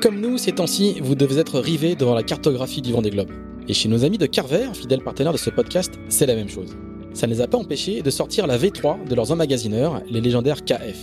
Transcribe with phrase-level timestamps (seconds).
[0.00, 3.28] Comme nous, ces temps-ci, vous devez être rivés devant la cartographie du Vendée Globe.
[3.68, 6.74] Et chez nos amis de Carver, fidèles partenaires de ce podcast, c'est la même chose.
[7.12, 10.64] Ça ne les a pas empêchés de sortir la V3 de leurs emmagasineurs, les légendaires
[10.64, 10.96] KF.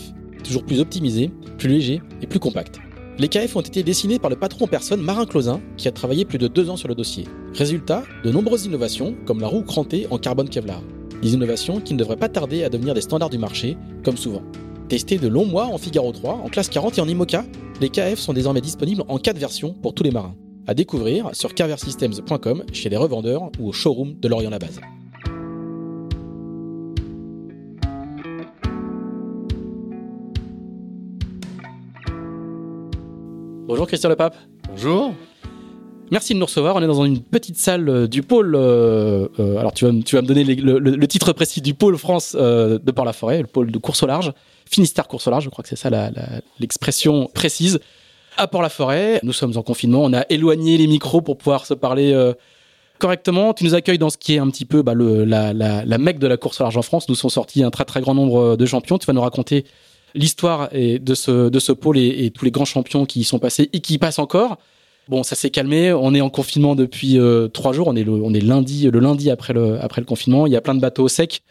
[0.43, 1.29] Toujours plus optimisés,
[1.59, 2.79] plus légers et plus compacts.
[3.19, 6.25] Les KF ont été dessinés par le patron en personne Marin Closin, qui a travaillé
[6.25, 7.25] plus de deux ans sur le dossier.
[7.53, 10.81] Résultat, de nombreuses innovations, comme la roue crantée en carbone Kevlar.
[11.21, 14.41] Des innovations qui ne devraient pas tarder à devenir des standards du marché, comme souvent.
[14.89, 17.43] Testés de longs mois en Figaro 3, en classe 40 et en IMOCA,
[17.81, 20.33] les KF sont désormais disponibles en 4 versions pour tous les marins.
[20.65, 24.79] À découvrir sur carversystems.com, chez les revendeurs ou au showroom de Lorient-la-Base.
[33.67, 34.37] Bonjour Christian Lepape.
[34.69, 35.13] Bonjour.
[36.11, 36.77] Merci de nous recevoir.
[36.77, 38.55] On est dans une petite salle euh, du pôle.
[38.55, 42.33] Euh, euh, alors, tu vas, tu vas me donner le, titre précis du pôle France
[42.33, 44.31] de Port-la-Forêt, le pôle de course au large.
[44.69, 45.89] Finistère course au large, je crois que c'est ça
[46.59, 47.79] l'expression précise.
[48.37, 50.03] À Port-la-Forêt, nous sommes en confinement.
[50.03, 52.13] On a éloigné les micros pour pouvoir se parler
[52.97, 53.53] correctement.
[53.53, 56.27] Tu nous accueilles dans ce qui est un petit peu bah, le, la, mecque de
[56.27, 57.09] la course au large en France.
[57.09, 58.97] Nous sont sortis un très très grand nombre de champions.
[58.97, 59.65] Tu vas nous raconter
[60.13, 63.95] l'histoire de ce, pôle et, tous les grands champions qui y sont passés et qui
[63.95, 64.57] y passent encore.
[65.07, 65.93] Bon, ça s'est calmé.
[65.93, 67.87] On est en confinement depuis euh, trois jours.
[67.87, 70.47] On est le, lundi, le lundi après le confinement.
[70.47, 71.41] Il y a plein de bateaux secs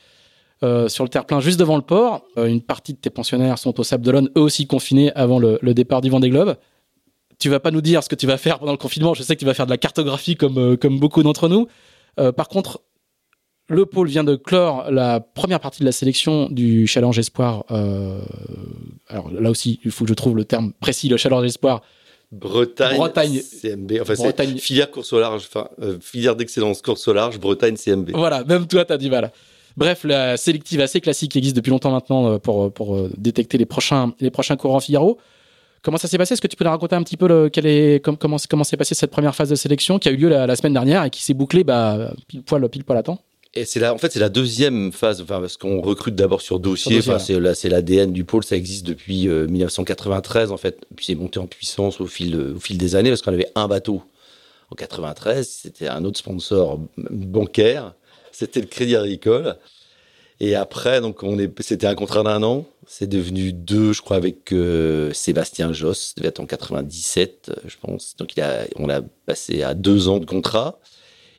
[0.62, 2.25] euh, sur le terre-plein juste devant le port.
[2.39, 5.59] Euh, une partie de tes pensionnaires sont au Sable d'Olonne, eux aussi confinés avant le,
[5.62, 6.56] le départ du Vendée Globe.
[7.39, 9.15] Tu vas pas nous dire ce que tu vas faire pendant le confinement.
[9.15, 11.69] Je sais que tu vas faire de la cartographie comme, comme beaucoup d'entre nous.
[12.33, 12.81] par contre,
[13.69, 17.65] le pôle vient de clore la première partie de la sélection du Challenge Espoir.
[17.69, 21.83] alors là aussi, il faut que je trouve le terme précis, le Challenge Espoir
[22.33, 24.59] Bretagne, Bretagne, CMB, enfin Bretagne.
[24.59, 28.11] filière course au large, enfin euh, filière d'excellence course au large, Bretagne CMB.
[28.15, 29.31] Voilà, même toi t'as du mal.
[29.76, 33.66] Bref, la sélective assez classique existe depuis longtemps maintenant euh, pour, pour euh, détecter les
[33.66, 35.19] prochains, les prochains courants Figaro.
[35.82, 36.34] Comment ça s'est passé?
[36.34, 38.76] Est-ce que tu peux nous raconter un petit peu le, quel est, comment, comment s'est
[38.76, 41.10] passé cette première phase de sélection qui a eu lieu la, la semaine dernière et
[41.10, 43.20] qui s'est bouclée bah, pile poil pile poil à temps?
[43.56, 46.60] Et c'est là, en fait, c'est la deuxième phase, enfin, parce qu'on recrute d'abord sur
[46.60, 46.98] dossier.
[46.98, 48.44] Enfin, c'est là, c'est l'ADN du pôle.
[48.44, 50.86] Ça existe depuis 1993, euh, en fait.
[50.94, 53.66] Puis c'est monté en puissance au fil, au fil des années, parce qu'on avait un
[53.66, 54.03] bateau
[54.70, 55.48] en 93.
[55.48, 57.94] C'était un autre sponsor bancaire.
[58.38, 59.56] C'était le Crédit Agricole.
[60.41, 62.66] Et après, donc, on est, c'était un contrat d'un an.
[62.86, 66.14] C'est devenu deux, je crois, avec euh, Sébastien Josse.
[66.19, 68.14] devait être en 97, euh, je pense.
[68.19, 70.78] Donc, il a, on a passé à deux ans de contrat.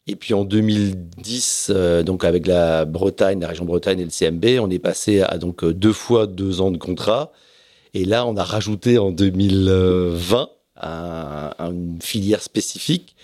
[0.08, 4.60] Et puis en 2010, euh, donc avec la Bretagne, la région Bretagne et le CMB,
[4.60, 7.32] on est passé à donc deux fois deux ans de contrat.
[7.94, 10.50] Et là, on a rajouté en 2020
[11.60, 13.16] une filière spécifique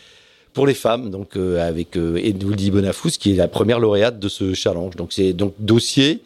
[0.53, 4.53] pour les femmes, donc euh, avec Edwildy Bonafous, qui est la première lauréate de ce
[4.53, 4.96] challenge.
[4.96, 6.22] Donc c'est donc dossier,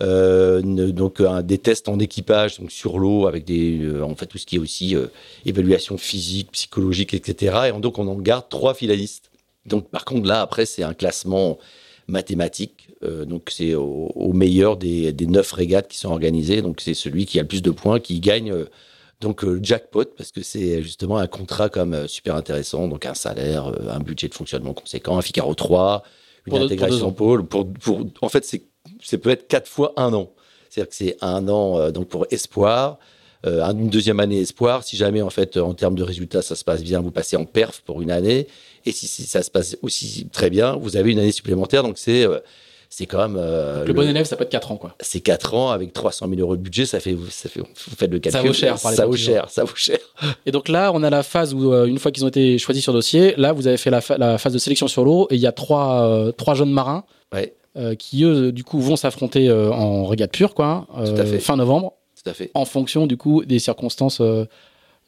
[0.00, 4.44] donc un, des tests en équipage, donc sur l'eau, avec des, en fait tout ce
[4.44, 4.94] qui est aussi
[5.46, 7.68] évaluation physique, psychologique, etc.
[7.68, 9.30] Et donc on en garde trois finalistes.
[9.66, 11.58] Donc, par contre, là, après, c'est un classement
[12.08, 12.88] mathématique.
[13.02, 16.62] Euh, donc, c'est au, meilleur des, neuf régates qui sont organisées.
[16.62, 18.52] Donc, c'est celui qui a le plus de points qui gagne.
[19.22, 22.88] Euh, donc le jackpot parce que c'est justement un contrat comme euh, super intéressant.
[22.88, 26.02] Donc un salaire un budget de fonctionnement conséquent un Figaro 3
[26.46, 30.32] une intégration pôle pour, pour en fait c'est peut être quatre fois un an.
[30.70, 32.98] C'est-à-dire que c'est un an donc pour espoir
[33.44, 34.82] une deuxième année espoir.
[34.84, 37.44] Si jamais en fait en termes de résultats ça se passe bien vous passez en
[37.44, 38.46] perf pour une année.
[38.86, 41.82] Et si, ça se passe aussi très bien, vous avez une année supplémentaire.
[41.82, 42.38] Donc c'est euh,
[42.88, 43.36] c'est quand même.
[43.38, 44.94] Euh, le, bon élève, ça peut être 4 ans, quoi.
[45.00, 48.10] C'est 4 ans avec 300 000 euros de budget, ça fait, ça fait, vous faites
[48.10, 48.40] le calcul.
[48.40, 49.98] Ça vaut cher, par Ça vaut cher, ça vaut cher.
[50.46, 52.82] Et donc là, on a la phase où, euh, une fois qu'ils ont été choisis
[52.82, 55.40] sur dossier, là, vous avez fait la, la phase de sélection sur l'eau et il
[55.40, 57.04] y a trois, trois jeunes marins.
[57.98, 60.86] qui eux du coup vont s'affronter en régate pure quoi
[61.40, 61.92] fin novembre
[62.22, 62.50] Tout à fait.
[62.54, 64.22] en fonction du coup des circonstances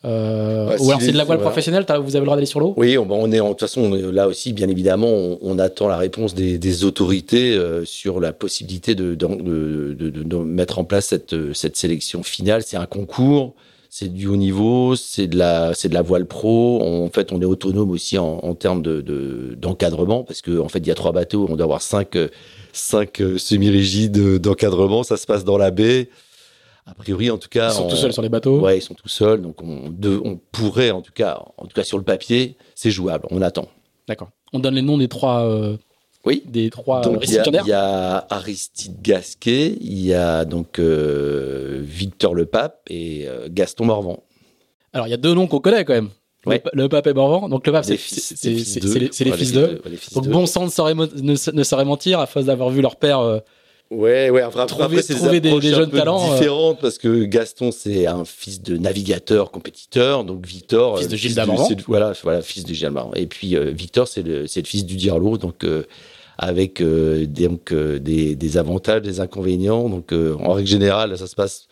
[0.05, 2.73] euh, ou alors c'est de la voile professionnelle, vous avez le droit d'aller sur l'eau?
[2.77, 6.35] Oui, on, est en de toute façon là aussi, bien évidemment, on, attend la réponse
[6.35, 12.62] des, autorités euh, sur la possibilité de, de, mettre en place cette, cette sélection finale.
[12.62, 13.55] C'est un concours,
[13.91, 16.81] c'est du haut niveau, c'est de la c'est de la voile pro.
[16.81, 20.87] En fait, on est autonome aussi en, termes de d'encadrement parce qu'en en fait, il
[20.87, 22.17] y a trois bateaux, on doit avoir cinq
[22.73, 25.03] cinq semi-rigides d'encadrement.
[25.03, 26.09] Ça se passe dans la baie
[26.88, 27.70] A priori, en tout cas.
[27.70, 28.61] Ils sont tout seuls sur les bateaux.
[28.61, 29.43] Ouais, ils sont tout seuls.
[29.43, 29.94] Donc, on,
[30.25, 33.26] on pourrait, en tout cas, en tout cas sur le papier, c'est jouable.
[33.31, 33.69] On attend.
[34.08, 34.31] D'accord.
[34.55, 35.44] On donne les noms des trois.
[35.44, 35.76] Euh,
[36.25, 36.43] oui.
[36.46, 37.35] Des trois donc, il
[37.67, 43.84] y, a Aristide Gasquet, il y a donc euh, Victor Le Pape et euh, Gaston
[43.84, 44.23] Morvan.
[44.93, 46.08] Alors, il y a deux noms qu'on connaît quand même.
[46.73, 47.50] Le, pape et Morvan.
[47.50, 49.82] Donc le pape, c'est les fils d'eux.
[50.14, 53.43] Donc bon sang ne saurait, ne, saurait mentir à force d'avoir vu leur père
[53.90, 54.43] Ouais, ouais.
[54.43, 56.35] Enfin, trouver, c'est des, des, jeunes talents euh.
[56.35, 61.17] différentes parce que Gaston c'est un fils de navigateur, compétiteur, donc Victor, fils euh, de
[61.17, 61.69] Gilles Damarant.
[61.87, 63.14] Voilà, voilà, fils de Gilles Damarant.
[63.14, 65.64] Et puis euh, Victor c'est le c'est le fils du Dirlo, donc
[66.37, 69.88] avec des, donc des, des avantages, des inconvénients.
[69.88, 71.67] Donc en règle générale, ça se passe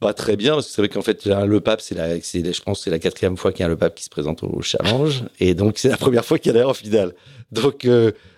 [0.00, 2.62] pas très bien parce que c'est vrai qu'en fait le pape c'est la c'est je
[2.62, 5.22] pense c'est la quatrième fois qu'il y a le pape qui se présente au challenge
[5.38, 7.14] et donc c'est la première fois qu'il y a en finale
[7.52, 7.86] donc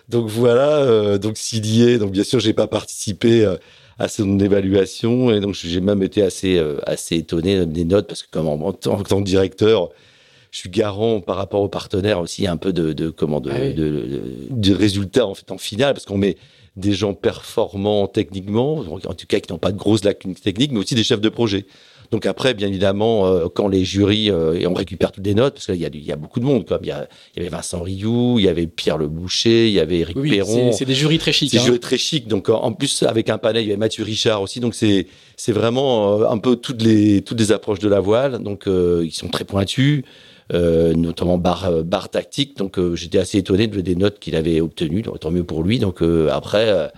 [0.09, 3.55] donc voilà, euh, donc s'il y est, donc bien sûr, j'ai pas participé euh,
[3.97, 8.21] à son évaluation et donc j'ai même été assez euh, assez étonné des notes parce
[8.21, 9.89] que comme en, tant que directeur,
[10.51, 13.71] je suis garant par rapport aux partenaires aussi un peu de, de comment de, ah
[13.71, 14.21] de,
[14.51, 16.37] de, résultats en fait en finale parce qu'on met
[16.75, 20.79] des gens performants techniquement, en tout cas qui n'ont pas de grosses lacunes techniques, mais
[20.79, 21.65] aussi des chefs de projet.
[22.11, 25.55] Donc après, bien évidemment, euh, quand les jurys, euh, et on récupère toutes les notes,
[25.55, 27.55] parce qu'il y, y a beaucoup de monde, comme il y, a, il y avait
[27.55, 30.71] Vincent Rioux, il y avait Pierre Le Boucher, il y avait Eric Perron.
[30.71, 31.49] C'est des jurys très chics.
[31.51, 31.65] C'est des hein.
[31.65, 32.27] jurys très chics.
[32.27, 34.59] Donc en plus, avec un panel, il y avait Mathieu Richard aussi.
[34.59, 35.07] Donc c'est
[35.37, 38.39] c'est vraiment euh, un peu toutes les toutes les approches de la voile.
[38.41, 40.03] Donc ils sont très pointus.
[40.53, 42.57] Euh, notamment barre, barre tactique.
[42.57, 45.01] Donc j'étais assez étonné de des notes qu'il avait obtenues.
[45.01, 45.79] Donc, tant mieux pour lui.
[45.79, 46.91] Donc après,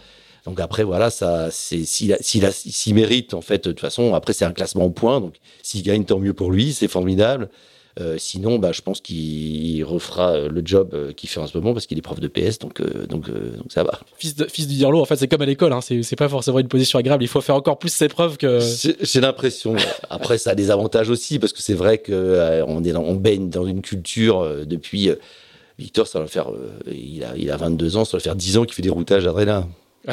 [0.48, 4.46] donc après, voilà, ça, c'est s'il s'il mérite en fait, de toute façon, après c'est
[4.46, 5.20] un classement au point.
[5.20, 7.50] Donc s'il gagne, tant mieux pour lui, c'est formidable.
[8.00, 11.58] Euh, sinon, bah, je pense qu'il refera euh, le job euh, qu'il fait en ce
[11.58, 14.00] moment parce qu'il est prof de PS, donc donc, donc ça va.
[14.18, 16.60] Fils de fils du Dirlo, en fait, c'est comme à l'école, hein, c'est pas forcément
[16.60, 17.24] une position agréable.
[17.24, 18.60] Il faut faire encore plus ses preuves que.
[19.02, 19.76] J'ai l'impression.
[20.10, 23.50] Après, ça a des avantages aussi parce que c'est vrai que on est on baigne
[23.50, 25.10] dans une culture depuis.
[25.80, 26.50] Victor, ça va faire,
[26.90, 29.28] il a il a 22 ans, ça va faire 10 ans qu'il fait des routages
[29.28, 29.68] à Drena.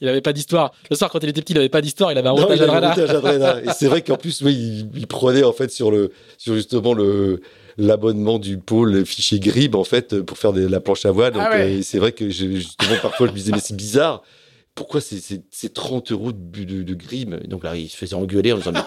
[0.00, 0.72] il n'avait pas d'histoire.
[0.90, 2.12] Le soir, quand il était petit, il n'avait pas d'histoire.
[2.12, 5.70] Il avait un routage à Et c'est vrai qu'en plus, oui, il, prenait en fait
[5.70, 7.40] sur le, sur justement le
[7.78, 11.34] l'abonnement du pôle fichier Grib en fait pour faire de la planche à voile.
[11.36, 14.22] Ah euh, c'est vrai que justement parfois je me disais mais c'est bizarre.
[14.74, 17.34] Pourquoi c'est 30 euros de, de, de Grib?
[17.48, 18.80] Donc là, il se faisait engueuler en disant mais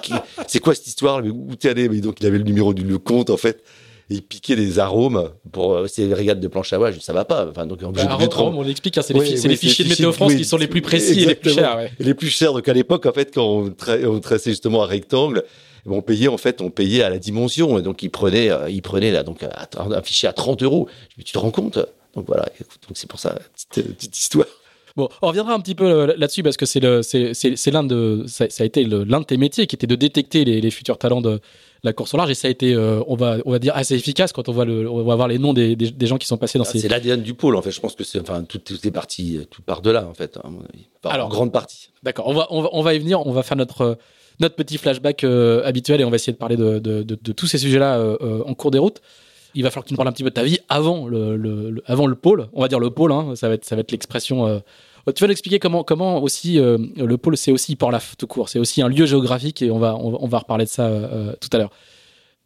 [0.47, 1.21] c'est quoi cette histoire?
[1.21, 1.87] Mais Où t'es allé?
[1.89, 3.63] Mais Donc il avait le numéro du le compte en fait
[4.09, 6.99] il piquait des arômes pour euh, ces régates de planche à voile.
[6.99, 7.47] Ça va pas.
[7.49, 10.57] Enfin, donc, bah, arômes, on l'explique, hein, c'est les, fichiers de Météo France qui sont
[10.57, 11.89] les plus précis et les plus chers.
[11.99, 12.53] les plus chers.
[12.53, 13.75] Donc à l'époque, en fait, quand on,
[14.05, 15.43] on traçait justement un rectangle,
[15.85, 17.77] on payait en fait, on payait à la dimension.
[17.77, 20.89] Et donc il prenait, euh, il prenait là donc un fichier à 30 euros.
[21.17, 21.77] Tu te rends compte?
[22.15, 22.45] Donc voilà.
[22.87, 24.47] Donc c'est pour ça petite, petite histoire.
[24.95, 28.63] Bon, on reviendra un petit peu euh, là-dessus parce que c'est l'un de, ça, a
[28.65, 31.39] été l'un de tes métiers qui était de détecter les, les futurs talents de,
[31.83, 33.95] la course au large et ça a été, euh, on va, on va dire assez
[33.95, 36.37] efficace quand on voit le, on va voir les noms des, des, gens qui sont
[36.37, 36.79] passés dans ah, ces.
[36.79, 37.71] C'est l'ADN du pôle en fait.
[37.71, 40.37] Je pense que c'est, enfin, tout, tout est parti, tout part de là en fait.
[40.43, 40.51] Hein,
[41.05, 41.89] Alors, en grande partie.
[42.03, 42.27] D'accord.
[42.27, 43.25] On va, on va, on va y venir.
[43.25, 43.97] On va faire notre
[44.39, 47.47] notre petit flashback euh, habituel et on va essayer de parler de, de, de, tous
[47.47, 49.01] ces sujets-là euh, en cours des routes.
[49.53, 51.35] Il va falloir que tu nous parles un petit peu de ta vie avant le,
[51.35, 52.47] le, avant le pôle.
[52.53, 53.11] On va dire le pôle.
[53.11, 54.61] Hein, ça va être, ça va être l'expression
[55.13, 58.49] tu vas nous expliquer comment, comment aussi le pôle, c'est aussi pour la tout court,
[58.49, 60.89] c'est aussi un lieu géographique et on va, on, va reparler de ça
[61.39, 61.71] tout à l'heure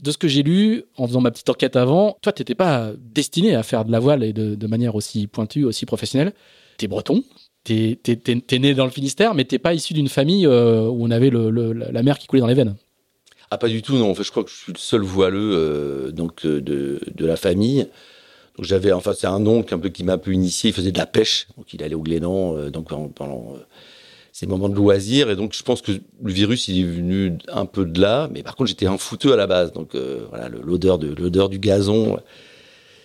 [0.03, 2.91] de ce que j'ai lu en faisant ma petite enquête avant, toi, tu n'étais pas
[2.97, 6.33] destiné à faire de la voile et de, manière aussi pointue, aussi professionnelle.
[6.77, 7.23] Tu es breton,
[7.63, 11.11] tu es, né dans le Finistère, mais tu pas issu d'une famille euh, où on
[11.11, 12.75] avait la mer qui coulait dans les veines.
[13.49, 14.09] Ah, pas du tout, non.
[14.09, 17.37] En fait, je crois que je suis le seul voileux euh, donc, euh, de, la
[17.37, 17.87] famille.
[18.57, 20.69] Donc j'avais, enfin, c'est un oncle un peu qui m'a un peu initié.
[20.69, 23.57] Il faisait de la pêche, donc il allait au Glénan, donc pendant
[24.33, 25.29] ces moments de loisirs.
[25.29, 28.27] Et donc, je pense que le virus, il est venu un peu de là.
[28.33, 29.71] Mais par contre, j'étais un fouteux à la base.
[29.71, 32.19] Donc, euh, voilà, l'odeur de l'odeur du gazon,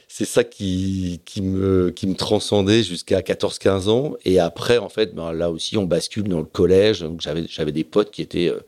[0.08, 4.14] c'est ça qui, qui, me, qui me transcendait jusqu'à 14-15 ans.
[4.24, 7.00] Et après, en fait, ben, là aussi, on bascule dans le collège.
[7.00, 8.60] Donc, j'avais, j'avais des potes qui étaient, euh,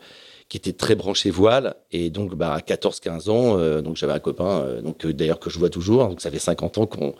[0.51, 1.77] qui étaient très branchés voile.
[1.93, 5.59] Et donc, bah, à 14-15 ans, euh, donc j'avais un copain, donc d'ailleurs que je
[5.59, 6.07] vois toujours.
[6.07, 7.15] Donc, ça fait 50 ans qu'on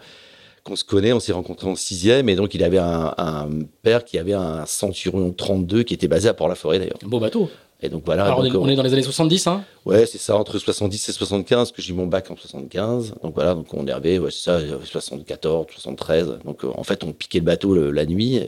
[0.63, 3.49] qu'on se connaît, on s'est rencontrés en sixième, et donc il avait un,
[3.83, 6.99] père qui avait un Centurion 32 qui était basé à Port-la-Forêt d'ailleurs.
[7.03, 7.49] Un beau bateau.
[7.83, 8.37] Et donc voilà.
[8.39, 11.81] on, est, dans les années 70, hein Ouais, c'est ça, entre 70 et 75, que
[11.81, 13.15] j'ai eu mon bac en 75.
[13.23, 16.41] Donc voilà, donc on est arrivé, ouais, c'est ça, 74, 73.
[16.45, 18.43] Donc euh, en fait, on piquait le bateau la nuit.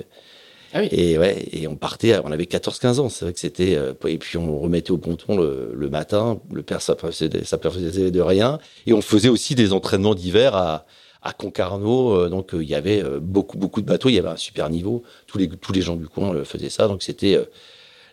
[0.72, 0.84] Ah.
[0.90, 3.08] Et ouais, et on partait, on avait 14-15 ans.
[3.08, 6.40] C'est vrai que c'était, euh, et puis on remettait au ponton le, matin.
[6.52, 8.58] Le père ça de rien.
[8.86, 10.86] Et on faisait aussi des entraînements d'hiver à,
[11.22, 14.28] à Concarneau, euh, donc euh, il y avait beaucoup beaucoup de bateaux, il y avait
[14.28, 15.02] un super niveau.
[15.26, 17.38] Tous les tous les gens du coin faisaient ça, donc c'était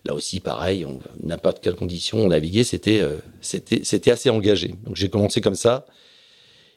[0.05, 0.85] là aussi, pareil,
[1.23, 3.01] n'importe quelle condition, on naviguait, c'était
[3.41, 4.75] c'était c'était assez engagé.
[4.83, 5.85] Donc j'ai commencé comme ça.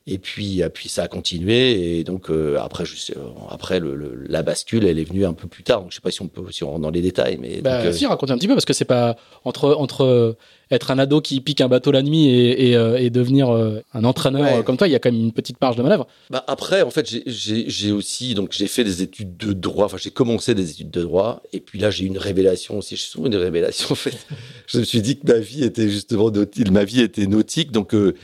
[0.06, 1.98] Et puis, puis ça a continué.
[1.98, 3.14] Et donc euh, après, je sais,
[3.50, 5.82] après le, la bascule, elle est venue un peu plus tard.
[5.82, 7.84] Donc je sais pas si on peut si on rentre dans les détails, mais bah,
[7.84, 10.36] donc, si raconter un petit peu parce que c'est pas entre entre euh,
[10.72, 14.04] être un ado qui pique un bateau la nuit et, et, euh, et devenir un
[14.04, 16.06] entraîneur comme toi, il y a quand même une petite marge de manœuvre.
[16.30, 19.84] Bah après, en fait, j'ai aussi donc j'ai fait des études de droit.
[19.84, 21.42] Enfin, j'ai commencé des études de droit.
[21.52, 22.96] Et puis là, j'ai eu une révélation aussi.
[22.96, 24.16] Je suis souvent une révélation en fait.
[24.66, 26.70] je me suis dit que ma vie était justement nautique.
[26.70, 28.14] Ma vie était nautique, donc euh,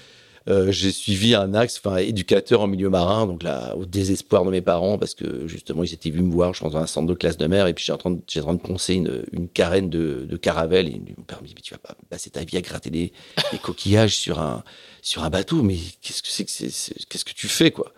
[0.68, 4.60] j'ai suivi un axe, enfin, éducateur en milieu marin, donc là, au désespoir de mes
[4.60, 7.14] parents, parce que justement, ils étaient venus me voir, je pense, dans un centre de
[7.14, 10.36] classe de mer, et puis j'ai en train de, poncer une, une carène de, de
[10.36, 13.12] caravelle, et ils m'ont permis, mais tu vas pas passer ta vie à gratter des,
[13.62, 14.64] coquillages sur un,
[15.02, 17.92] sur un bateau, mais qu'est-ce que c'est que c'est, qu'est-ce que tu fais, quoi?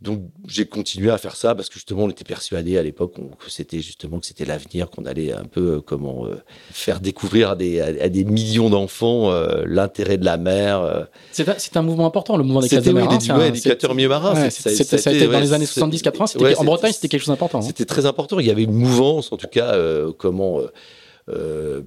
[0.00, 3.50] Donc j'ai continué à faire ça parce que justement on était persuadé à l'époque que
[3.50, 6.36] c'était justement que c'était l'avenir, qu'on allait un peu euh, comment euh,
[6.70, 11.08] faire découvrir à des, à, des millions d'enfants euh, l'intérêt de la mer.
[11.32, 13.10] C'est un, mouvement important, le mouvement des classes de mer.
[13.20, 14.34] C'était oui, éducateur milieu marin.
[14.34, 16.56] Ouais, ça, ça, ça, a été dans les années 70-80.
[16.56, 17.58] en Bretagne, c'était quelque chose d'important.
[17.58, 17.62] Hein.
[17.62, 18.38] C'était très important.
[18.38, 19.76] Il y avait une mouvance, en tout cas,
[20.16, 20.60] comment.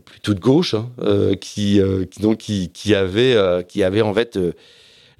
[0.05, 0.89] Plutôt de gauche, hein,
[1.39, 1.79] qui,
[2.11, 4.37] qui, donc qui, qui avait qui avait en fait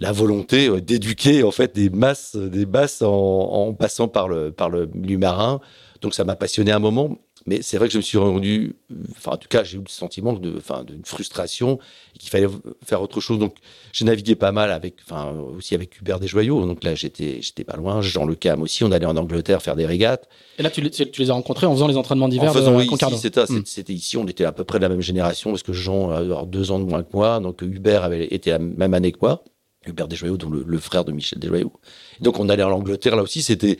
[0.02, 4.70] la volonté euh, d'éduquer en fait des masses, des masses en, passant par le par
[4.70, 5.62] le milieu marin.
[6.02, 8.76] Donc ça m'a passionné un moment, mais c'est vrai que je me suis rendu,
[9.12, 11.78] enfin en tout cas j'ai eu le sentiment de, enfin d'une frustration
[12.16, 12.48] et qu'il fallait
[12.84, 13.38] faire autre chose.
[13.38, 13.58] Donc
[13.94, 16.66] j'ai navigué pas mal avec, enfin aussi avec Hubert Desjoyaux.
[16.66, 18.02] Donc là j'étais j'étais pas loin.
[18.02, 18.84] Jean Le Cam aussi.
[18.84, 20.28] On allait en Angleterre faire des régates.
[20.58, 22.50] Et là tu, tu les as rencontrés en faisant les entraînements d'hiver.
[22.50, 23.62] En faisant de oui, c'était hmm.
[23.66, 24.18] c'était ici.
[24.18, 26.80] On était à peu près de la même génération parce que Jean a deux ans
[26.80, 27.40] de moins que moi.
[27.40, 29.44] Donc Hubert avait été la même année que moi.
[29.88, 31.74] Hubert Desjoyaux, dont le, frère de Michel Desjoyaux.
[32.20, 33.80] Donc on allait en Angleterre, là aussi, c'était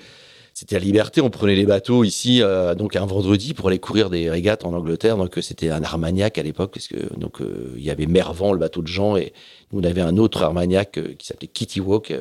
[0.54, 1.22] c'était la liberté.
[1.22, 4.74] On prenait les bateaux ici, euh, donc un vendredi pour aller courir des régates en
[4.74, 5.18] Angleterre.
[5.18, 8.60] Donc c'était un Armagnac à l'époque, parce que donc euh, il y avait Mervent, le
[8.60, 9.34] bateau de Jean, et
[9.72, 12.14] nous on avait un autre Armagnac euh, qui s'appelait Kitty Walk.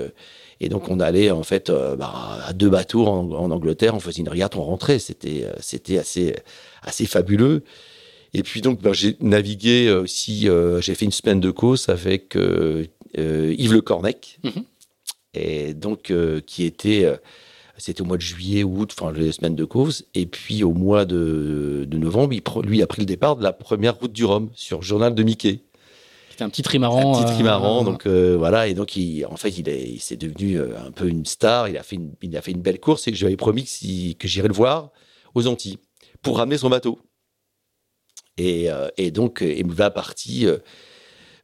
[0.60, 4.28] et donc on allait en fait bah, à deux bateaux en, Angleterre, on faisait une
[4.28, 4.98] régate, on rentrait.
[4.98, 6.36] C'était c'était assez
[6.82, 7.64] assez fabuleux.
[8.32, 10.48] Et puis donc ben, j'ai navigué aussi,
[10.80, 12.84] j'ai fait une semaine de course avec euh,
[13.16, 14.64] Yves Le Cornec, mhm.
[15.34, 17.16] et donc euh, qui était euh,
[17.76, 20.04] c'était au mois de juillet août, enfin les semaines de course.
[20.14, 23.52] Et puis au mois de, de novembre, il, lui a pris le départ de la
[23.52, 25.60] première route du Rhum sur Journal de Mickey.
[26.30, 27.18] C'était un petit trimaran.
[27.18, 27.84] Un petit trimaran, euh...
[27.84, 28.68] donc euh, voilà.
[28.68, 31.68] Et donc il, en fait, il, est, il s'est devenu un peu une star.
[31.68, 34.16] Il a fait une, il a fait une belle course et j'avais promis que, si,
[34.18, 34.90] que j'irais le voir
[35.34, 35.78] aux Antilles
[36.22, 36.98] pour ramener son bateau.
[38.36, 40.46] Et, et donc, il va parti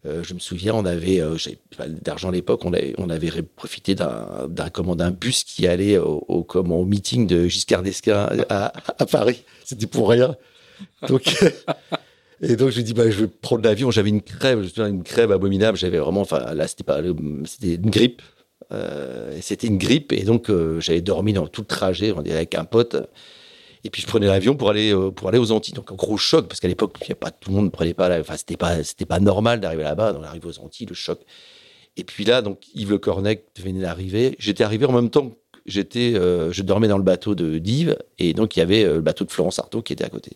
[0.06, 1.36] euh, je me souviens, on avait, euh,
[1.76, 7.48] pas d'argent à l'époque, on avait, profité d'un, d'un, bus qui allait au, meeting de
[7.48, 8.72] Giscard d'Esquin à,
[9.10, 9.44] Paris.
[9.64, 10.36] C'était pour rien.
[12.42, 13.90] Et donc je dis, bah, je vais prendre l'avion.
[13.90, 15.78] J'avais une crève, une crève abominable.
[15.78, 17.00] J'avais vraiment, là, c'était pas,
[17.44, 18.22] c'était une grippe.
[18.72, 22.64] Euh, c'était une grippe et donc j'avais dormi dans tout le trajet, on avec un
[22.64, 22.96] pote.
[23.86, 25.72] Et puis je prenais l'avion pour aller euh, pour aller aux Antilles.
[25.72, 27.70] Donc un gros choc parce qu'à l'époque, il y a pas tout le monde ne
[27.70, 28.18] prenait pas.
[28.18, 30.12] enfin, c'était pas c'était pas normal d'arriver là-bas.
[30.12, 31.20] Donc arrive aux Antilles, le choc.
[31.96, 34.34] Et puis là, donc Yves Le Cornec venait d'arriver.
[34.40, 35.30] J'étais arrivé en même temps.
[35.30, 38.84] que J'étais, euh, je dormais dans le bateau de d'Yves et donc il y avait
[38.84, 40.32] euh, le bateau de Florence Artaud qui était à côté.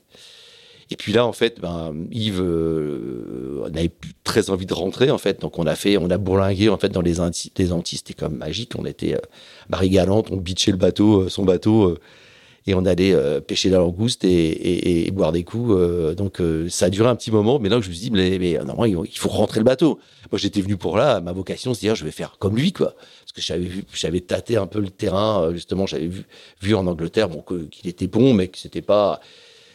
[0.92, 5.18] Et puis là, en fait, ben, Yves euh, n'avait plus très envie de rentrer, en
[5.18, 5.40] fait.
[5.40, 7.52] Donc, on a fait, on a bourlingué, en fait, dans les Antilles.
[7.58, 8.72] Les Antilles, c'était comme magique.
[8.76, 9.20] On était euh,
[9.68, 11.96] Marie Galante, on bitchait le bateau, son bateau
[12.70, 15.72] et on allait euh, pêcher la langouste et, boire des coups.
[15.72, 18.10] Euh, donc euh, ça a duré un petit moment, mais là je me suis dit,
[18.12, 19.98] mais, mais normalement il faut rentrer le bateau.
[20.30, 22.94] Moi j'étais venu pour là, ma vocation c'est dire je vais faire comme lui quoi,
[22.94, 26.10] parce que j'avais j'avais tâté un peu le terrain justement, j'avais
[26.62, 29.20] vu, en Angleterre bon qu'il était bon, mais que c'était pas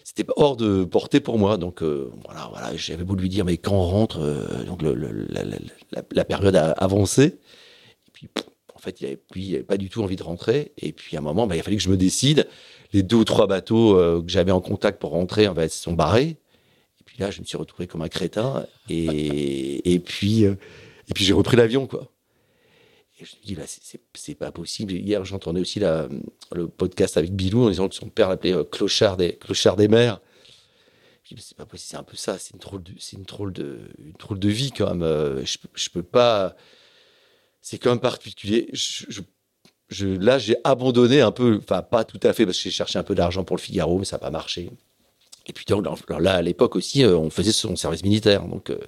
[0.05, 1.57] c'était hors de portée pour moi.
[1.57, 4.19] Donc voilà, j'avais beau lui dire mais quand on rentre,
[4.65, 7.23] donc la, période a avancé.
[8.07, 8.29] Et puis
[8.75, 10.71] en fait, il avait, il avait pas du tout envie de rentrer.
[10.77, 12.47] Et puis à un moment, bah, il a fallu que je me décide
[12.95, 15.91] les deux ou trois bateaux euh, que j'avais en contact pour rentrer, en fait, sont
[15.91, 16.37] barrés.
[17.01, 18.65] Et puis là, je me suis retrouvé comme un crétin.
[18.89, 20.55] Et, puis, euh,
[21.09, 22.09] et puis j'ai repris l'avion, quoi.
[23.19, 23.63] Et je me dis, là,
[24.13, 24.93] c'est pas possible.
[24.93, 29.17] Hier, j'entendais aussi le podcast avec Bilou en disant que son père l'appelait euh, Clochard,
[29.17, 30.21] des, Clochard des mers.
[31.23, 32.37] Je c'est pas possible, c'est un peu ça.
[32.37, 35.43] C'est une drôle de, c'est une de, de vie, quand même.
[35.43, 36.55] Je, je peux pas.
[37.61, 38.69] C'est quand même particulier.
[38.73, 39.21] Je, je
[39.89, 42.98] je, là, j'ai abandonné un peu, enfin, pas tout à fait, parce que j'ai cherché
[42.98, 44.72] un peu d'argent pour le Figaro, mais ça n'a pas marché.
[45.48, 45.86] Et puis, donc,
[46.20, 48.48] là, à l'époque aussi, euh, on faisait son service militaire.
[48.48, 48.80] Donc, euh,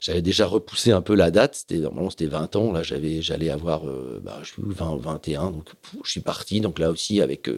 [0.00, 1.56] j'avais déjà repoussé un peu la date.
[1.56, 2.72] C'était, normalement, c'était 20 ans.
[2.72, 5.50] Là, j'avais, j'allais avoir, euh, bah, je suis 20, 21.
[5.50, 5.70] Donc,
[6.04, 6.60] je suis parti.
[6.60, 7.50] Donc, là aussi, avec,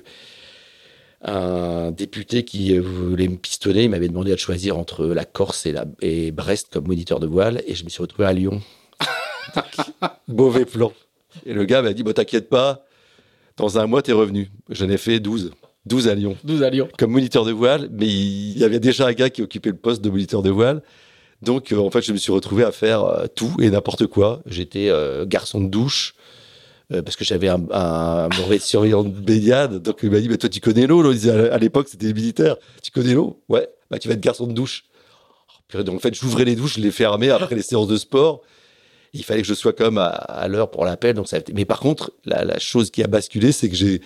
[1.23, 3.85] un député qui voulait me pistonner.
[3.85, 7.26] Il m'avait demandé de choisir entre la Corse et, la, et Brest comme moniteur de
[7.26, 7.62] voile.
[7.67, 8.62] Et je me suis retrouvé à Lyon.
[10.28, 10.93] Mauvais plan.
[11.47, 12.85] Et le gars m'a dit, bon, t'inquiète pas,
[13.56, 14.50] dans un mois, t'es revenu.
[14.70, 15.52] J'en ai fait 12.
[15.87, 16.37] 12 à Lyon.
[16.44, 16.88] 12 à Lyon.
[16.99, 20.02] Comme moniteur de voile, mais il y avait déjà un gars qui occupait le poste
[20.02, 20.82] de moniteur de voile.
[21.42, 24.42] Donc, euh, en fait, je me suis retrouvé à faire euh, tout et n'importe quoi.
[24.47, 26.14] J'étais euh, garçon de douche,
[26.90, 29.82] parce que j'avais un, un, mauvais surveillant de baignade.
[29.82, 31.04] Donc, il m'a dit, mais toi, tu connais l'eau.
[31.28, 32.56] À l'époque, c'était militaire.
[32.82, 33.42] Tu connais l'eau?
[33.49, 33.68] Ouais.
[33.90, 34.85] Bah, tu vas être garçon de douche.
[35.75, 38.40] Oh, donc, en fait, j'ouvrais les douches, je les fermais après les séances de sport.
[39.14, 41.14] Il fallait que je sois comme à, à l'heure pour l'appel.
[41.14, 41.38] Donc, ça...
[41.54, 44.00] Mais par contre, la, chose qui a basculé, c'est que j'ai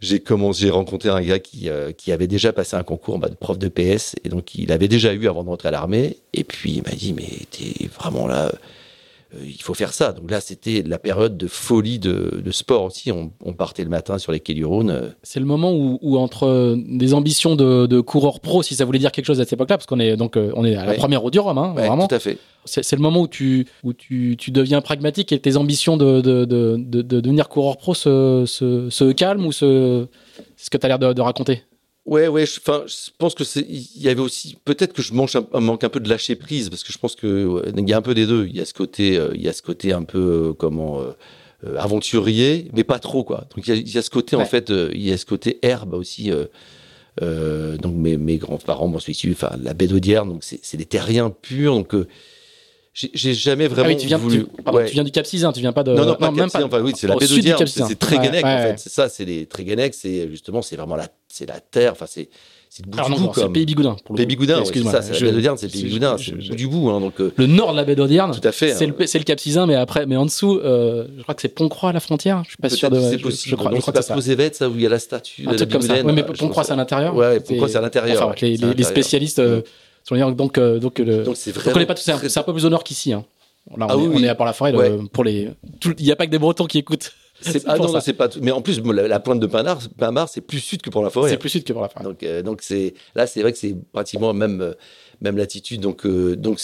[0.00, 3.34] j'ai commencé, j'ai rencontré un gars qui, euh, qui avait déjà passé un concours de
[3.34, 6.18] prof de PS et donc il avait déjà eu avant de rentrer à l'armée.
[6.34, 8.52] Et puis il m'a dit mais t'es vraiment là, euh,
[9.42, 10.12] il faut faire ça.
[10.12, 13.12] Donc là, c'était la période de folie de, de sport aussi.
[13.12, 14.90] On, on, partait le matin sur les quais du Rhône.
[14.90, 15.08] Euh.
[15.22, 18.98] C'est le moment où, où, entre des ambitions de, de coureur pro, si ça voulait
[18.98, 21.20] dire quelque chose à cette époque-là, parce qu'on est donc on est à la première
[21.20, 22.06] roue du Rhum, hein, ouais, vraiment.
[22.06, 22.38] Tout à fait.
[22.64, 26.44] C'est le moment où tu où tu, tu deviens pragmatique et tes ambitions de, de,
[26.44, 30.06] de, de, de devenir coureur pro se, se, se calment ou se
[30.56, 31.62] c'est ce que tu as l'air de, de raconter?
[32.08, 32.44] Ouais, ouais.
[32.44, 33.60] Enfin, je, je, pense que c'est.
[33.68, 36.70] Il y avait aussi peut-être que je manque un, manque un peu de lâcher prise
[36.70, 38.46] parce que je pense que ouais, il y a un peu des deux.
[38.46, 41.02] Il y a ce côté, euh, il y a ce côté un peu euh, comment
[41.02, 43.44] euh, aventurier, mais pas trop quoi.
[43.54, 44.42] Donc il y a, il y a ce côté ouais.
[44.42, 46.30] en fait, il y a ce côté herbe aussi.
[47.20, 51.74] donc mes, mes grands-parents m'ont suivi, enfin la baie d'Audière, donc c'est des terriens purs,
[51.74, 51.94] donc
[53.14, 54.44] j'ai jamais vraiment ah oui, tu viens, voulu.
[54.44, 54.86] Tu, pardon, ouais.
[54.86, 55.92] tu viens du Cap Sizun, tu viens pas de.
[55.92, 58.50] Non, non, pas non Cap Sizun, enfin oui, c'est la baie d'Audière, c'est Tréguenec ouais,
[58.50, 58.62] en ouais.
[58.70, 58.78] fait.
[58.78, 62.28] C'est ça, c'est les Tréguenec, c'est justement, c'est vraiment la, c'est la terre, enfin c'est.
[62.70, 63.34] C'est le bout Alors du non, bout.
[63.34, 63.96] C'est Pays Bigoudin.
[64.04, 64.92] Pour le Pays Bigoudin, excuse-moi.
[64.92, 66.90] c'est ça, c'est la baie d'Audierne, c'est le Pays Bigoudin, c'est le bout du bout.
[66.90, 67.32] Hein, donc, euh...
[67.36, 68.74] Le nord de la baie d'Audierne, tout à fait.
[68.74, 68.92] C'est hein.
[68.98, 71.88] le, le Cap Sizun, mais après, mais en dessous, euh, je crois que c'est Pont-Croix
[71.88, 72.42] à la frontière.
[72.44, 73.00] Je suis pas sûr de.
[73.00, 73.52] C'est possible.
[73.52, 75.46] Je crois, je crois que c'est Posévette, ça, où il y a la statue.
[75.48, 75.94] Un truc comme ça.
[76.04, 77.16] Oui, mais Pont-Croix, c'est à l'intérieur.
[77.16, 78.34] Ouais, Pont-Croix, c'est à l'intérieur.
[78.42, 79.40] Les, les spécialistes.
[80.10, 81.70] Donc, euh, donc, le, donc c'est vraiment.
[81.70, 82.02] On connaît pas tout.
[82.02, 83.12] C'est un peu plus au nord qu'ici.
[83.12, 83.24] Hein.
[83.76, 84.98] Là, on, ah est, oui, on est à Port-la-Forêt ouais.
[85.12, 85.50] pour les.
[85.84, 87.12] Il n'y a pas que des Bretons qui écoutent.
[87.66, 88.28] Ah non, non c'est pas.
[88.28, 88.40] Tout.
[88.42, 91.10] Mais en plus, la, la pointe de Pinard, Pinard c'est plus sud que pour la
[91.10, 91.30] forêt.
[91.30, 92.04] C'est plus sud que pour la forêt.
[92.04, 94.72] Donc, euh, donc c'est là, c'est vrai que c'est pratiquement même euh,
[95.20, 95.80] même latitude.
[95.80, 96.58] Donc, euh, donc,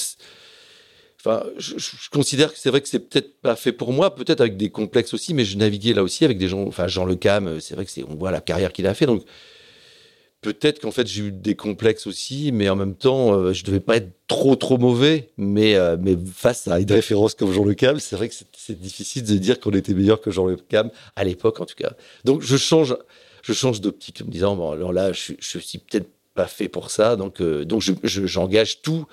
[1.20, 4.40] enfin, je, je, considère que c'est vrai que c'est peut-être pas fait pour moi, peut-être
[4.40, 6.64] avec des complexes aussi, mais je naviguais là aussi avec des gens.
[6.66, 9.06] Enfin, Jean Le Cam, c'est vrai que c'est, on voit la carrière qu'il a fait,
[9.06, 9.22] donc
[10.44, 13.80] peut-être qu'en fait j'ai eu des complexes aussi, mais en même temps euh, je devais
[13.80, 15.30] pas être trop trop mauvais.
[15.38, 18.78] Mais euh, mais face à une référence comme Jean Le Cam, c'est vrai que c'est
[18.78, 21.94] difficile de dire qu'on était meilleur que Jean Le Cam à l'époque en tout cas.
[22.24, 22.94] Donc je change
[23.42, 26.68] je change d'optique en me disant bon alors là je, je suis peut-être pas fait
[26.68, 29.06] pour ça, donc euh, donc j'engage je, tout.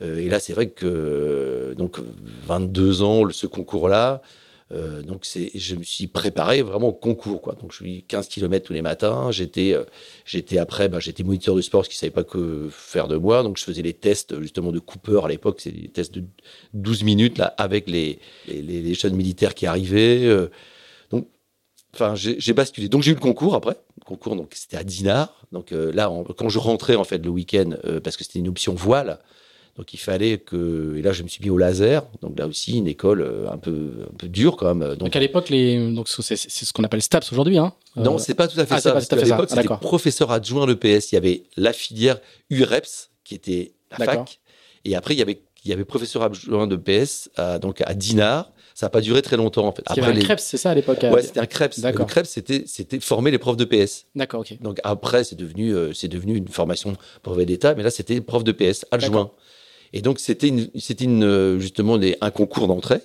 [0.00, 1.98] Euh, et là c'est vrai que donc
[2.46, 4.20] 22 ans ce concours là.
[4.72, 7.54] Euh, donc c'est, je me suis préparé vraiment au concours, quoi.
[7.60, 9.30] Donc je suis 15 km tous les matins.
[9.30, 9.84] J'étais, euh,
[10.24, 13.42] j'étais après, bah, j'étais moniteur de sport, ce qui savait pas que faire de moi.
[13.42, 16.24] Donc je faisais les tests justement de Cooper à l'époque, c'est des tests de
[16.74, 20.24] 12 minutes là avec les les, jeunes militaires qui arrivaient.
[20.24, 20.48] Euh,
[21.10, 21.28] donc,
[21.94, 22.88] enfin, j'ai basculé.
[22.88, 23.76] Donc j'ai eu le concours après.
[24.00, 25.46] Le concours, donc c'était à Dinard.
[25.52, 29.18] Donc là, quand je rentrais en fait le week-end, parce que c'était une option voile.
[29.76, 32.04] Donc il fallait que et là je me suis mis au laser.
[32.20, 34.90] Donc là aussi une école euh, un peu un peu dure quand même.
[34.90, 37.72] Donc, donc à l'époque les donc c'est ce qu'on appelle STAPS aujourd'hui hein.
[37.96, 38.92] Non, c'est pas tout à fait ah, ça.
[38.92, 41.12] Pas tout à l'époque c'était professeur adjoint l'EPS.
[41.12, 44.40] Il y avait la filière UREPS qui était la fac
[44.84, 47.94] et après il y avait il y avait professeur adjoint de PS à, donc à
[47.94, 48.52] Dinard.
[48.74, 49.82] Ça n'a pas duré très longtemps en fait.
[49.86, 50.24] Après, il y avait un les...
[50.24, 50.98] CREPS, c'est ça à l'époque.
[51.02, 51.78] Ouais, c'était un CREPS.
[51.78, 54.06] Le CREPS, c'était c'était former les profs de PS.
[54.14, 54.60] D'accord, ok.
[54.60, 58.44] Donc après, c'est devenu euh, c'est devenu une formation brevet d'État, mais là c'était prof
[58.44, 59.30] de PS adjoint.
[59.92, 63.00] Et donc, c'était c'était euh, justement des, un concours d'entrée,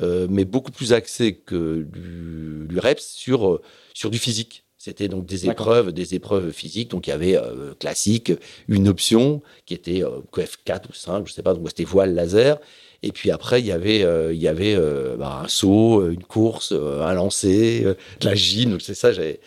[0.00, 3.62] euh, mais beaucoup plus axé que du, du REPS sur, euh,
[3.94, 4.64] sur du physique.
[4.84, 6.90] C'était donc des épreuves, des épreuves physiques.
[6.90, 8.32] Donc, il y avait euh, classique,
[8.66, 12.58] une option qui était euh, QF4 ou 5, je sais pas, donc c'était voile laser.
[13.04, 14.76] Et puis après, il y avait, euh, il y avait
[15.16, 17.84] bah, un saut, une course, un lancer,
[18.20, 18.72] de la gym.
[18.72, 19.38] Donc, c'est ça, j'avais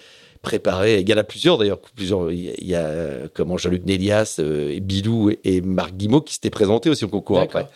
[0.45, 0.99] préparé.
[0.99, 1.79] Il y en a plusieurs d'ailleurs.
[1.79, 2.31] Plusieurs.
[2.31, 7.03] Il y a comment Jean-Luc Nélias, euh, Bilou et Marc Guimot qui s'étaient présentés aussi
[7.03, 7.67] au concours après.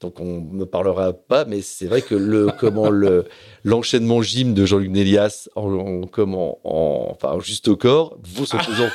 [0.00, 3.26] Donc on ne parlera pas, mais c'est vrai que le comment le
[3.62, 8.58] l'enchaînement gym de Jean-Luc Nélias en, en comment en enfin juste au corps vaut son
[8.58, 8.88] pesant.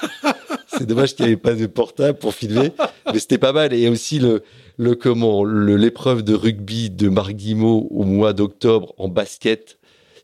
[0.67, 2.71] c'est dommage qu'il n'y avait pas de portable pour filmer,
[3.11, 3.73] mais c'était pas mal.
[3.73, 4.43] Et aussi le
[4.77, 9.78] le comment l'épreuve de rugby de Marc Guimot au mois d'octobre en basket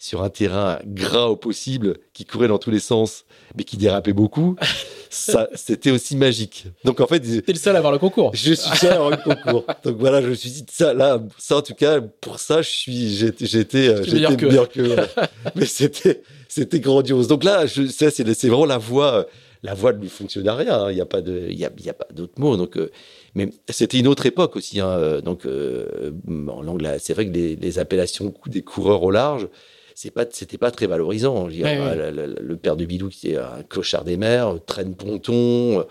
[0.05, 3.25] sur un terrain gras au possible, qui courait dans tous les sens,
[3.57, 4.55] mais qui dérapait beaucoup,
[5.09, 6.67] ça, c'était aussi magique.
[6.83, 8.29] Donc en fait, t'es le seul à avoir le concours.
[8.35, 9.65] Je suis seul à avoir le concours.
[9.83, 12.69] Donc voilà, je me suis dit ça, là, ça en tout cas, pour ça, je
[12.69, 14.45] suis, j'étais, j'étais, j'étais meilleur que.
[14.45, 14.95] Meilleur que
[15.55, 17.27] mais c'était, c'était grandiose.
[17.27, 19.25] Donc là, je, ça, c'est, c'est vraiment la voie,
[19.63, 20.83] la voile du fonctionnariat.
[20.83, 20.91] Hein.
[20.91, 22.57] Il n'y a pas de, il y a, y a pas d'autres mots.
[22.57, 22.91] Donc, euh,
[23.33, 24.79] mais c'était une autre époque aussi.
[24.81, 25.21] Hein.
[25.21, 26.11] Donc, euh,
[26.47, 29.49] en langue, c'est vrai que les, appellations des coureurs au large,
[29.95, 31.47] c'est pas, c'était pas très valorisant.
[31.47, 35.85] le, père de Bilou qui était un clochard des mers, traîne ponton.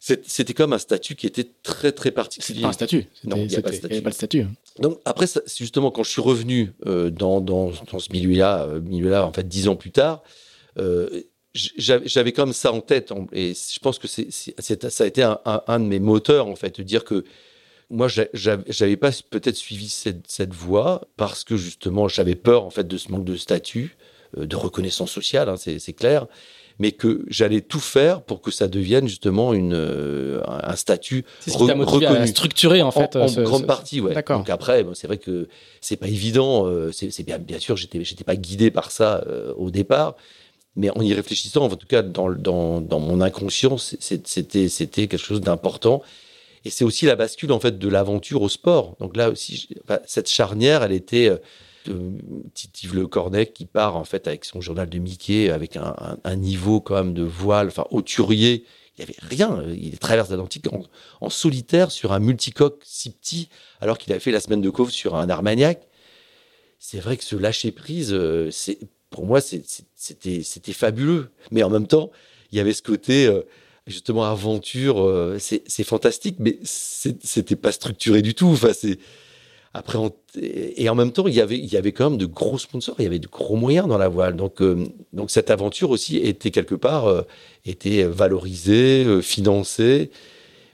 [0.00, 2.46] C'était comme un statut qui était très très particulier.
[2.46, 3.06] C'était pas un statut.
[3.24, 4.46] Non, il n'y a pas de statut.
[4.78, 5.26] Donc après,
[5.56, 9.76] justement, quand je suis revenu dans, dans, dans, ce milieu-là, milieu-là, en fait, dix ans
[9.76, 10.22] plus tard,
[11.54, 15.84] j'avais comme ça en tête, et je pense que c'est, ça a été un, de
[15.84, 17.24] mes moteurs, en fait, de dire que
[17.90, 22.86] moi, j'avais pas peut-être suivi cette, cette, voie parce que justement, j'avais peur, en fait,
[22.86, 23.96] de ce manque de statut,
[24.38, 26.26] euh, de reconnaissance sociale, hein, c'est clair,
[26.78, 31.50] mais que j'allais tout faire pour que ça devienne justement une, euh, un statut ce
[31.50, 32.06] qui reconnu.
[32.06, 35.48] À structurer en fait en, grande partie ouais donc après c'est vrai que
[35.82, 39.22] c'est pas évident euh, c'est bien bien sûr j'étais j'étais pas guidé par ça
[39.58, 40.16] au départ
[40.76, 44.68] mais en y réfléchissant, en tout cas dans, dans, dans mon inconscient, c'était
[45.08, 46.02] quelque chose d'important.
[46.64, 48.96] Et c'est aussi la bascule en fait de l'aventure au sport.
[49.00, 49.68] Donc là aussi,
[50.06, 51.38] cette charnière, elle était euh,
[52.82, 56.80] Yves Le Cornet qui part en fait avec son journal de Mickey, avec un, niveau
[56.80, 58.64] quand même de voile, enfin hauturier.
[58.96, 59.62] Il y avait rien.
[59.72, 60.66] Il traverse l'Atlantique
[61.20, 63.48] en, solitaire sur un multicoque si petit,
[63.80, 65.86] alors qu'il avait fait la semaine de Cove sur un Armagnac.
[66.78, 68.50] C'est vrai que ce lâcher prise, euh,
[69.10, 71.30] pour moi, c'était fabuleux.
[71.50, 72.10] Mais en même temps,
[72.52, 73.42] il y avait ce côté, euh,
[73.86, 75.02] justement, aventure.
[75.02, 78.48] Euh, c'est fantastique, mais c'était pas structuré du tout.
[78.48, 78.98] Enfin, c'est.
[79.72, 79.98] Après,
[80.36, 82.96] et en même temps, il y avait, il y avait quand même de gros sponsors,
[82.98, 84.34] il y avait de gros moyens dans la voile.
[84.34, 87.24] Donc, euh, donc cette aventure aussi était quelque part,
[87.64, 90.10] était valorisée, financée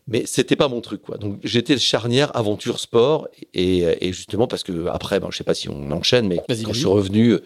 [0.08, 1.18] mais c'était pas mon truc quoi.
[1.18, 5.54] Donc j'étais charnière aventure sport et, et justement parce que après ben je sais pas
[5.54, 7.38] si on enchaîne mais quand je suis revenu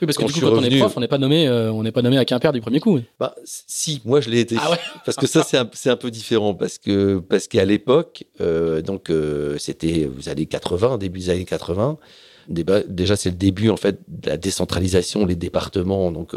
[0.00, 1.82] oui, parce que du coup, quand on est prof, on n'est pas nommé, euh, on
[1.82, 3.00] n'est pas nommé à Quimper du premier coup.
[3.18, 4.56] Bah, si, moi je l'ai été.
[4.58, 8.24] Ah ouais parce que ça, c'est un, un, peu différent, parce que parce qu'à l'époque,
[8.40, 11.98] euh, donc euh, c'était aux années 80, début des années 80.
[12.48, 15.24] Déjà, c'est le début en fait de la décentralisation.
[15.24, 16.34] Les départements donc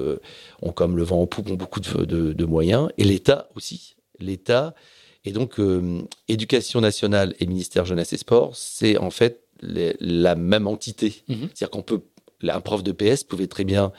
[0.61, 3.97] ont comme le vent en poupe ont beaucoup de, de, de moyens et l'État aussi.
[4.19, 4.73] L'État
[5.25, 5.59] et donc
[6.29, 11.23] éducation nationale et ministère jeunesse et sport, c'est en fait la même entité.
[11.27, 11.49] Mhm.
[11.53, 12.01] C'est-à-dire qu'on peut
[12.43, 13.91] un prof de PS pouvait très bien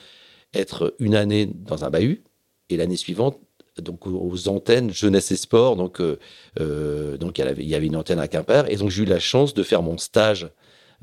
[0.55, 2.23] être une année dans un bahut
[2.71, 3.39] et l'année suivante
[3.81, 6.19] donc aux antennes jeunesse et sport donc euh,
[6.61, 9.55] euh, donc il y, avait, une antenne à Quimper et donc j'ai eu la chance
[9.55, 10.49] de faire mon stage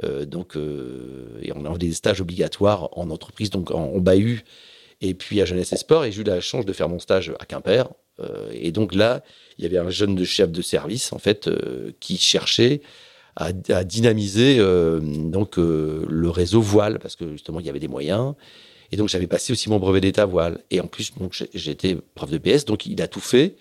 [0.04, 4.43] euh, donc et on a des stages obligatoires en entreprise donc en, en, bahut
[5.02, 7.34] et puis à jeunesse et sport et j'ai eu la chance de faire mon stage
[7.39, 7.89] à Quimper
[8.52, 9.24] et donc là
[9.58, 11.50] il y avait un jeune de chef de service en fait
[12.00, 12.82] qui cherchait
[13.36, 13.52] à,
[13.84, 18.34] dynamiser euh, donc euh, le réseau voile parce que justement il y avait des moyens.
[18.91, 20.63] Et donc j'avais passé aussi mon brevet d'état voile.
[20.71, 23.56] Et en plus donc j'étais prof de PS, donc il a tout fait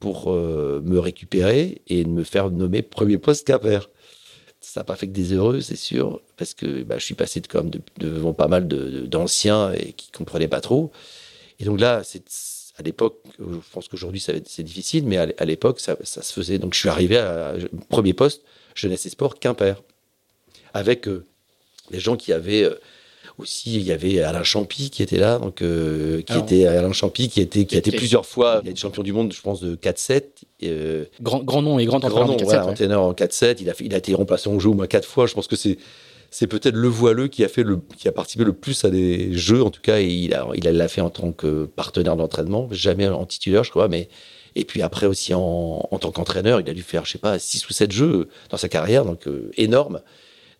[0.00, 3.90] pour euh, me récupérer et me faire nommer premier poste Quimper.
[4.60, 7.40] Ça n'a pas fait que des heureux, c'est sûr, parce que bah, je suis passé
[7.40, 10.90] de, comme devant pas mal d'anciens et qui comprenaient pas trop.
[11.60, 12.24] Et donc là, c'est
[12.78, 16.58] à l'époque, je pense qu'aujourd'hui c'est difficile, mais à l'époque ça, se faisait.
[16.58, 17.54] Donc je suis arrivé à
[17.88, 18.42] premier poste,
[18.80, 19.82] Jeunesse et Sport Quimper,
[20.74, 21.24] avec euh,
[21.90, 22.74] des gens qui avaient euh,
[23.38, 27.28] aussi, il y avait Alain Champy qui était là, donc euh, qui était Alain Champy
[27.28, 29.60] qui était qui a été plusieurs fois, il a été champion du monde, je pense
[29.60, 30.24] de 4-7.
[31.22, 33.56] grand, grand nom et grand entraîneur grand nom, voilà, entraîneur en 4-7.
[33.60, 35.26] Il a il a été remplaçant au jeu au moins quatre fois.
[35.26, 35.78] Je pense que c'est
[36.30, 39.32] c'est peut-être le voileux qui a fait le qui a participé le plus à des
[39.32, 42.68] jeux en tout cas et il a il l'a fait en tant que partenaire d'entraînement,
[42.70, 44.08] jamais en titulaire je crois, mais
[44.60, 47.38] et puis après aussi en, en tant qu'entraîneur, il a dû faire, je sais pas,
[47.38, 50.02] six ou sept jeux dans sa carrière, donc euh, énorme.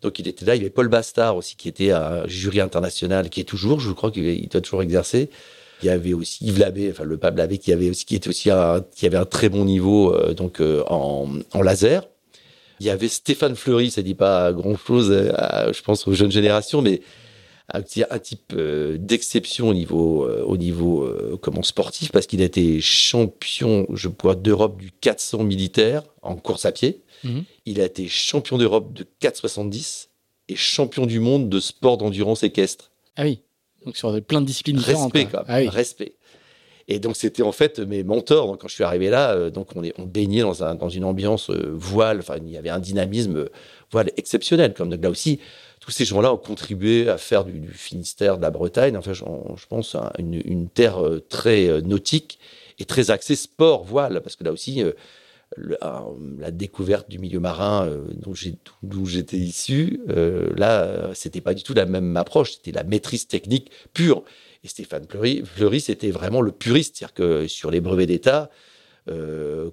[0.01, 0.57] Donc il était là.
[0.57, 3.93] Il y avait Paul Bastard aussi qui était un jury international, qui est toujours, je
[3.93, 5.29] crois qu'il doit toujours exercer.
[5.83, 8.29] Il y avait aussi Yves Labbé, enfin le Pape Labbé, qui avait aussi, qui était
[8.29, 11.29] aussi un, qui avait un très bon niveau euh, donc euh, en,
[11.63, 12.09] laser.
[12.81, 16.81] Il y avait Stéphane Fleury, ça dit pas grand chose, je pense aux jeunes générations,
[16.81, 17.03] mais
[17.73, 22.43] un, un type euh, d'exception au niveau, euh, au niveau euh, comment sportif parce qu'il
[22.43, 27.01] a été champion, je crois, d'Europe du 400 militaire en course à pied.
[27.25, 27.45] Mhm.
[27.67, 30.09] Il a été champion d'Europe de 470
[30.49, 32.91] et champion du monde de sport d'endurance équestre.
[33.17, 33.41] Ah oui,
[33.85, 35.13] donc sur plein de disciplines différentes.
[35.13, 35.45] Respect, quoi.
[35.47, 36.15] Ah respect.
[36.89, 38.49] Et donc c'était en fait mes mentors.
[38.49, 41.05] Donc quand je suis arrivé là, donc on, est, on baignait dans, un, dans une
[41.05, 42.19] ambiance voile.
[42.19, 43.49] Enfin, il y avait un dynamisme
[43.93, 44.75] voile exceptionnel.
[44.75, 45.39] Comme là aussi,
[45.81, 49.97] tous ces gens-là ont contribué à faire du, Finistère, de la Bretagne, enfin, je, pense,
[50.19, 52.39] une, terre euh, très euh, nautique
[52.79, 54.93] et très axée sport, voile, parce que là aussi, euh,
[56.39, 57.91] la découverte du milieu marin
[58.83, 63.27] d'où j'étais issu, euh, là, c'était pas du tout la même approche, c'était la maîtrise
[63.27, 64.23] technique pure.
[64.63, 68.51] Et Stéphane Fleury, Fleury c'était vraiment le puriste, c'est-à-dire que sur les brevets d'État,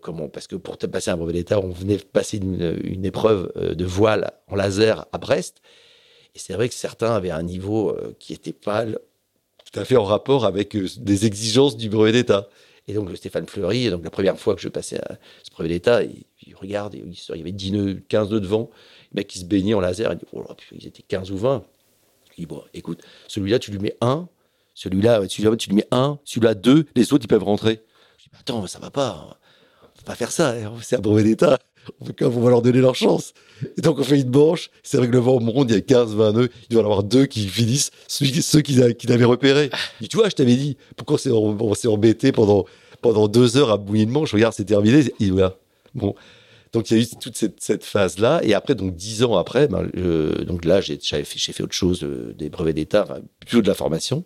[0.01, 4.31] comment, parce que pour passer un brevet d'État, on venait passer une, épreuve de voile
[4.47, 5.61] en laser à Brest.
[6.37, 10.03] Et c'est vrai que certains avaient un niveau qui était pas tout à fait en
[10.03, 12.47] rapport avec des exigences du brevet d'État.
[12.87, 16.03] Et donc, Stéphane Fleury, donc la première fois que je passais à ce brevet d'État,
[16.03, 18.69] il, regarde, il, y avait 10 nœuds, 15 nœuds devant,
[19.11, 21.63] le mec qui se baignait en laser, il dit, oh ils étaient 15 ou 20.
[22.37, 24.29] Il dit, bon, écoute, celui-là, tu lui mets un,
[24.75, 27.81] celui-là, tu, lui mets un, celui-là, deux, les autres, ils peuvent rentrer.
[28.19, 29.37] Je dis, attends, ça va pas,
[29.81, 31.57] on va pas faire ça, hein, c'est un brevet d'État
[32.21, 33.33] on va leur donner leur chance.
[33.77, 35.81] Et donc on fait une manche, c'est vrai que le vent monte, il y a
[35.81, 39.25] 15, 20 nœuds, il doit y en avoir deux qui finissent, ceux qu'ils qui avaient
[39.25, 39.69] repérés.
[40.01, 42.65] Et tu vois, je t'avais dit, pourquoi on s'est embêté pendant,
[43.01, 45.03] pendant deux heures à bouiller une manche, regarde, c'est terminé.
[45.19, 45.55] Et voilà.
[45.95, 46.15] Bon.
[46.73, 48.41] Donc il y a eu toute cette, phase-là.
[48.43, 49.89] Et après, donc dix ans après, ben,
[50.45, 53.07] donc là, j'ai fait, fait, autre chose, euh, des brevets d'État,
[53.39, 54.25] plutôt de la formation.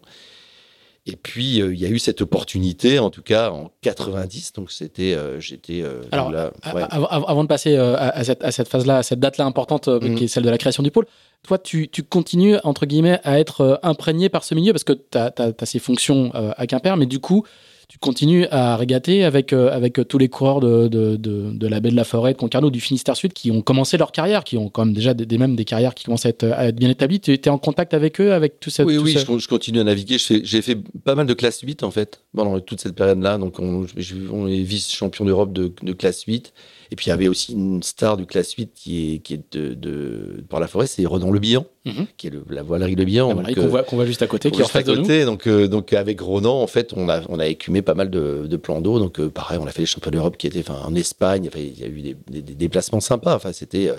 [1.08, 4.54] Et puis, euh, il y a eu cette opportunité, en tout cas en 90.
[4.54, 6.52] Donc, c'était, euh, j'étais euh, Alors, là.
[6.62, 10.16] Avant de passer à, cette, à cette phase-là, à cette date-là importante, mm.
[10.16, 11.08] qui est celle de la création du pôle,
[11.42, 15.18] toi, tu, tu, continues, entre guillemets, à être imprégné par ce milieu parce que tu
[15.18, 17.46] as, as, ces fonctions à Quimper, mais du coup,
[17.92, 21.92] tu continues à régater avec, euh, avec tous les coureurs de, de, de, la baie
[21.92, 24.70] de la Forêt, de Concarneau, du Finistère Sud, qui ont commencé leur carrière, qui ont
[24.70, 27.20] quand même déjà des, même des carrières qui commencent à être, à être bien établies.
[27.20, 30.16] Tu étais en contact avec eux, avec tout ça Oui, oui, Je, continue à naviguer.
[30.20, 33.38] J'ai fait pas mal de classe 8, en fait, pendant toute cette période-là.
[33.38, 33.86] Donc, on,
[34.32, 36.54] on est vice-champion d'Europe de, de classe 8.
[36.92, 39.54] Et puis il y avait aussi une star du classe 8 qui est, qui est
[39.54, 42.06] de, de par la forêt, c'est Redon Le Bihan, mhm.
[42.18, 43.34] qui est la voilerie Le Bihan.
[43.34, 45.26] qu'on euh, voit, voit, juste à côté, qui est en face de nous.
[45.26, 48.46] Donc, euh, donc avec Ronan, en fait, on a, on a écumé pas mal de,
[48.46, 49.00] de plans d'eau.
[49.00, 51.50] Donc euh, pareil, on a fait les championnats d'Europe qui étaient en Espagne.
[51.56, 53.36] Il y a eu des, des, déplacements sympas.
[53.36, 53.90] Enfin, c'était.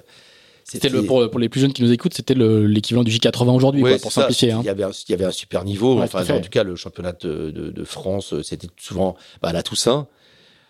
[0.64, 3.82] C'était le pour, pour, les plus jeunes qui nous écoutent, c'était l'équivalent du J80 aujourd'hui,
[4.00, 4.52] pour simplifier.
[4.52, 4.60] Hein.
[4.62, 6.00] Il, y avait un, il y avait un super niveau.
[6.00, 9.62] enfin, en tout cas, le championnat de, de, de France, c'était souvent bah, à la
[9.62, 10.06] Toussaint.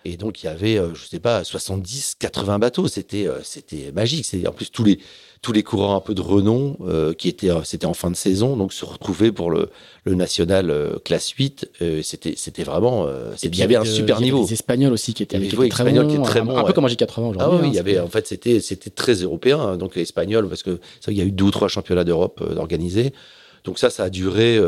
[0.05, 2.89] Et donc, il y avait, euh, je sais pas, 70, 80 bateaux.
[2.89, 4.25] C'était, euh, c'était magique.
[4.25, 4.99] C'est, en plus, tous les,
[5.43, 8.57] tous les coureurs un peu de renom, euh, qui étaient, c'était en fin de saison,
[8.57, 9.71] donc se retrouver pour le,
[10.05, 10.73] le national
[11.05, 11.71] classe 8,
[12.03, 13.09] c'était, c'était vraiment,
[13.43, 14.39] il y avait un super niveau.
[14.39, 16.07] Il y avait les Espagnols aussi qui étaient, qui étaient très bons.
[16.07, 17.41] Qui étaient très un, un peu comme en J80 aujourd'hui.
[17.41, 19.59] Ah oui, hein, il y avait, en fait, c'était, c'était très européen.
[19.59, 22.05] Hein, donc, les Espagnols, parce que ça, il y a eu deux ou trois championnats
[22.05, 23.13] d'Europe organisés.
[23.65, 24.61] Donc ça, ça a duré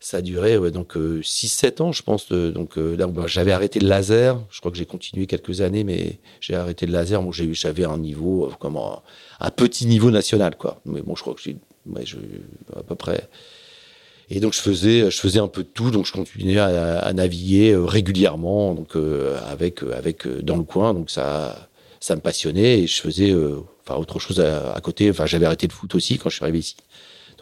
[0.00, 2.32] ça a duré donc 6-7 euh, ans, je pense.
[2.32, 4.40] donc euh, bah, j'avais arrêté le laser.
[4.50, 7.22] Je crois que j'ai continué quelques années, mais j'ai arrêté le laser.
[7.22, 9.02] Bon, j'avais un niveau, euh, comment,
[9.40, 10.80] un petit niveau national, quoi.
[10.86, 11.56] Mais bon, je crois que j'ai,
[12.04, 12.16] je,
[12.74, 13.28] à peu près.
[14.30, 17.74] Et donc je faisais, je faisais un peu de tout, donc je continuais à, naviguer
[17.76, 18.94] régulièrement, donc
[19.48, 23.34] avec, avec dans le coin, donc ça, ça me passionnait et je faisais,
[23.84, 25.10] enfin autre chose à, à côté.
[25.10, 26.76] Enfin j'avais arrêté le foot aussi quand je suis arrivé ici.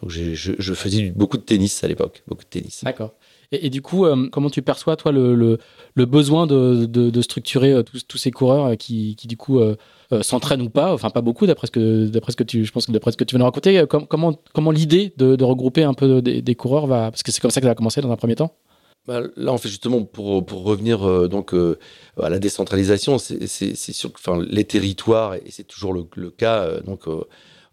[0.01, 2.83] Donc je, je, faisais beaucoup de tennis à l'époque, beaucoup de tennis.
[2.83, 3.13] D'accord.
[3.51, 5.57] Et, du coup, euh, comment tu perçois toi le, le,
[5.95, 9.37] le besoin de, de, de structurer euh, tous, tous, ces coureurs euh, qui, qui du
[9.37, 9.59] coup
[10.21, 12.85] s'entraînent ou pas, enfin pas beaucoup d'après ce que d'après ce que tu, je pense
[12.85, 15.93] que d'après ce que tu viens de raconter, comment comment l'idée de, de, regrouper un
[15.93, 18.11] peu des, des coureurs va, parce que c'est comme ça que ça a commencé dans
[18.11, 18.55] un premier temps.
[19.07, 21.53] Bah, là, en fait, justement, pour, pour revenir donc
[22.21, 26.81] à la décentralisation, c'est sûr que enfin, les territoires, et c'est toujours le, le cas,
[26.81, 27.05] donc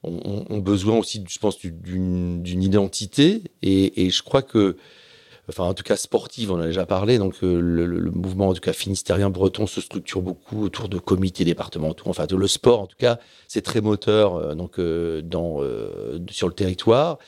[0.07, 3.43] ont, besoin aussi, je pense, d'une identité.
[3.63, 4.77] Et, je crois que,
[5.49, 7.19] enfin, en tout cas sportive, on en a déjà parlé.
[7.19, 11.45] Donc, euh, le, mouvement, en tout cas finistérien breton, se structure beaucoup autour de comités
[11.45, 12.05] départementaux.
[12.07, 14.37] Enfin, le sport, en tout cas, c'est très moteur.
[14.37, 15.61] Euh, donc, euh, dans
[16.31, 17.19] sur le territoire.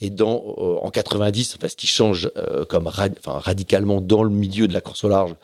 [0.00, 2.30] Et dans, en 90, enfin, ce qui change
[2.68, 5.34] comme radicalement dans le milieu de la course au large,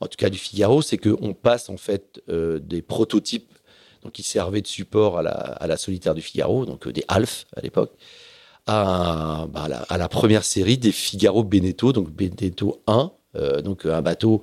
[0.00, 3.51] en tout cas du Figaro, c'est qu'on passe en fait des prototypes
[4.02, 7.60] donc qui servait de support à la, solitaire du Figaro, donc euh, des Alf à
[7.60, 7.92] l'époque,
[8.66, 14.02] à, bah, à, la, première série des Figaro Beneteau, donc Beneteau 1, euh, donc un
[14.02, 14.42] bateau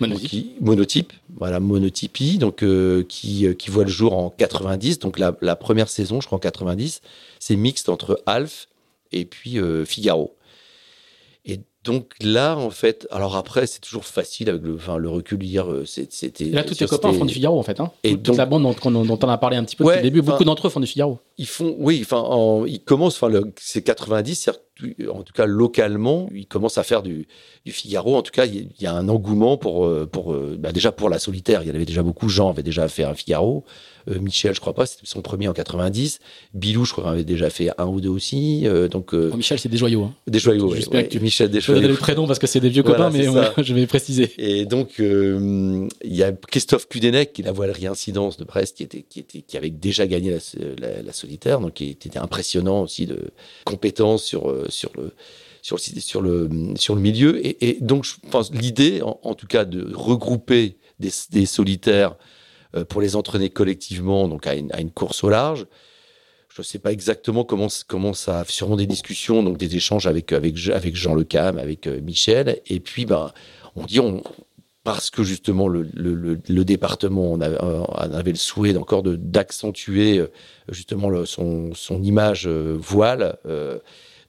[0.00, 5.18] monotype, qui, monotype voilà monotypie, donc euh, qui, qui voit le jour en 90, donc
[5.18, 7.00] la, la première saison, je crois en 90,
[7.38, 8.68] c'est mixte entre Alf
[9.12, 10.35] et puis Figaro.
[11.86, 15.44] Donc là, en fait, alors après, c'est toujours facile avec le, enfin, le recul de
[15.44, 16.44] dire, euh, c'était.
[16.46, 17.78] Là, tous tes copains font du Figaro, en fait.
[17.78, 17.92] Hein.
[18.02, 20.66] Et Toute la bande dont, on a parlé un petit peu au début, beaucoup d'entre
[20.66, 21.18] eux font du Figaro.
[21.38, 24.50] Ils font, oui, enfin, ils commencent, enfin, c'est 90,
[25.08, 27.28] en tout cas localement, il commence à faire du,
[27.66, 28.16] Figaro.
[28.16, 31.62] En tout cas, il y a un engouement pour, pour bah, déjà pour la solitaire.
[31.62, 32.28] Il y en avait déjà beaucoup.
[32.28, 33.64] Jean avait déjà fait un Figaro.
[34.08, 36.20] Euh, Michel, je crois pas, c'était son premier en 90.
[36.54, 38.66] Bilou, je crois qu'il avait déjà fait un ou deux aussi.
[38.66, 40.04] Euh, donc, euh, oh, Michel, c'est des joyaux.
[40.04, 40.14] Hein.
[40.26, 40.84] Des joyaux, oui.
[40.92, 41.18] Ouais, tu...
[41.20, 41.80] Michel des joyaux.
[41.80, 43.24] Je vais le prénom parce que c'est des vieux copains, mais
[43.62, 44.32] je vais préciser.
[44.38, 48.82] Et donc, il y a Christophe Kudenek, qui est la voile réincidence de Brest, qui,
[48.84, 50.36] était, qui, était, qui avait déjà gagné
[50.78, 53.30] la, solitaire, donc qui était impressionnant aussi de
[53.64, 55.12] compétences sur, sur le
[55.62, 57.40] sur le, sur le, sur le milieu.
[57.44, 62.14] Et, donc, je pense l'idée, en, tout cas, de regrouper des, des solitaires
[62.84, 65.66] pour les entraîner collectivement, donc à une, course au large.
[66.48, 70.32] Je ne sais pas exactement comment, comment ça, sûrement des discussions, donc des échanges avec,
[70.56, 72.62] Jean Le Cam, avec euh, Michel.
[72.66, 73.30] Et puis, ben,
[73.74, 74.00] on dit,
[74.82, 75.84] parce que justement le,
[76.64, 80.24] département euh, avait, le souhait encore d'accentuer
[80.70, 83.36] justement son, son, image voile.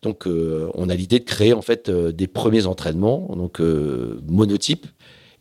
[0.01, 4.87] donc on a l'idée de créer en fait des premiers entraînements, donc monotypes,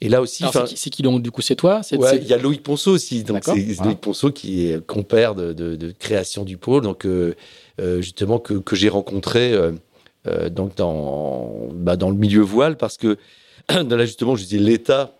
[0.00, 2.92] et là aussi, c'est qui donc du coup c'est toi Il y a Loïc Ponceau
[2.92, 3.24] aussi.
[3.24, 7.34] Donc c'est Loïc Ponceau qui est compère de, de, création du pôle, donc euh,
[7.80, 12.98] euh, justement que, que j'ai rencontré euh, donc dans bah, dans le milieu voile parce
[12.98, 13.16] que
[13.70, 15.12] là justement je disais l'État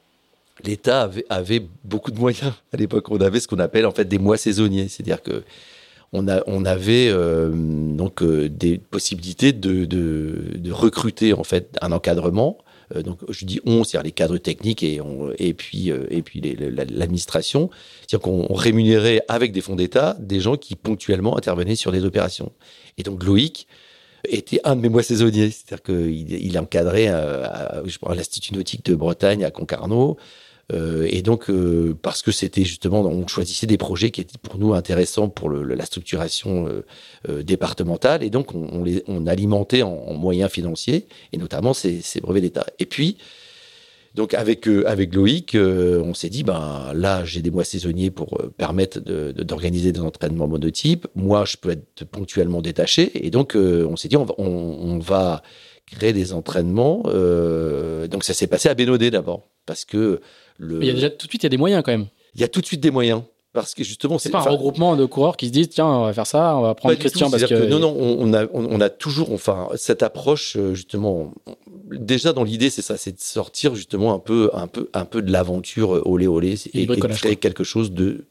[0.65, 3.11] l'État avait, avait, beaucoup de moyens à l'époque.
[3.11, 5.43] On avait ce qu'on appelle en fait des mois saisonniers, c'est-à-dire que
[6.13, 12.59] on, a, on avait donc des possibilités de, de, de, recruter en fait un encadrement
[12.95, 15.01] donc je dis on, c'est-à-dire les cadres techniques et,
[15.39, 17.71] et puis, euh, et puis l'administration.
[18.01, 22.53] C'est-à-dire qu'on rémunérait avec des fonds d'État des gens qui ponctuellement intervenaient sur des opérations.
[22.99, 23.67] Et donc Loïc
[24.29, 28.85] était un de mes mois saisonniers, c'est-à-dire qu'il il encadrait euh, à, à l'Institut nautique
[28.85, 30.17] de Bretagne à Concarneau.
[30.73, 34.59] Euh, et donc, euh, parce que c'était justement, on choisissait des projets qui étaient pour
[34.59, 36.83] nous intéressants pour la structuration
[37.29, 42.43] euh, départementale, et donc on, les, on alimentait en, moyens financiers, et notamment ces, brevets
[42.43, 42.67] d'État.
[42.79, 43.19] Et puis,
[44.15, 48.99] donc avec avec Loïc, on s'est dit ben là j'ai des mois saisonniers pour permettre
[48.99, 51.07] d'organiser de, des entraînements monotypes.
[51.15, 55.43] Moi je peux être ponctuellement détaché et donc on s'est dit on va, on, va
[55.85, 57.03] créer des entraînements.
[57.03, 60.23] donc ça s'est passé à Bénodet d'abord parce que
[60.61, 62.07] il y a déjà tout de suite, il y a des moyens quand même.
[62.35, 63.23] Il y a tout de suite des moyens.
[63.53, 66.13] Parce que justement, c'est pas un regroupement de coureurs qui se disent tiens, on va
[66.13, 67.67] faire ça, on va prendre Christian parce que...
[67.67, 71.33] non, non, on, a, on, a toujours, enfin, cette approche euh, justement.
[71.91, 75.23] Déjà dans l'idée, c'est ça, c'est de sortir justement un peu, un peu, un peu
[75.23, 78.27] de l'aventure euh, olé olé et, et créer quelque chose de,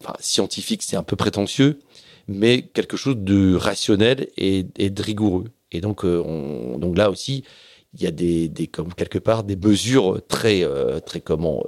[0.00, 1.80] enfin, scientifique, c'est un peu prétentieux,
[2.26, 5.44] mais quelque chose de rationnel et, et de rigoureux.
[5.72, 7.44] Et donc, euh, on, donc là aussi,
[7.94, 11.64] il y a des, des quelque part des mesures très euh, très comment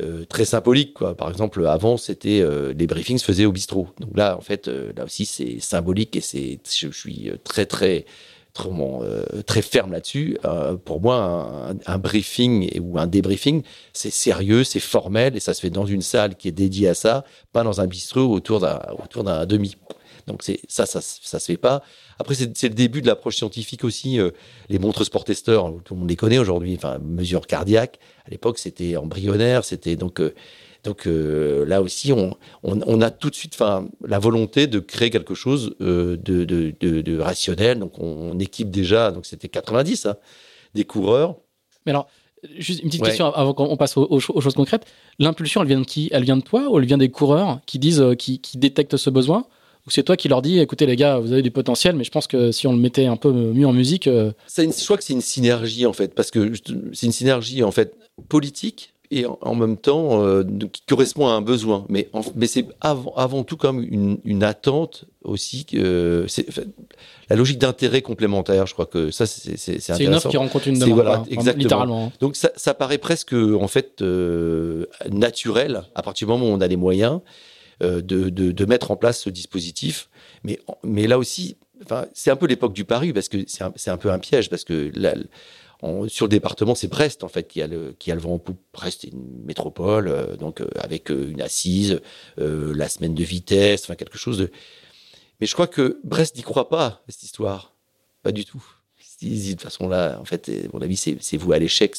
[0.00, 1.16] euh, très symboliques quoi.
[1.16, 3.88] Par exemple, avant c'était euh, les briefings se faisaient au bistrot.
[3.98, 8.04] Donc là en fait là aussi c'est symbolique et c'est je, suis très très
[8.54, 8.70] très,
[9.46, 10.36] très ferme là-dessus.
[10.84, 15.70] pour moi, un, briefing ou un débriefing, c'est sérieux, c'est formel et ça se fait
[15.70, 19.22] dans une salle qui est dédiée à ça, pas dans un bistrot autour d'un autour
[19.22, 19.76] d'un demi.
[20.26, 21.82] Donc c'est ça, ça, ça se fait pas.
[22.18, 24.18] Après, c'est le début de l'approche scientifique aussi.
[24.18, 24.30] Euh,
[24.68, 26.74] les montres sport testeurs, tout le monde les connaît aujourd'hui.
[26.74, 28.00] Enfin, mesures cardiaques.
[28.26, 29.64] À l'époque, c'était embryonnaire.
[29.64, 30.20] C'était donc.
[30.20, 30.34] Euh,
[30.84, 33.58] donc euh, là aussi, on, on, a tout de suite
[34.06, 36.44] la volonté de créer quelque chose de, de,
[36.80, 37.80] de, rationnel.
[37.80, 40.16] Donc on, équipe déjà, donc c'était 90, hein,
[40.74, 41.34] des coureurs.
[41.84, 42.08] Mais alors,
[42.58, 44.86] juste une petite question avant qu'on passe aux, choses concrètes.
[45.18, 46.10] L'impulsion, elle vient de qui?
[46.12, 49.10] Elle vient de toi ou elle vient des coureurs qui disent, qui, qui détectent ce
[49.10, 49.46] besoin?
[49.88, 52.10] Ou c'est toi qui leur dis, écoutez les gars, vous avez du potentiel, mais je
[52.10, 54.06] pense que si on le mettait un peu mieux en musique.
[54.06, 56.52] Euh, une, je crois que c'est une synergie en fait, parce que
[56.92, 57.94] c'est une synergie en fait
[58.28, 61.86] politique et en, même temps euh, qui correspond à un besoin.
[61.88, 65.64] Mais, mais c'est avant, avant, tout comme une, une attente aussi.
[65.72, 66.26] Euh,
[67.30, 68.66] la logique d'intérêt complémentaire.
[68.66, 69.94] Je crois que ça, c'est intéressant.
[69.94, 70.94] C'est une offre qui rencontre une demande.
[70.94, 71.62] Voilà, hein, exactement.
[71.62, 72.12] Littéralement.
[72.20, 76.60] Donc ça, ça, paraît presque en fait euh, naturel à partir du moment où on
[76.60, 77.20] a les moyens.
[77.80, 80.08] Euh, de, mettre en place ce dispositif.
[80.42, 81.56] Mais, mais là aussi,
[82.12, 84.64] c'est un peu l'époque du pari parce que c'est un, un, peu un piège parce
[84.64, 84.90] que
[86.08, 88.38] sur le département, c'est Brest en fait qui a le qui a le vent en
[88.40, 88.60] poupe.
[88.72, 92.00] Brest est une métropole, euh, donc euh, avec une assise,
[92.36, 94.50] la semaine de vitesse, enfin quelque chose de.
[95.40, 97.74] Mais je crois que Brest n'y croit pas cette histoire,
[98.24, 98.64] pas du tout.
[99.22, 101.96] De toute façon là, en fait, mon avis, c'est vous à l'échec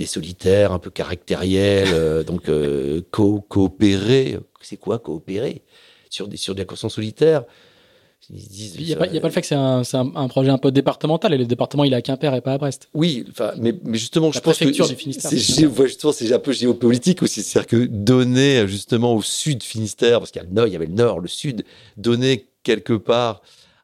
[0.00, 4.38] des solitaires un peu caractériels, euh, donc euh, coopérer.
[4.62, 5.60] C'est quoi coopérer
[6.08, 7.44] sur des, sur des solitaires?
[8.30, 11.38] Il n'y a, pas le fait que c'est un, un, projet un peu départemental et
[11.38, 12.88] le département il est à Quimper et pas à Brest.
[12.94, 17.42] Oui, enfin, mais, mais justement, je pense que c'est justement c'est un peu géopolitique aussi,
[17.42, 20.76] c'est-à-dire que donner justement au sud Finistère, parce qu'il y, a le nord, il y
[20.76, 21.64] avait le nord, le sud,
[21.96, 23.42] donner quelque part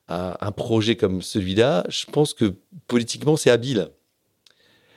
[0.09, 2.55] un projet comme celui-là, je pense que
[2.87, 3.91] politiquement, c'est habile.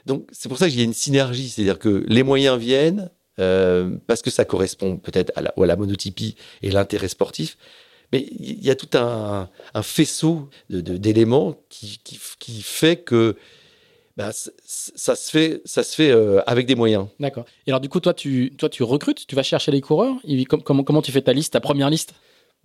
[0.10, 3.96] Donc, c'est pour ça qu'il y a une synergie, c'est-à-dire que les moyens viennent euh,
[4.08, 7.58] parce que ça correspond peut-être à la, à la monotypie et l'intérêt sportif,
[8.12, 9.50] mais il y a tout un,
[9.84, 13.38] faisceau d'éléments qui, qui, fait que
[14.18, 17.06] bah, ça se fait, ça se fait euh, avec des moyens.
[17.20, 17.46] D'accord.
[17.68, 20.16] Et alors, du coup, toi, tu, toi, tu recrutes, tu vas chercher les coureurs.
[20.66, 22.16] Comment, comment tu fais ta liste, ta première liste?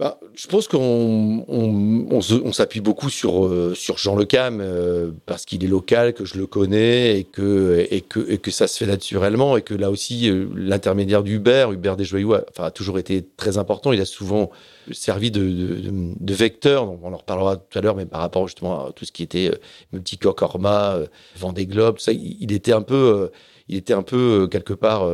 [0.01, 5.13] Bah, je pense qu'on on, on, s'appuie beaucoup sur, euh, sur Jean Le Cam euh,
[5.25, 7.87] parce qu'il est local, que je le connais et que,
[8.51, 12.71] ça se fait naturellement et que là aussi euh, l'intermédiaire d'Hubert, Hubert Desjoyaux, a, a
[12.73, 13.93] toujours été très important.
[13.93, 14.51] Il a souvent
[14.91, 15.81] servi de,
[16.35, 19.23] vecteur, on en reparlera tout à l'heure, mais par rapport justement à tout ce qui
[19.23, 19.53] était
[19.93, 20.99] multicoque Orma,
[21.37, 23.31] Vendée Globe, ça, il, était un peu
[23.69, 25.09] il était un peu quelque part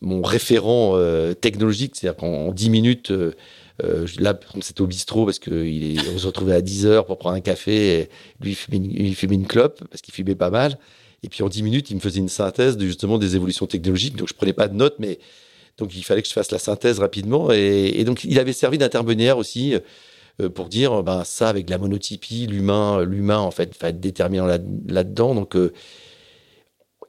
[0.00, 0.98] mon référent
[1.40, 3.12] technologique, c'est-à-dire qu'en 10 minutes,
[3.84, 7.36] euh, là, c'était au bistrot parce qu'il on se retrouvait à 10 heures pour prendre
[7.36, 8.08] un café.
[8.40, 10.78] Lui, il fumait, une, clope parce qu'il fumait pas mal.
[11.22, 14.16] Et puis en 10 minutes, il me faisait une synthèse justement des évolutions technologiques.
[14.16, 15.18] Donc je prenais pas de notes, mais
[15.78, 17.50] donc il fallait que je fasse la synthèse rapidement.
[17.52, 19.74] Et, donc il avait servi d'intervenir aussi
[20.40, 24.46] euh, pour dire ben ça avec la monotypie, l'humain, l'humain en fait va être déterminant
[24.46, 24.58] là,
[24.88, 25.34] là-dedans.
[25.34, 25.72] Donc euh,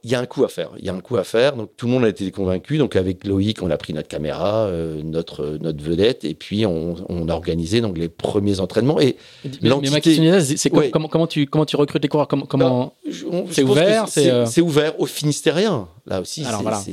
[0.04, 0.70] il y a un coup à faire.
[0.78, 1.56] Il y a un coup à faire.
[1.56, 2.78] Donc tout le monde a été convaincu.
[2.78, 6.96] Donc avec Loïc, on a pris notre caméra, euh, notre notre vedette, et puis on,
[7.08, 9.00] on, a organisé donc les premiers entraînements.
[9.00, 9.16] Et
[9.62, 12.28] mais, mais ma question c'est comment, comment tu comment tu recrutes les coureurs?
[12.28, 12.94] Comment, comment...
[13.04, 15.88] Ben, c'est ouvert euh, C'est ouvert aux Finistériens.
[16.06, 16.44] Là aussi,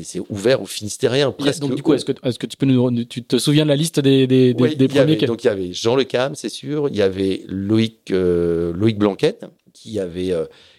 [0.04, 1.32] c'est ouvert aux Finistériens.
[1.32, 3.70] Presque donc du coup, est-ce que est-ce que tu peux nous tu te souviens de
[3.70, 6.90] la liste des des, des, premiers Donc il y avait Jean Le Cam, c'est sûr.
[6.90, 10.34] Il y avait Loïc euh, Loïc Blanquette qui avait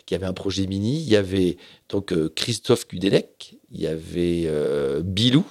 [0.06, 1.00] qui avait un projet mini.
[1.00, 5.44] Il y avait donc euh, Christophe Kudelec, il y avait euh, Bilou,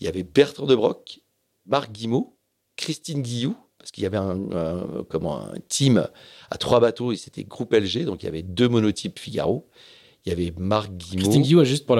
[0.00, 1.20] il y avait Bertrand de Broc,
[1.66, 2.36] Marc Guimau,
[2.76, 6.08] Christine Guillou, parce qu'il y avait un, comment, un team
[6.50, 9.68] à trois bateaux et c'était groupe LG, donc il y avait deux monotypes Figaro.
[10.26, 11.22] Il y avait Marc Guimau.
[11.22, 11.96] Christine Guillou, juste pour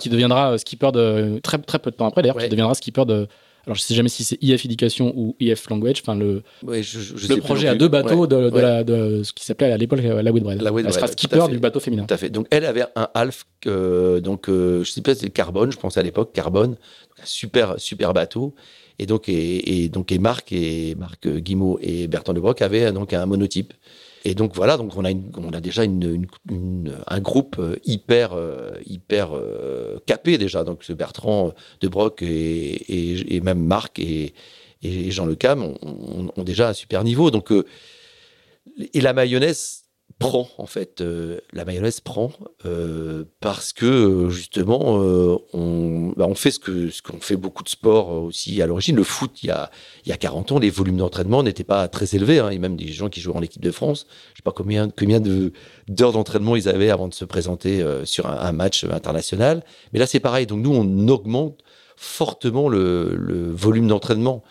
[0.00, 3.28] qui, deviendra skipper de très très peu de temps après d'ailleurs, qui deviendra skipper de
[3.64, 7.68] alors je sais jamais si c'est IF Education ou IF Language, enfin le, le projet
[7.68, 10.60] à deux bateaux de, de, ce qui s'appelait à l'époque la Whitbread.
[10.60, 12.04] La Elle sera skipper du bateau féminin.
[12.04, 12.30] Tout à fait.
[12.30, 15.96] Donc elle avait un Alf, euh, donc euh, je sais pas, c'était Carbone, je pense
[15.96, 16.76] à l'époque, Carbone,
[17.20, 18.54] un super super bateau.
[18.98, 23.12] Et donc et, et donc et Marc et Marc Guimau et Bertrand Lebroc avaient donc
[23.12, 23.72] un monotype.
[24.24, 30.38] Et donc voilà, donc on a, déjà un groupe euh, hyper, euh, hyper euh, capé
[30.38, 30.62] déjà.
[30.62, 34.34] Donc ce Bertrand de Broc et, même Marc et,
[34.82, 37.30] et Jean Le Cam ont, ont, déjà un super niveau.
[37.30, 37.52] Donc
[38.94, 39.81] et la mayonnaise
[40.22, 42.32] prend en fait euh, la mayonnaise prend
[42.64, 44.80] euh, parce que euh, justement
[45.52, 48.96] on, bah, on fait ce que ce qu'on fait beaucoup de sport aussi à l'origine.
[48.96, 49.70] Le foot il y a
[50.06, 52.76] il y a 40 ans les volumes d'entraînement n'étaient pas très élevés hein, et même
[52.76, 54.06] des gens qui jouaient en équipe de France.
[54.32, 55.52] Je sais pas combien combien de
[55.88, 59.64] d'heures d'entraînement ils avaient avant de se présenter sur un, match international.
[59.92, 60.46] Mais là c'est pareil.
[60.46, 61.60] Donc nous on augmente
[61.96, 64.42] fortement le volume d'entraînement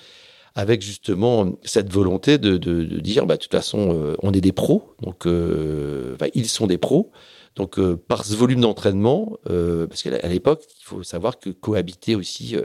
[0.56, 4.52] avec justement cette volonté de, de, dire, bah, de toute façon, euh, on est des
[4.52, 7.12] pros, donc euh, ils sont des pros.
[7.56, 12.56] Donc euh, par ce volume d'entraînement, parce qu'à l'époque, il faut savoir que cohabitaient aussi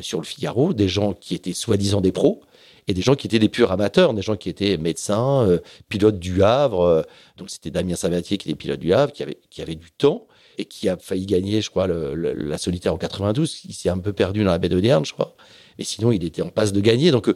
[0.00, 2.42] sur le Figaro des gens qui étaient soi-disant des pros
[2.86, 5.58] et des gens qui étaient des purs amateurs, des gens qui étaient médecins,
[5.88, 7.04] pilotes du Havre.
[7.36, 10.28] donc c'était Damien Savatier qui était pilote du Havre, qui avait, qui avait du temps
[10.58, 13.62] et qui a failli gagner, je crois, la solitaire en 92.
[13.64, 15.34] Il s'est un peu perdu dans la baie de je crois.
[15.78, 17.10] Et sinon, il était en passe de gagner.
[17.10, 17.34] Donc euh,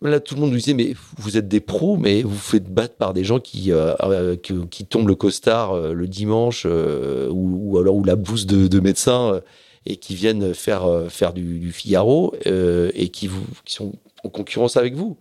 [0.00, 2.72] là, tout le monde nous disait, mais vous êtes des pros, mais vous vous faites
[2.72, 8.04] battre par des gens qui, euh, euh, qui, tombent le costard le dimanche ou, alors
[8.04, 9.40] la bouse de, de médecin
[9.84, 13.30] et qui viennent faire, faire du, Figaro et qui,
[13.66, 13.92] sont
[14.24, 15.18] en concurrence avec vous.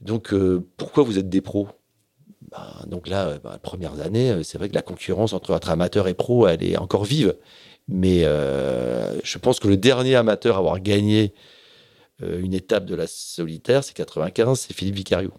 [0.00, 0.34] Donc,
[0.76, 1.68] pourquoi vous êtes des pros?
[2.50, 6.14] Bah, donc là, bah, premières années, c'est vrai que la concurrence entre, entre amateur et
[6.14, 7.36] pro, elle est encore vive.
[7.90, 11.34] Mais euh, je pense que le dernier amateur à avoir gagné
[12.22, 15.32] euh, une étape de la solitaire, c'est 95, c'est Philippe Vicario,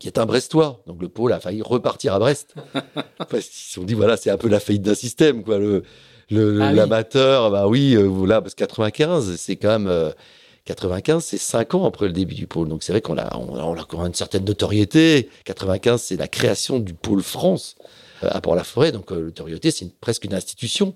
[0.00, 0.82] qui est un Brestois.
[0.86, 2.54] Donc le pôle a failli repartir à Brest.
[3.18, 5.58] Parce qu'ils se sont dit, voilà, c'est un peu la faillite d'un système, quoi.
[5.58, 5.84] Le,
[6.60, 10.12] ah l'amateur, bah oui, euh, là, parce que 95, c'est quand même.
[10.66, 12.68] 95, c'est 5 ans après le début du pôle.
[12.68, 15.30] Donc c'est vrai qu'on a, on, on a encore une certaine notoriété.
[15.44, 17.76] 95, c'est la création du pôle France
[18.20, 18.92] à Port-la-Forêt.
[18.92, 20.94] Donc euh, notoriété, c'est presque une institution.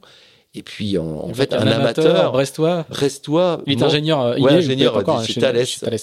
[0.54, 2.84] Et puis, en, en fait, un, amateur, brestois.
[2.90, 3.62] Brestois.
[3.66, 4.20] Il est ingénieur.
[4.20, 5.64] Euh, ouais, ingénieur encore, chez, Thales.
[5.64, 5.98] Chez Thales.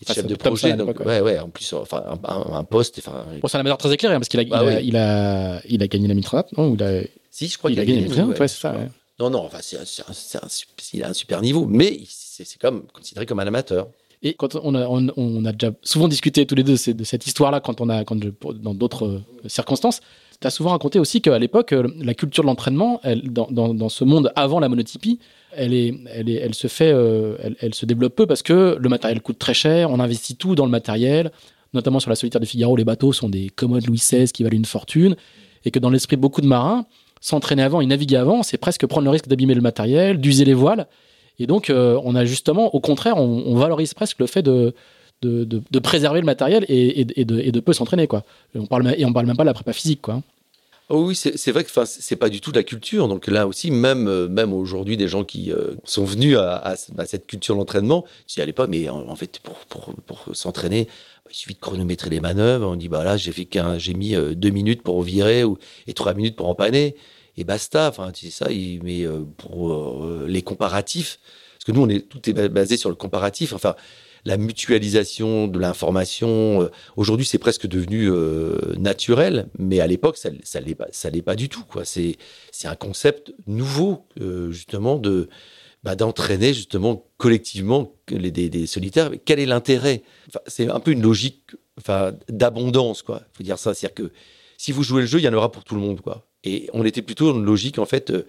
[0.00, 3.24] Il est chef de projet, donc, ouais, ouais, en plus, enfin, un, un poste, enfin.
[3.40, 5.60] Bon, c'est un amateur très éclairé, hein, parce qu'il a, bah, il, a, il, a,
[5.68, 6.70] il a gagné la 1030, non?
[6.70, 7.02] Ou il a...
[7.30, 8.74] Si, je crois qu'il a, gagné la 1030, ouais, c'est ça.
[9.20, 10.48] Non, non, enfin, c'est un, un,
[10.92, 13.86] il a un super niveau, mais c'est comme considéré comme un amateur.
[14.24, 17.60] Et quand on a, on, a déjà souvent discuté tous les deux de cette histoire-là
[17.60, 20.00] quand on a, quand dans d'autres circonstances,
[20.44, 23.00] tu as souvent raconté aussi qu'à l'époque, la culture de l'entraînement,
[23.40, 25.18] dans, ce monde avant la monotypie,
[25.56, 29.90] elle, se fait, elle, elle, se développe peu parce que le matériel coûte très cher,
[29.90, 31.30] on investit tout dans le matériel,
[31.72, 34.56] notamment sur la solitaire de Figaro, les bateaux sont des commodes Louis XVI qui valent
[34.56, 35.16] une fortune,
[35.64, 36.86] et que dans l'esprit de beaucoup de marins,
[37.20, 40.52] s'entraîner avant et naviguer avant, c'est presque prendre le risque d'abîmer le matériel, d'user les
[40.52, 40.86] voiles.
[41.38, 44.74] Et donc, euh, on a justement, au contraire, on, valorise presque le fait de,
[45.82, 48.06] préserver le matériel et, de, et peu s'entraîner.
[48.06, 48.24] quoi.
[48.54, 50.02] on parle, et parle même pas de la prépa physique.
[50.02, 50.22] quoi.
[50.90, 53.08] Oh oui, c'est vrai que c'est pas du tout de la culture.
[53.08, 56.74] Donc là aussi, même, euh, même aujourd'hui, des gens qui euh, sont venus à,
[57.06, 58.04] cette culture d'entraînement,
[58.36, 60.84] n'y allais pas, mais en, fait, pour, s'entraîner,
[61.24, 62.68] bah, il suffit de chronométrer les manœuvres.
[62.68, 65.56] On dit, bah là, j'ai fait j'ai mis deux minutes pour virer ou,
[65.86, 66.96] et trois minutes pour empanner
[67.36, 67.88] et basta.
[67.88, 68.50] Enfin, tu sais ça,
[68.82, 71.18] mais euh, pour euh, les comparatifs,
[71.54, 73.52] parce que nous, est tout est basé sur le comparatif.
[73.52, 73.74] Enfin,
[74.24, 76.62] la mutualisation de l'information.
[76.62, 78.10] Euh, aujourd'hui, c'est presque devenu
[78.78, 81.64] naturel, mais à l'époque, ça, ça l'est pas, du tout.
[81.84, 82.16] C'est,
[82.64, 84.06] un concept nouveau,
[84.50, 85.28] justement, de
[85.84, 89.10] bah, d'entraîner justement collectivement les, des, solitaires.
[89.26, 90.02] Quel est l'intérêt?
[90.46, 91.42] C'est un peu une logique
[92.28, 93.22] d'abondance, quoi.
[93.34, 94.12] Faut dire ça, c'est-à-dire que
[94.56, 96.00] si vous jouez le jeu, il y en aura pour tout le monde.
[96.42, 98.26] Et on était plutôt dans une logique, en fait, euh,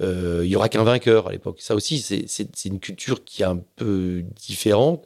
[0.00, 1.58] euh, il y aura qu'un vainqueur à l'époque.
[1.60, 5.04] Ça aussi, c'est une culture qui est un peu différente.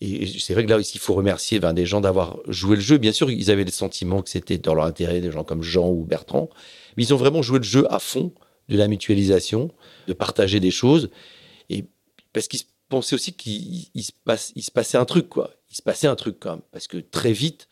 [0.00, 2.82] Et c'est vrai que là aussi, il faut remercier ben, des gens d'avoir joué le
[2.82, 2.98] jeu.
[2.98, 5.88] Bien sûr, ils avaient le sentiment que c'était dans leur intérêt, des gens comme Jean
[5.88, 6.48] ou Bertrand.
[6.96, 8.32] Mais ils ont vraiment joué le jeu à fond
[8.68, 9.70] de la mutualisation,
[10.06, 11.10] de partager des choses.
[11.68, 11.86] Et
[12.32, 15.50] parce qu'ils pensaient aussi qu'il se, passait un truc, quoi.
[15.70, 16.62] Il se passait un truc, quand même.
[16.70, 17.68] Parce que très vite,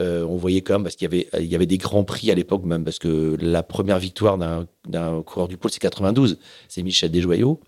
[0.00, 2.34] euh, on voyait quand même, parce qu'il y avait, y avait des grands prix à
[2.34, 7.10] l'époque même, parce que la première victoire d'un coureur du pôle, c'est 92, c'est Michel
[7.10, 7.60] Desjoyaux.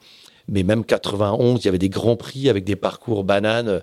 [0.50, 3.82] Mais même 91, il y avait des grands prix avec des parcours bananes.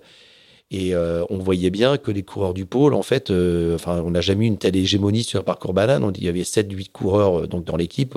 [0.69, 4.11] Et euh, on voyait bien que les coureurs du pôle, en fait, euh, enfin, on
[4.11, 6.11] n'a jamais eu une telle hégémonie sur un parcours banane.
[6.15, 8.15] Il y avait 7-8 coureurs donc dans l'équipe.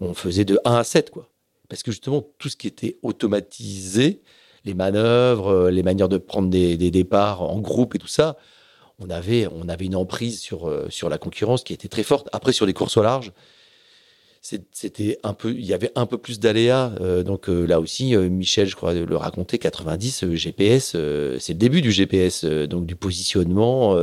[0.00, 1.28] on faisait de 1 à 7, quoi.
[1.68, 4.22] Parce que justement, tout ce qui était automatisé,
[4.64, 8.38] les manœuvres, les manières de prendre des départs en groupe et tout ça,
[8.98, 12.28] on avait, on avait une emprise sur, euh, sur la concurrence qui était très forte.
[12.32, 13.32] Après, sur les courses au large,
[14.40, 16.92] c'était un peu, il y avait un peu plus d'aléas.
[17.00, 20.96] Euh, donc euh, là aussi, Michel, je crois, le racontait, 90 GPS,
[21.38, 23.96] c'est le début du GPS, donc du positionnement.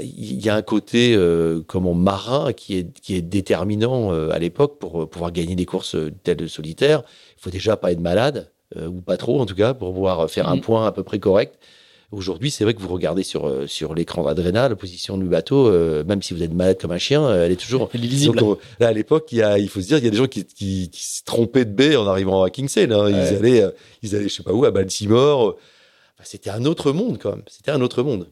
[0.00, 1.18] il y a un côté
[1.66, 6.36] comment marin qui est, qui est déterminant à l'époque pour pouvoir gagner des courses telles
[6.36, 7.02] de solitaire.
[7.38, 10.48] Il faut déjà pas être malade, ou pas trop en tout cas, pour pouvoir faire
[10.48, 10.60] un mmh.
[10.60, 11.58] point à peu près correct.
[12.12, 15.68] Aujourd'hui, c'est vrai que vous regardez sur, euh, sur l'écran d'Adrena, la position du bateau,
[15.68, 17.90] euh, même si vous êtes malade comme un chien, euh, elle est toujours.
[17.94, 18.40] Elle est lisible.
[18.78, 20.90] là, à l'époque, il, il faut se dire, il y a des gens qui, qui,
[20.90, 22.92] qui se trompaient de baie en arrivant à Kingsale.
[22.92, 23.08] Hein.
[23.10, 23.64] Ils, allaient,
[24.02, 25.56] ils allaient, je sais pas où, à Baltimore.
[26.22, 27.42] c'était un autre monde, quand même.
[27.48, 28.28] C'était un autre monde.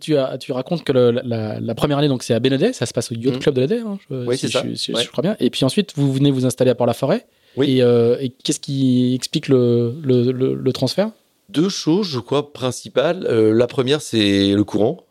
[0.00, 2.92] tu, as, tu racontes que la, la, première année, donc c'est à Bénodet, ça se
[2.92, 3.38] passe au Yacht mmh.
[3.38, 4.64] Club de la hein, oui, c'est ça.
[4.66, 5.36] Je, je, crois bien.
[5.40, 7.26] Et puis ensuite, vous venez vous installer à Port-la-Forêt.
[7.56, 7.80] Oui.
[7.80, 11.10] Et, et qu'est-ce qui explique le, le, le transfert?
[11.52, 13.26] Deux choses, je crois, principales.
[13.28, 15.06] Euh, la première, c'est le courant.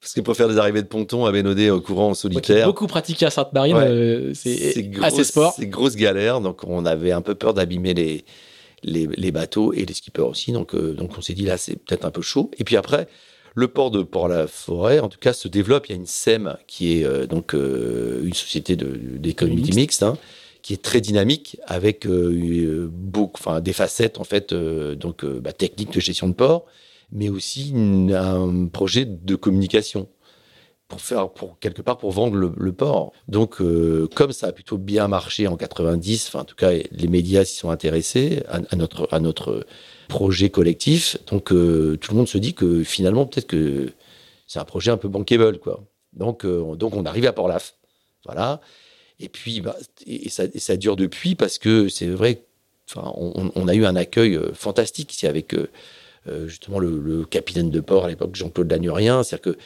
[0.00, 2.66] Parce pour faire des arrivées de ponton à Bénodet au courant en solitaire.
[2.66, 5.52] beaucoup pratiqué à Sainte-Marine, euh, c'est assez sport.
[5.54, 8.24] C'est grosse galère, donc on avait un peu peur d'abîmer les,
[8.82, 10.52] les, bateaux et les skippers aussi.
[10.52, 12.50] Donc, euh, donc on s'est dit là, c'est peut-être un peu chaud.
[12.56, 13.08] Et puis après,
[13.54, 15.88] le port de Port-la-Forêt, en tout cas, se développe.
[15.88, 20.02] Il y a une SEM qui est donc une société d'économie mixte.
[20.02, 20.16] Hein,
[20.62, 25.40] qui est très dynamique avec euh, beaucoup, enfin des facettes en fait, euh, donc euh,
[25.40, 26.66] bah, techniques de gestion de port,
[27.12, 30.08] mais aussi un projet de communication
[30.88, 33.12] pour faire, pour quelque part, pour vendre le, port.
[33.28, 33.62] Donc,
[34.16, 37.56] comme ça a plutôt bien marché en 90, enfin en tout cas les médias s'y
[37.56, 39.64] sont intéressés à, notre à notre
[40.08, 41.16] projet collectif.
[41.28, 43.92] Donc tout le monde se dit que finalement peut-être que
[44.48, 45.84] c'est un projet un peu bankable quoi.
[46.12, 47.74] Donc donc on arrive à Port-Laf.
[48.24, 48.60] Voilà.
[49.20, 52.42] Et puis, bah, et ça, dure depuis parce que c'est vrai,
[52.88, 55.68] enfin, on, on, a eu un accueil euh, fantastique ici avec euh,
[56.26, 59.22] euh, justement le, capitaine de port à l'époque, Jean-Claude Lagnurien.
[59.22, 59.58] C'est-à-dire que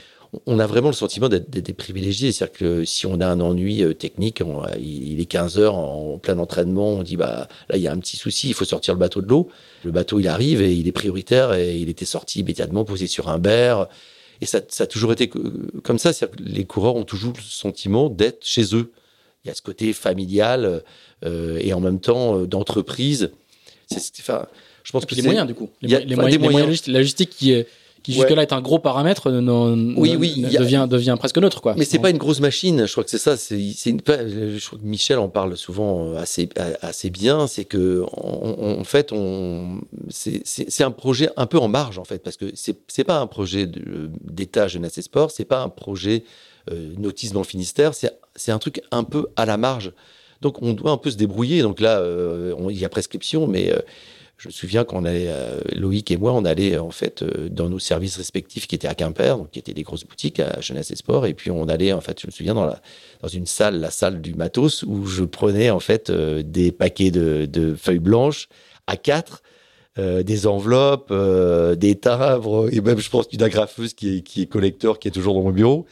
[0.47, 2.33] on a vraiment le sentiment d'être des privilégiés.
[2.33, 4.43] C'est-à-dire que si on a un ennui technique,
[4.81, 7.99] il, est 15 heures en, plein entraînement, on dit bah là il y a un
[7.99, 9.49] petit souci, il faut sortir le bateau de l'eau.
[9.85, 13.29] Le bateau il arrive et il est prioritaire et il était sorti immédiatement posé sur
[13.29, 13.87] un berre.
[14.41, 15.31] Et ça, ça a toujours été
[15.85, 16.13] comme ça.
[16.13, 18.91] C'est-à-dire que les coureurs ont toujours le sentiment d'être chez eux
[19.45, 20.83] il y a ce côté familial
[21.25, 23.31] euh, et en même temps euh, d'entreprise.
[24.19, 24.47] Enfin,
[24.83, 27.67] je pense que les moyens du coup, les, moyens, la logistique qui est
[28.03, 31.63] qui jusque-là est un gros paramètre, non, oui, oui, devient, devient presque neutre.
[31.63, 31.75] Quoi.
[31.79, 33.39] Mais c'est pas une grosse machine, je crois que c'est ça.
[33.39, 36.51] C'est, une, je crois que Michel en parle souvent assez,
[36.83, 37.47] assez bien.
[37.47, 39.81] C'est que, en, fait, on,
[40.11, 43.27] c'est, un projet un peu en marge, en fait, parce que c'est, c'est pas un
[43.27, 46.25] projet d'État jeunesse et sport, c'est pas un projet
[46.71, 49.93] euh, nautisme dans le Finistère, c'est, c'est un truc un peu à la marge.
[50.41, 51.63] Donc on doit un peu se débrouiller.
[51.63, 53.79] Donc là, euh, il y a prescription, mais euh,
[54.37, 57.79] je me souviens qu'on allait, euh, Loïc et moi, on allait en fait dans nos
[57.79, 60.97] services respectifs qui étaient à Quimper, donc qui étaient des grosses boutiques à Jeunesse et
[60.97, 62.81] Sport, et puis on allait en fait, je me souviens dans la
[63.23, 67.47] dans une salle, la salle du matos, où je prenais en fait des paquets de,
[67.47, 68.49] de, feuilles blanches
[68.87, 69.43] à quatre.
[69.97, 71.13] des enveloppes,
[71.79, 75.13] des timbres, et même je pense une agrafeuse qui est, qui est collecteur, qui est
[75.13, 75.87] toujours dans mon bureau,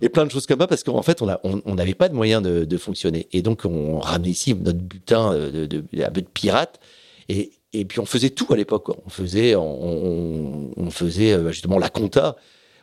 [0.00, 2.42] et plein de choses comme ça, parce qu'en fait, on n'avait on, pas de moyens
[2.42, 3.28] de, de, fonctionner.
[3.32, 6.80] Et donc, on ramenait ici notre butin de, de, de pirate.
[7.28, 8.88] Et, et puis on faisait tout à l'époque.
[9.04, 12.36] On faisait, on, on, faisait euh, justement la compta.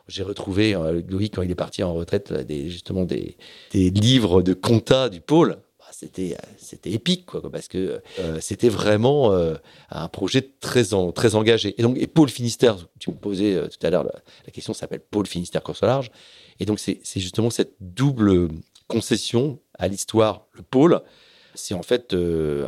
[0.08, 3.38] J'ai retrouvé euh, Louis quand il est parti en retraite des, justement des,
[3.72, 5.58] des livres de compta du pôle.
[5.80, 9.32] Bah, c'était c'était épique quoi, parce que euh, c'était vraiment
[9.90, 11.74] un projet très en, très engagé.
[11.80, 15.26] Et donc et pôle Finistère, tu me posais tout à l'heure la, question s'appelle pôle
[15.26, 16.12] Finistère Corse large.
[16.64, 18.48] Et donc c'est justement cette double
[18.88, 21.02] concession à l'histoire, le pôle
[21.56, 22.66] c'est en fait euh,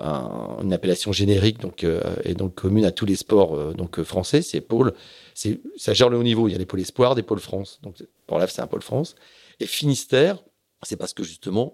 [0.62, 4.42] une appellation générique donc euh, et donc commune à tous les sports euh, donc français.
[4.42, 4.94] C'est pôle,
[5.34, 6.50] ça gère le haut niveau.
[6.50, 7.80] Il y a les pôles espoirs, des pôles France.
[7.84, 7.96] Donc
[8.28, 9.16] pour là, c'est un pôle France.
[9.60, 10.44] Et Finistère,
[10.84, 11.74] c'est parce que justement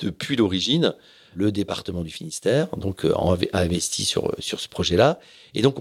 [0.00, 0.96] depuis l'origine,
[1.34, 5.20] le département du Finistère donc a investi sur sur ce projet-là.
[5.54, 5.76] Et donc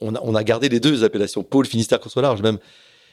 [0.00, 2.40] on, a, on a gardé les deux appellations pôle Finistère soit large.
[2.42, 2.58] Même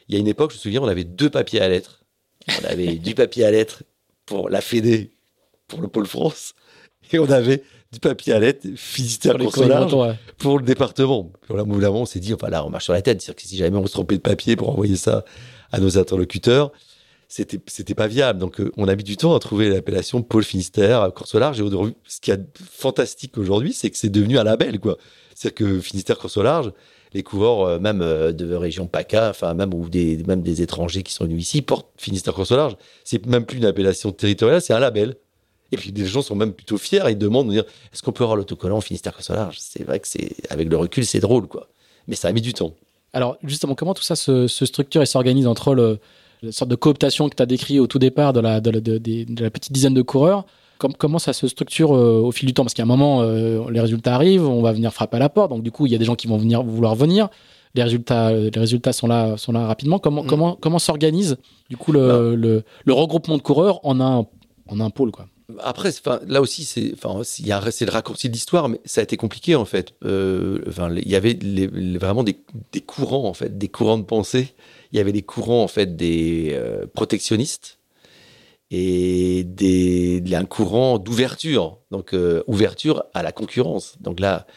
[0.07, 2.02] il y a une époque, je me souviens, on avait deux papiers à lettres.
[2.49, 3.83] On avait du papier à lettres
[4.25, 5.11] pour la Fédé,
[5.67, 6.53] pour le pôle France
[7.11, 9.95] et on avait du papier à lettres, Finistère large
[10.37, 11.31] pour le département.
[11.47, 13.21] Pour là, on s'est dit, enfin là, on marche sur la tête.
[13.21, 15.23] C'est-à-dire que si jamais on se trompait de papier pour envoyer ça
[15.71, 16.71] à nos interlocuteurs,
[17.27, 18.39] c'était c'était pas viable.
[18.39, 21.61] Donc euh, on a mis du temps à trouver l'appellation Pôle Finistère, Corse large.
[21.61, 21.63] Et
[22.07, 22.39] ce qui est
[22.71, 24.97] fantastique aujourd'hui, c'est que c'est devenu un label, quoi.
[25.35, 26.71] C'est-à-dire que Finistère, Corse large,
[27.13, 31.03] les coureurs euh, même euh, de région PACA, enfin même ou des même des étrangers
[31.03, 32.75] qui sont venus ici portent Finistère, Corse large.
[33.03, 35.15] C'est même plus une appellation territoriale, c'est un label.
[35.71, 37.03] Et puis les gens sont même plutôt fiers.
[37.09, 39.57] Ils demandent de dire est-ce qu'on peut avoir l'autocollant Finistère Côte large?
[39.59, 41.67] C'est vrai que c'est avec le recul, c'est drôle, quoi.
[42.07, 42.73] Mais ça a mis du temps.
[43.13, 45.99] Alors justement, comment tout ça se, structure et s'organise entre le,
[46.41, 48.71] la sorte de cooptation que tu as décrit au tout départ de la, de,
[49.41, 50.45] la petite dizaine de coureurs
[50.97, 52.63] comment ça se structure euh, au fil du temps?
[52.63, 55.49] Parce qu'à un moment, euh, les résultats arrivent, on va venir frapper à la porte.
[55.49, 57.29] Donc du coup, il y a des gens qui vont venir vouloir venir.
[57.75, 59.97] Les résultats, les résultats sont là, sont là rapidement.
[59.99, 60.27] Comment, mm.
[60.27, 61.37] comment, comment s'organise
[61.69, 64.27] du coup le, le, le, regroupement de coureurs en un,
[64.67, 65.25] en un pôle quoi?
[65.59, 65.89] Après,
[66.27, 69.93] là aussi, c'est, le raccourci de l'histoire, mais ça a été compliqué en fait.
[70.05, 70.59] Euh,
[70.95, 71.37] il y avait
[71.97, 72.37] vraiment des,
[72.85, 74.53] courants en fait, des courants de pensée.
[74.91, 77.79] Il y avait des courants en fait des euh, protectionnistes
[78.75, 83.97] et des, un courant d'ouverture, donc euh, ouverture à la concurrence.
[84.01, 84.47] Donc là,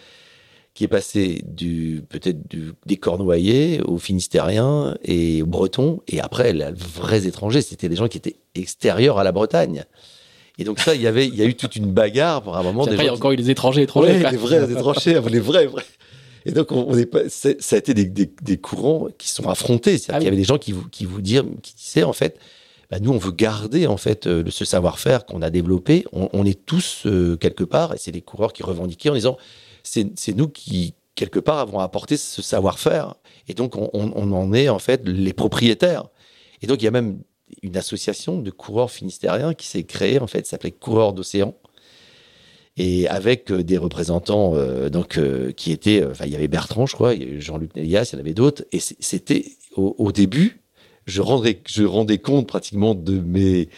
[0.72, 2.38] qui est passé du peut-être
[2.86, 8.08] des Cornouaillais aux Finistériens et aux Bretons, et après, les vrais étrangers, c'était des gens
[8.08, 9.84] qui étaient extérieurs à la Bretagne.
[10.56, 12.62] Et donc ça, il y avait, il y a eu toute une bagarre pour un
[12.62, 12.84] moment.
[12.84, 14.18] Après, il y a encore eu les étrangers, étrangers.
[14.18, 15.84] les vrais étrangers, les vrais, vrais.
[16.46, 19.98] Et donc, on, est pas, ça a été des, des, des, courants qui sont affrontés.
[19.98, 22.14] C'est-à-dire ah qu'il y avait des gens qui vous, qui vous dire, qui disaient en
[22.14, 22.38] fait,
[22.90, 26.04] bah, nous, on veut garder en fait euh, ce savoir-faire qu'on a développé.
[26.12, 29.36] On, est tous euh, quelque part, et c'est les coureurs qui revendiquaient en disant,
[29.82, 33.14] c'est nous qui quelque part avons apporté ce savoir-faire,
[33.48, 36.04] et donc on, en est en fait les propriétaires.
[36.62, 37.20] Et donc, il y a même
[37.62, 41.54] une association de coureurs finistériens qui s'est créée, en fait, s'appelait Coureurs d'océan.
[42.76, 44.54] Et avec euh, des représentants
[44.90, 45.18] donc
[45.56, 48.34] qui étaient, enfin il y avait Bertrand, je crois, Jean-Luc Nélias, il y en avait
[48.34, 48.64] d'autres.
[48.72, 50.60] Et c'était au, début,
[51.06, 53.68] je rendais, je rendais compte pratiquement de mes,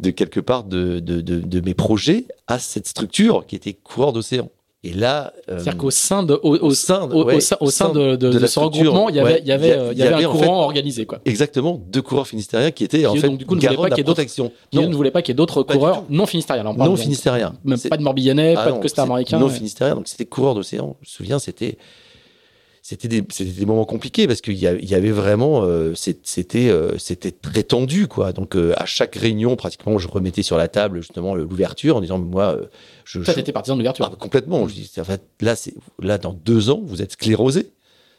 [0.00, 4.12] de quelque part de, de, de, de mes projets à cette structure qui était Coureurs
[4.12, 4.50] d'océan.
[4.84, 8.30] Et là, euh, c'est-à-dire qu'au sein de, au, au sein, au, au sein de, de,
[8.30, 11.04] de, ce regroupement, il y avait, il y avait, il y avait, un courant organisé,
[11.04, 11.18] quoi.
[11.24, 13.98] Exactement, deux coureurs finistériens qui étaient en fait donc, du coup, ne voulait pas qu'il
[13.98, 16.62] y ait d'autres, qui ne voulait pas qu'il y ait d'autres coureurs non finistériens.
[16.62, 17.54] Non finistériens.
[17.64, 19.40] Même pas de Morbihanais, ah pas de Costa Américain.
[19.40, 20.96] Non finistériens, donc c'était coureurs d'océan.
[21.02, 21.76] Je me souviens, c'était
[22.88, 27.32] c'était des, des, moments compliqués parce qu'il y, y, avait vraiment, euh, c'était euh, c'était
[27.32, 28.32] très tendu quoi.
[28.32, 32.18] Donc euh, à chaque réunion, pratiquement, je remettais sur la table justement l'ouverture en disant
[32.18, 32.58] moi,
[33.04, 33.22] je.
[33.24, 34.08] Ça, t'étais partisan de l'ouverture.
[34.10, 34.66] Ah, complètement.
[34.66, 37.72] Je dis, en fait, là, c'est là dans deux ans, vous êtes sclérosé,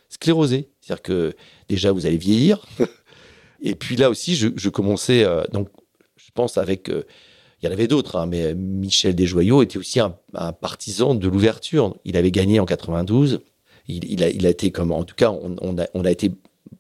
[0.08, 0.70] sclérosé.
[0.82, 1.36] C'est-à-dire que
[1.68, 2.64] déjà vous allez vieillir.
[3.64, 5.70] Et puis là aussi, je, je commençais donc,
[6.16, 10.16] je pense avec il y en avait d'autres, hein, mais Michel Desjoyaux était aussi un,
[10.36, 11.96] un partisan de l'ouverture.
[12.06, 13.42] Il avait gagné en 92
[13.90, 16.32] il, a, été comme, en tout cas, on, a, été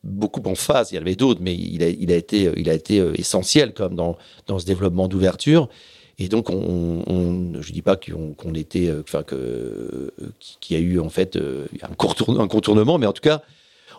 [0.03, 0.91] beaucoup en phase.
[0.91, 3.73] Il y en avait d'autres, mais il a, il a été, il a été essentiel
[3.73, 5.69] comme dans, dans ce développement d'ouverture.
[6.17, 10.13] Et donc, on, on, je dis pas qu'on était, enfin que
[10.59, 13.41] qu'il y a eu en fait un, contournement, mais en tout cas,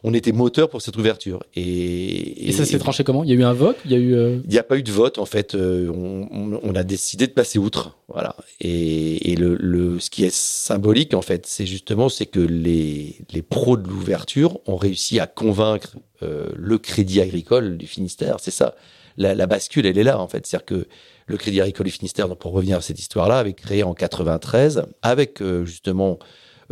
[0.03, 1.43] on était moteur pour cette ouverture.
[1.55, 3.25] Et, et, ça s'est tranché comment?
[3.25, 3.77] Il y a eu un vote?
[3.85, 5.55] Il y a eu Il n'y a pas eu de vote en fait.
[5.55, 8.37] on, on, a décidé de passer outre, voilà.
[8.61, 13.17] Et, et le, le, ce qui est symbolique en fait, c'est justement c'est que les,
[13.33, 18.37] les pros de l'ouverture ont réussi à convaincre le Crédit Agricole du Finistère.
[18.41, 18.75] C'est ça.
[19.17, 20.47] La, la, bascule, elle est là en fait.
[20.47, 20.87] C'est-à-dire que
[21.31, 24.83] le Crédit Agricole du Finistère, donc pour revenir à cette histoire-là, avait créé en 93
[25.03, 26.25] avec euh, justement euh,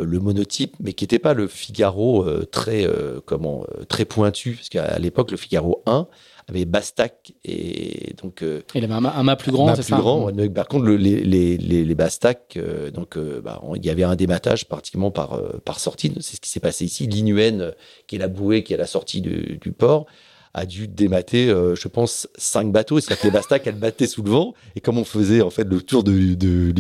[0.03, 2.87] le monotype, mais qui n'était pas le Figaro euh, très
[3.25, 6.07] comment très pointu, parce qu'à l'époque le Figaro 1
[6.49, 8.43] avait Bastac et donc
[8.75, 10.31] il avait un mât, plus grand, c'est ça grand.
[10.55, 12.59] Par contre, le, les, les, les, Bastac,
[12.95, 16.13] donc bah, il y avait un dématage pratiquement par par sortie.
[16.21, 17.07] C'est ce qui s'est passé ici.
[17.07, 17.73] L'Inuen,
[18.07, 20.07] qui est la bouée qui est à la sortie du, du port,
[20.55, 23.01] a dû démater, euh, je pense, cinq bateaux.
[23.01, 24.55] C'est-à-dire que les Bastacs, elles battaient sous le vent.
[24.77, 26.73] Et comme on faisait en fait le tour de, de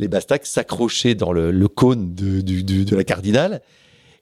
[0.00, 3.60] les Bastacs s'accrochaient dans le, le cône de, la Cardinale.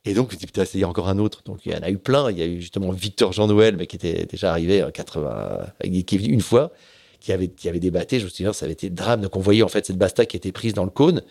[0.05, 1.43] Et donc, il y a encore un autre.
[1.45, 2.31] Donc, il y en a eu plein.
[2.33, 6.14] Il y a eu justement Victor Jean-Noël, mais qui était déjà arrivé en 80, qui
[6.14, 6.72] est venu une fois,
[7.20, 8.18] qui avait, qui débatté.
[8.18, 9.20] Je me souviens, ça avait été drame.
[9.20, 11.22] Donc, on voyait en fait cette Bastac qui était prise dans le cône.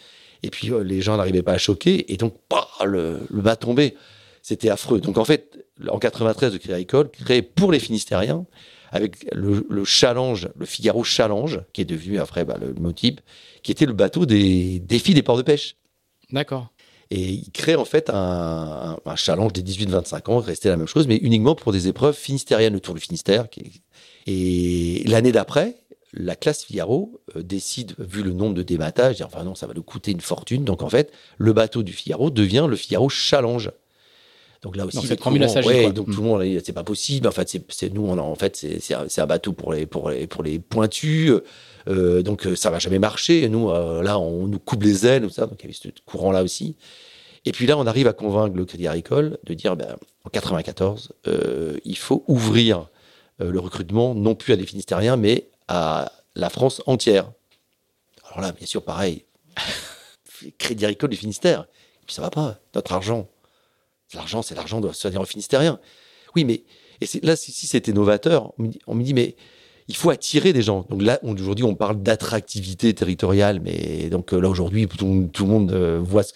[0.44, 2.12] Et puis, euh, les gens n'arrivaient pas à choquer.
[2.14, 3.96] Et donc, bah, le, le mât tombait.
[4.44, 5.02] C'était affreux.
[5.02, 8.46] Donc, en fait, en 93 de Crédit Agricole, créé pour les Finistériens,
[8.92, 13.22] avec le, Challenge, le Figaro Challenge, qui est devenu après bah, le motype,
[13.64, 15.76] qui était le bateau des défis des ports de pêche.
[16.32, 16.72] D'accord.
[17.10, 21.18] Et il crée en fait un, challenge des 18-25 ans, restait la même chose, mais
[21.18, 23.48] uniquement pour des épreuves finistériennes, le Tour du Finistère.
[24.26, 25.78] Et l'année d'après,
[26.14, 29.84] la classe Figaro euh, décide, vu le nombre de débattages, enfin non, ça va nous
[29.84, 30.66] coûter une fortune.
[30.66, 33.72] Donc en fait, le bateau du Figaro devient le Figaro Challenge.
[34.64, 35.24] Donc là aussi, c'est
[35.66, 37.28] ouais, donc tout le monde, c'est pas possible.
[37.28, 40.28] En fait, c'est nous, on a, en fait, c'est un, bateau pour les pour les
[40.28, 41.34] pour les pointus.
[41.88, 43.48] Euh, donc euh, ça va jamais marcher.
[43.50, 45.46] Nous, euh, là, on nous coupe les ailes, ou ça.
[45.46, 46.76] Donc il y avait ce courant là aussi.
[47.46, 49.96] Et puis là, on arrive à convaincre le Crédit Agricole de dire, ben,
[50.26, 52.90] en 94, euh, il faut ouvrir
[53.40, 57.32] le recrutement non plus à des Finistériens, mais à la France entière.
[58.26, 59.26] Alors là, bien sûr, pareil.
[60.58, 61.68] Crédit Agricole du Finistère.
[62.02, 62.58] Et puis ça va pas.
[62.74, 63.28] Notre argent,
[64.14, 65.80] L'argent, c'est l'argent de se dire au Finistérien.
[66.36, 66.64] Oui, mais
[67.02, 68.54] et là, si, c'était novateur,
[68.88, 69.36] on me dit, mais
[69.88, 70.86] il faut attirer des gens.
[70.90, 75.50] Donc là, aujourd'hui, on parle d'attractivité territoriale, mais donc euh, là, aujourd'hui, tout, tout, le
[75.50, 76.34] monde euh, voit ce,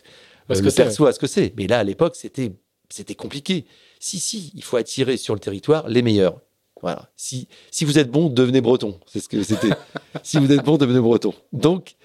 [0.48, 1.54] Parce euh, le perçoit ce que c'est.
[1.58, 2.52] Mais là, à l'époque, c'était,
[2.90, 3.66] c'était compliqué.
[4.00, 6.40] Si, si, il faut attirer sur le territoire les meilleurs.
[6.82, 7.10] Voilà.
[7.16, 9.00] Si, si vous êtes bon, devenez breton.
[9.06, 9.70] C'est ce que c'était.
[10.24, 11.34] si vous êtes bon, devenez breton.
[11.54, 11.96] Donc,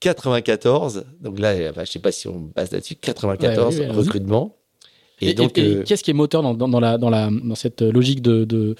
[0.00, 4.56] 94, donc là, bah, je sais pas si on passe là-dessus, 94, recrutement.
[5.20, 8.22] Et, donc, euh, qu'est-ce qui est moteur dans, dans, la, dans, la, dans cette logique
[8.22, 8.76] de, de,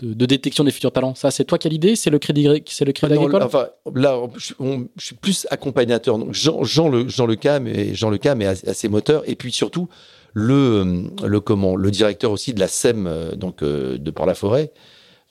[0.00, 1.14] de, détection des futurs talents?
[1.14, 1.96] Ça, c'est toi qui as l'idée?
[1.96, 3.42] C'est le crédit, c'est le crédit agricole?
[3.42, 4.54] Enfin, là, je,
[4.98, 6.18] suis plus accompagnateur.
[6.18, 9.22] Donc, Jean, Jean, le, Jean Le Cam et Jean Le Cam est assez moteur.
[9.26, 9.88] Et puis surtout,
[10.34, 14.72] le, le, comment, le directeur aussi de la SEM euh, donc, euh, de Port-la-Forêt,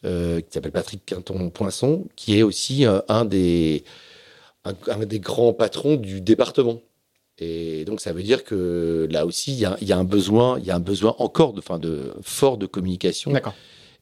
[0.06, 3.84] euh, qui s'appelle Patrick Quinton-Poinçon, qui est aussi un, des,
[4.66, 6.82] un, un, des grands patrons du département.
[7.38, 10.60] Et donc, ça veut dire que là aussi, il y a, y a, un besoin,
[10.60, 11.62] il y a un besoin encore de,
[12.22, 13.32] fort de communication.
[13.32, 13.56] D'accord.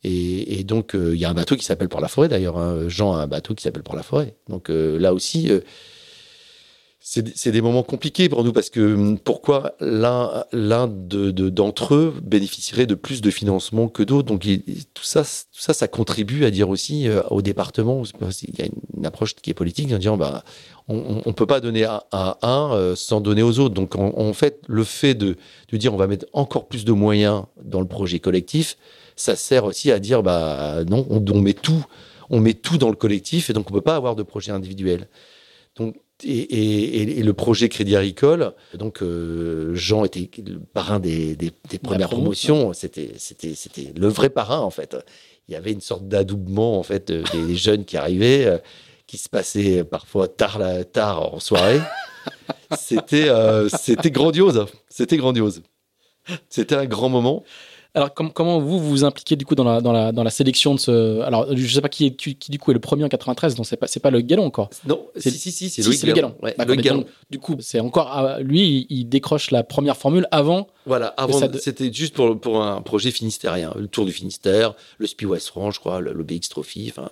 [0.04, 2.58] Et, et, donc, euh, il y a un bateau qui s'appelle Pour la forêt, d'ailleurs.
[2.58, 2.88] Hein.
[2.88, 4.36] Jean a un bateau qui s'appelle Pour la forêt.
[4.48, 5.60] Donc euh, là aussi, euh,
[7.12, 12.14] c'est des moments compliqués pour nous parce que hum, pourquoi l'un l'un de, d'entre eux
[12.22, 14.28] bénéficierait de plus de financement que d'autres?
[14.28, 14.46] Donc
[14.94, 18.04] tout ça tout ça ça contribue à dire aussi euh, au département.
[18.44, 20.44] Il y a une approche qui est politique en disant bah
[20.88, 23.74] on ne peut pas donner à, un euh, sans donner aux autres.
[23.74, 25.36] Donc en, fait le fait de,
[25.74, 28.78] dire on va mettre encore plus de moyens dans le projet collectif
[29.16, 31.86] ça sert aussi à dire bah non on, met tout
[32.30, 35.08] on met tout dans le collectif et donc on peut pas avoir de projet individuel.
[35.76, 41.36] Donc et, et, et, le projet Crédit Agricole, donc euh, Jean était le parrain des,
[41.36, 44.98] des, des premières promotions, c'était c'était c'était le vrai parrain en fait.
[45.48, 48.58] Il y avait une sorte d'adoubement en fait des, jeunes qui arrivaient, euh,
[49.08, 51.80] qui se passaient parfois tard la, tard en soirée.
[52.78, 55.62] c'était euh, c'était grandiose, c'était grandiose.
[56.50, 57.44] C'était un grand moment.
[57.96, 60.76] Alors, com comment vous vous impliquez du coup dans la, dans la, dans la sélection
[60.76, 61.22] de ce.
[61.22, 63.66] Alors, je sais pas qui, est, qui, du coup est le premier en 93, donc
[63.66, 64.70] c'est pas, c'est pas le Galon encore.
[64.86, 66.36] Non, si, si, si, c'est si, le Galon.
[66.44, 67.06] Ouais, le Galon.
[67.32, 68.10] du coup, c'est encore.
[68.12, 70.68] Ah, lui, il, décroche la première formule avant.
[70.86, 73.74] Voilà, avant, c'était juste pour, pour un projet finistérien.
[73.76, 77.10] Le Tour du Finistère, le Spi West France, je crois, le, le BX Trophy, enfin.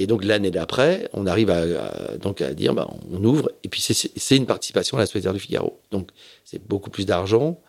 [0.00, 3.68] Et donc l'année d'après, on arrive à, à, donc à dire, bah, on ouvre, et
[3.68, 5.78] puis c'est une participation à la Soirée du Figaro.
[5.90, 6.08] Donc
[6.42, 7.60] c'est beaucoup plus d'argent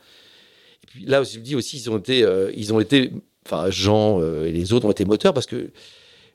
[1.05, 2.25] là, je me dis aussi, ils ont été,
[2.55, 3.11] ils ont été,
[3.45, 5.71] enfin Jean et les autres ont été moteurs parce que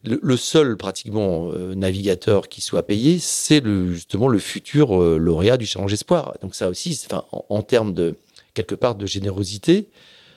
[0.05, 6.37] le, seul pratiquement navigateur qui soit payé, c'est justement le futur lauréat du Challenge Espoir.
[6.43, 7.01] Donc ça aussi,
[7.33, 8.15] en, termes de
[8.55, 9.89] quelque part de générosité,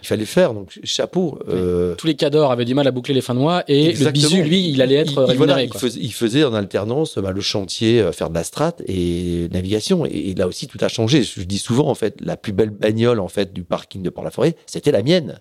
[0.02, 0.54] il fallait faire.
[0.54, 1.40] Donc, chapeau.
[1.50, 4.12] Euh, Tous les cadors avaient du mal à boucler les fins de mois et le
[4.12, 5.70] bisu, lui, il allait être il, rémunéré.
[5.98, 10.06] il, faisait, en alternance bah, le chantier, euh, faire de la strat et navigation.
[10.06, 11.24] Et, là aussi, tout a changé.
[11.24, 14.56] Je dis souvent, en fait, la plus belle bagnole en fait du parking de Port-la-Forêt,
[14.66, 15.40] c'était la mienne.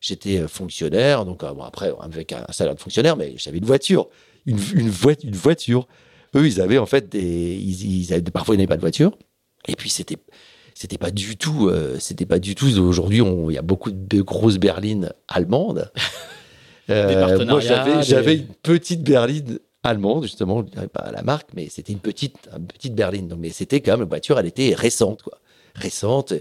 [0.00, 4.08] J'étais euh, fonctionnaire, donc bon, après, avec un salaire de fonctionnaire, mais j'avais une voiture.
[4.46, 4.92] Une, une,
[5.24, 5.88] une voiture.
[6.34, 7.56] Eux, ils avaient en fait des.
[7.56, 9.12] Ils, avaient, parfois, ils n'avaient pas de voiture.
[9.66, 10.16] Et puis, c'était
[10.78, 12.68] c'était pas du tout, euh, c'était pas du tout.
[12.78, 15.90] Aujourd'hui, il y a beaucoup de grosses berlines allemandes.
[16.90, 21.92] Euh, moi, j'avais, une petite berline allemande, justement, je dirais pas la marque, mais c'était
[21.92, 23.28] une petite, une petite berline.
[23.28, 25.38] Donc, mais c'était quand même, la voiture, elle était récente, quoi.
[25.74, 26.32] Récente.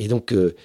[0.00, 0.56] Et donc, euh,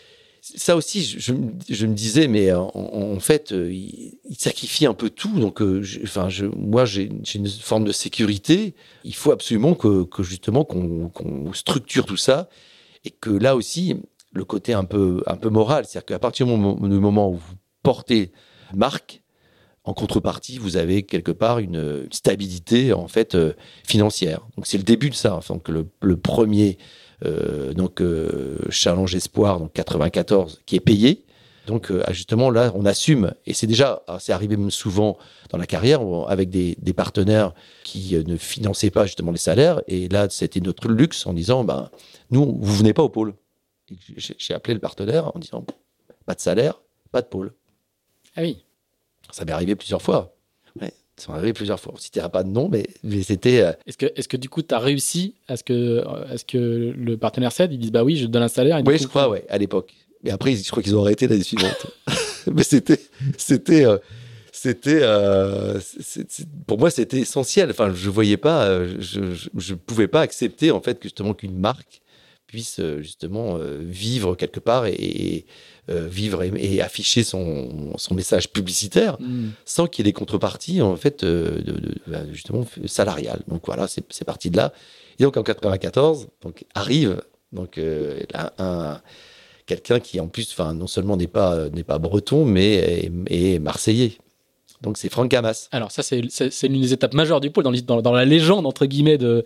[0.41, 5.39] ça aussi, je, me disais, mais en, fait, il, sacrifie un peu tout.
[5.39, 5.62] Donc,
[6.01, 8.74] enfin, je, moi, j'ai une forme de sécurité.
[9.03, 12.49] Il faut absolument que, justement, qu'on structure tout ça
[13.04, 13.95] et que là aussi,
[14.32, 18.32] le côté un peu, moral, c'est-à-dire qu'à partir du moment, où vous portez
[18.74, 19.22] marque,
[19.84, 24.41] en contrepartie, vous avez quelque part une stabilité en fait euh, financière.
[24.56, 25.36] Donc c'est le début de ça.
[25.36, 26.78] Enfin, que le, premier
[27.26, 31.26] euh, donc euh, challenge espoir donc 94 qui est payé.
[31.72, 35.17] Donc justement là, on assume et c'est déjà ah, c'est arrivé même souvent
[35.49, 37.53] dans la carrière avec des, des partenaires
[37.84, 41.89] qui ne finançaient pas justement les salaires et là c'était notre luxe en disant ben
[42.32, 43.34] nous, vous venez pas au pôle.
[44.15, 45.65] J'ai appelé le partenaire en disant
[46.26, 47.53] pas de salaire, pas de pôle.
[48.36, 48.63] Ah oui.
[49.32, 50.34] Ça m'est arrivé plusieurs fois.
[50.80, 51.91] Ouais, ça m'est arrivé plusieurs fois.
[51.91, 52.88] On ne citera pas de nom, mais,
[53.22, 53.61] c'était.
[53.61, 56.45] Euh, est-ce que, est que du coup, tu as réussi à ce que, à ce
[56.45, 57.74] que le partenaire cède?
[57.74, 58.82] Ils disent bah oui, je donne un salaire.
[58.86, 59.93] oui, je crois, ouais, à l'époque.
[60.24, 61.88] Mais après, je crois qu'ils ont arrêté l'année suivante.
[62.53, 62.99] mais c'était.
[63.38, 63.97] c'était euh,
[64.53, 65.80] c'était euh,
[66.67, 70.99] pour moi c'était essentiel enfin je voyais pas je, je, pouvais pas accepter en fait
[71.01, 72.01] justement qu'une marque
[72.51, 75.45] puisse euh, justement euh, vivre quelque part et,
[75.89, 79.51] euh, vivre et, afficher son, son, message publicitaire mm.
[79.63, 81.63] sans qu'il y ait des contreparties en fait de,
[82.07, 83.41] bah, justement salariales.
[83.47, 84.74] Donc voilà, c'est parti de là.
[85.17, 87.22] Et donc en 94, donc arrive
[87.53, 87.80] donc
[88.57, 89.01] un,
[89.72, 94.13] quelqu'un qui en plus, enfin non seulement n'est pas n'est pas breton mais est, marseillais.
[94.82, 95.69] Donc c'est Franck Gamas.
[95.72, 96.22] Alors ça c'est
[96.67, 99.45] l'une des étapes majeures du pôle dans, dans, dans la légende entre guillemets de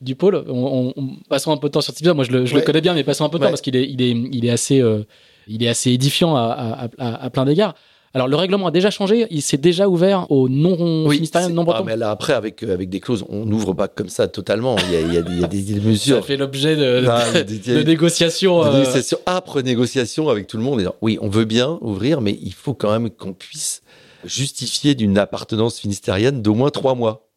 [0.00, 0.44] du pôle.
[0.48, 0.92] On,
[1.28, 2.16] passons un peu de temps sur cet épisode.
[2.16, 4.02] Moi, je le, connais bien, mais passons un peu de temps parce qu'il est, il
[4.02, 5.04] est, il est assez, euh,
[5.48, 7.74] il est assez édifiant à, à, plein d'égards.
[8.14, 11.80] Alors le règlement a déjà changé, il s'est déjà ouvert aux non finistériens, non bretons.
[11.80, 14.76] Ah, mais là, après avec euh, avec des clauses, on n'ouvre pas comme ça totalement.
[14.78, 16.16] Il y a, il y a, des, il y a des, mesures.
[16.18, 18.64] Ça fait l'objet de, de, négociations.
[18.64, 20.88] De négociations, âpres négociations avec tout le monde.
[21.02, 23.82] oui, on veut bien ouvrir, mais il faut quand même qu'on puisse
[24.24, 27.28] justifier d'une appartenance finistérienne d'au moins trois mois.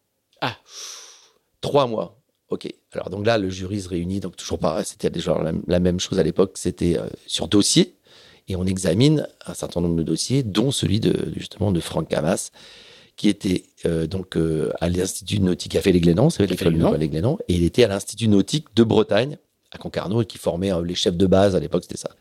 [0.42, 0.56] Ah,
[1.62, 2.20] trois mois.
[2.50, 2.68] Ok.
[2.94, 4.84] Alors donc là, le jury se réunit, donc toujours pas.
[4.84, 6.52] C'était déjà la, même chose à l'époque.
[6.56, 7.96] C'était euh, sur dossier,
[8.48, 12.52] et on examine un certain nombre de dossiers, dont celui de justement de Franck Camas,
[13.16, 16.76] qui était euh, donc euh, à l'Institut nautique à Félix-Glénan, c'est l'école
[17.48, 19.38] et il était à l'Institut nautique de Bretagne
[19.72, 22.12] à Concarneau et qui formait les chefs de base à l'époque, c'était ça.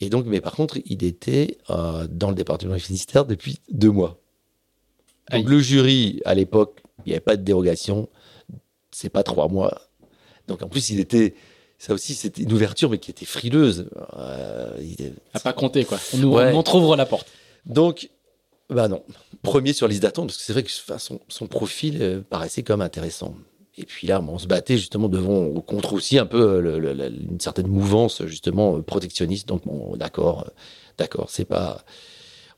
[0.00, 4.20] Et donc, mais par contre, il était dans le département du Finistère depuis deux mois.
[5.32, 8.08] Donc le jury, à l'époque, il n'y avait pas de dérogation
[8.90, 9.80] c'est pas trois mois.
[10.46, 11.34] Donc en plus, il était.
[11.78, 13.88] Ça aussi, c'était une ouverture, mais qui était frileuse.
[14.16, 15.98] Euh, il À pas compter, quoi.
[16.12, 17.28] On nous ouvre la porte.
[17.66, 18.10] Donc,
[18.70, 19.02] bah non.
[19.42, 22.80] Premier sur liste d'attente, parce que c'est vrai que son, son profil euh, paraissait comme
[22.80, 23.34] intéressant.
[23.78, 27.68] Et puis là, on se battait justement devant, contre aussi un peu euh, une certaine
[27.68, 29.46] mouvance justement euh, protectionniste.
[29.46, 30.50] Donc bon, d'accord,
[30.98, 31.84] d'accord, c'est pas.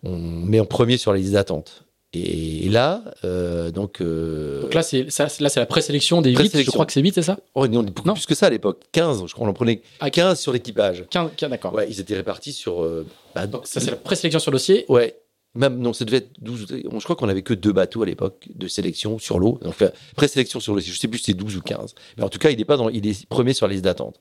[0.02, 1.84] On met en premier sur la liste d'attente.
[2.12, 4.74] Et, là, euh, donc, euh, donc.
[4.74, 5.06] là, c'est
[5.54, 6.62] la présélection des 8.
[6.62, 8.82] Je crois que c'est 8, c'est ça oh, non, non, plus que ça à l'époque.
[8.90, 11.04] 15, je crois qu'on en prenait 15 ah, sur l'équipage.
[11.08, 11.72] 15, d'accord.
[11.72, 12.82] Ouais, ils étaient répartis sur.
[12.82, 15.16] Euh, bah, donc, ça, c'est la présélection sur dossier Ouais.
[15.54, 16.66] Même, non, ça devait être 12.
[16.70, 19.60] Je crois qu'on avait que deux bateaux à l'époque de sélection sur l'eau.
[19.62, 19.74] Donc,
[20.16, 20.80] présélection sur l'eau.
[20.80, 21.94] Je sais plus si c'est 12 ou 15.
[22.16, 24.20] Mais en tout cas, il est, pas dans, il est premier sur la liste d'attente.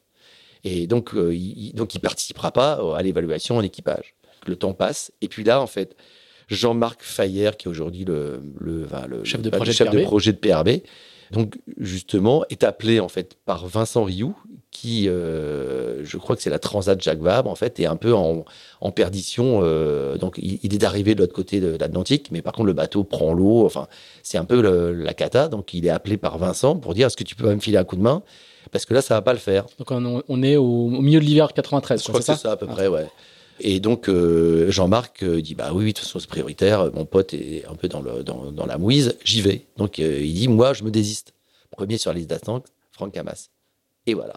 [0.64, 4.16] Et donc, il, donc, il participera pas à l'évaluation en équipage.
[4.46, 5.12] Le temps passe.
[5.22, 5.96] Et puis là, en fait,
[6.50, 8.88] Jean-Marc Fayer, qui est aujourd'hui le, le,
[9.24, 10.82] chef, de, projet de, projet de PRB,
[11.32, 14.36] donc justement est appelé en fait par Vincent Rioux,
[14.72, 18.46] qui, je crois que c'est la Transat Jacques Vabre, en fait, est un peu en,
[18.92, 19.62] perdition.
[20.16, 23.34] donc, il, est arrivé de l'autre côté de l'Atlantique, mais par contre, le bateau prend
[23.34, 23.66] l'eau.
[23.66, 23.88] Enfin,
[24.24, 25.48] c'est un peu la cata.
[25.48, 27.84] Donc, il est appelé par Vincent pour dire est-ce que tu peux me filer un
[27.84, 28.24] coup de main?
[28.72, 29.66] Parce que là, ça va pas le faire.
[29.80, 32.02] Donc, on, est au, milieu de l'hiver 93.
[32.02, 32.52] Je crois que c'est ça?
[32.52, 33.08] à peu près, ouais.
[33.60, 36.92] Et donc euh, Jean-Marc euh, dit bah oui, de toute façon c'est prioritaire.
[36.94, 39.68] Mon pote est un peu dans la mouise, j'y vais.
[39.78, 41.34] Donc euh, il dit moi je me désiste.
[41.72, 43.52] Premier sur la liste d'attente, Franck Hamas.
[44.06, 44.34] Et voilà.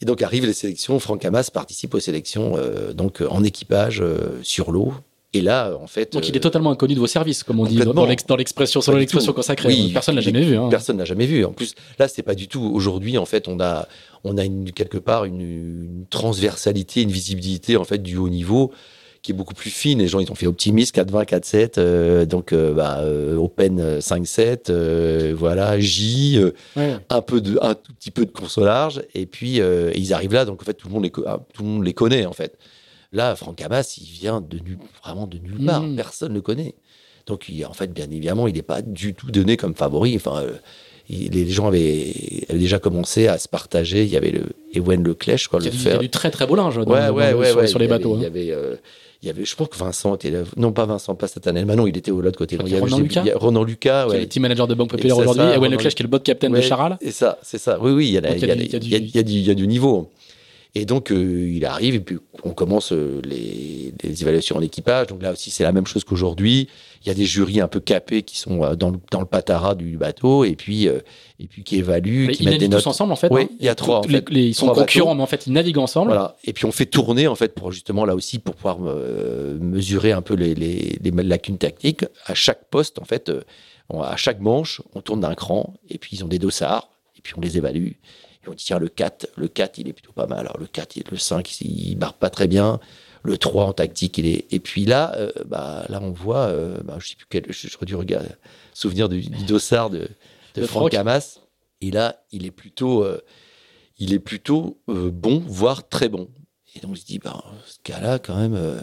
[0.00, 0.98] Et donc arrivent les sélections.
[0.98, 2.56] Franck Hamas participe aux sélections
[2.92, 4.02] donc en équipage
[4.42, 4.94] sur l'eau
[5.34, 6.12] et là, en fait.
[6.12, 9.32] Donc il est totalement inconnu de vos services, comme on dit dans l'expression, selon l'expression
[9.32, 9.68] consacrée.
[9.68, 10.56] Oui, personne l'a jamais vu.
[10.56, 10.68] Hein.
[10.70, 11.44] Personne l'a jamais vu.
[11.44, 12.62] En plus, là, c'est pas du tout.
[12.62, 13.88] Aujourd'hui, en fait, on a,
[14.24, 18.72] on a une, quelque part une, transversalité, une visibilité en fait du haut niveau
[19.22, 20.00] qui est beaucoup plus fine.
[20.00, 25.32] Les gens, ils ont fait Optimist 4.20, 4.7, euh, donc euh, bah, euh, Open 5.7,
[25.32, 26.38] voilà, J,
[26.76, 29.60] un peu de, un tout petit peu de course au large, et puis
[29.94, 31.94] ils arrivent là, donc en fait tout le monde les, ah, tout le monde les
[31.94, 32.58] connaît en fait.
[33.14, 34.58] Là, Franck Hamas, il vient de
[35.02, 35.82] vraiment de nulle part.
[35.82, 35.94] Hmm.
[35.94, 36.74] Personne ne le connaît.
[37.26, 40.16] Donc, en fait, bien évidemment, il n'est pas du tout donné comme favori.
[40.16, 40.52] Enfin, euh,
[41.08, 42.12] les gens avaient,
[42.50, 44.02] déjà commencé à se partager.
[44.02, 44.42] Il y avait le
[44.74, 45.66] Ewen Leclerc, je crois, le.
[45.66, 48.16] Il y a du très très beau linge sur, les bateaux.
[48.16, 48.74] Il y avait, euh,
[49.22, 50.40] il y avait, je pense que Vincent était là.
[50.56, 51.64] Non, pas Vincent, pas cette année.
[51.64, 52.58] Manon, il était au l'autre côté.
[52.60, 53.24] il y Ronan Lucas.
[53.36, 54.10] Ronan Lucas, ouais.
[54.10, 55.44] Qui est le team manager de Banque Populaire aujourd'hui.
[55.54, 56.98] Ewen Leclerc, qui est le bot captain de Charal.
[57.00, 57.78] C'est ça, c'est ça.
[57.80, 60.10] Oui, oui, il y a du niveau.
[60.76, 65.06] Et donc, euh, il arrive, et puis on commence euh, les, les, évaluations en équipage.
[65.06, 66.68] Donc là aussi, c'est la même chose qu'aujourd'hui.
[67.04, 69.26] Il y a des jurys un peu capés qui sont euh, dans le, dans le
[69.26, 72.82] patara du bateau, et puis, et puis qui évaluent, qui mettent des notes.
[72.82, 73.28] tous ensemble, en fait.
[73.30, 73.56] Oui, hein.
[73.60, 74.00] il y a trois.
[74.00, 76.08] En fait, les, ils sont concurrents, mais en fait, ils naviguent ensemble.
[76.08, 76.36] Voilà.
[76.42, 80.22] Et puis on fait tourner, en fait, pour justement, là aussi, pour pouvoir mesurer un
[80.22, 82.04] peu les, les, les, lacunes tactiques.
[82.26, 83.30] À chaque poste, en fait,
[83.92, 87.34] à chaque manche, on tourne d'un cran, et puis ils ont des dossards, et puis
[87.36, 87.92] on les évalue.
[88.44, 90.40] Et on dit, tiens, le 4, le 4, il est plutôt pas mal.
[90.40, 92.80] Alors, le 4, le 5, il barre pas très bien.
[93.22, 94.52] Le 3 en tactique, il est.
[94.52, 97.68] Et puis là, euh, bah, là, on voit, euh, bah, je sais plus quel, je,
[97.68, 98.28] je dû regarder,
[98.74, 100.08] souvenir du, dossard de,
[100.54, 101.40] de Franck Hamas.
[101.80, 103.20] Et là, il est plutôt, euh,
[103.98, 106.28] il est plutôt bon, voire très bon.
[106.74, 108.82] Et donc, on se dit, bah, ce cas-là, quand même.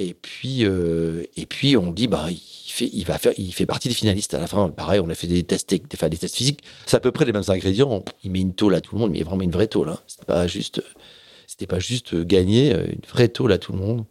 [0.00, 3.88] Et puis, et puis, on dit, bah, il fait, il va faire, il fait partie
[3.88, 4.70] des finalistes à la fin.
[4.70, 6.60] Pareil, on a fait des tests, des, des tests physiques.
[6.86, 8.04] C'est à peu près les mêmes ingrédients.
[8.24, 9.90] Il met une tôle à tout le monde, mais vraiment une vraie tôle.
[9.90, 9.98] Hein.
[10.06, 14.04] C'était pas juste, gagner, euh, une vraie tôle à tout le monde.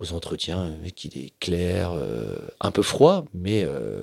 [0.00, 4.02] Aux entretiens, le mec, il est clair, euh, un peu froid, mais euh,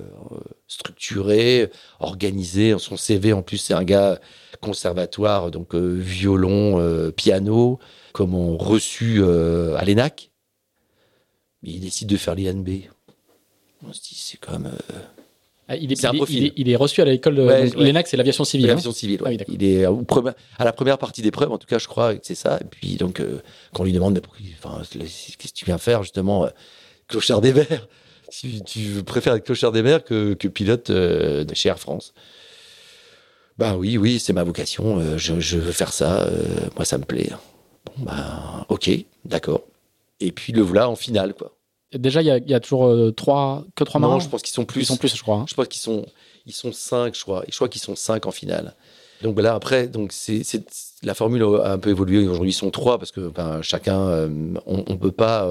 [0.66, 1.70] structuré,
[2.00, 2.74] organisé.
[2.78, 4.18] Son CV, en plus, c'est un gars
[4.60, 7.78] conservatoire, donc violon, piano,
[8.12, 10.29] comme on reçu à l'ENAC.
[11.62, 12.68] Mais il décide de faire l'INB.
[13.86, 14.66] On se dit, c'est quand même.
[14.66, 14.98] Euh,
[15.68, 18.66] ah, il, est, il, est, reçu à l'école de l'ENAC, c'est l'aviation civile.
[18.66, 18.70] Hein.
[18.70, 21.86] L'aviation civile, ah il est à la première partie des preuves, en tout cas, je
[21.86, 22.58] crois que c'est ça.
[22.60, 23.40] Et puis, donc, euh,
[23.72, 24.20] quand on lui demande
[24.58, 26.48] enfin, qu'est-ce que tu viens faire, justement, euh,
[27.06, 27.88] clochard des mers
[28.30, 32.14] si tu préfères être clochard des mers que, que pilote de chez Air France.
[33.58, 35.18] Ben oui, oui, c'est ma vocation.
[35.18, 36.28] Je, veux faire ça.
[36.76, 37.30] moi, ça me plaît.
[37.84, 38.90] Bon, ben, ok,
[39.24, 39.62] d'accord.
[40.20, 41.56] Et puis le voilà en finale, quoi.
[41.92, 44.14] Déjà, il y, a, toujours euh, trois, que trois marins.
[44.14, 44.82] Non, je pense qu'ils sont plus.
[44.82, 45.38] Ils sont plus, je crois.
[45.38, 45.44] Hein.
[45.48, 46.06] Je pense qu'ils sont,
[46.46, 47.42] ils sont cinq, je crois.
[47.48, 48.76] Et je crois qu'ils sont cinq en finale.
[49.22, 50.42] Donc ben là, après, donc c'est,
[51.02, 52.28] la formule a un peu évolué.
[52.28, 55.46] Aujourd'hui, ils sont trois parce que ben, chacun, euh, on, ne peut pas.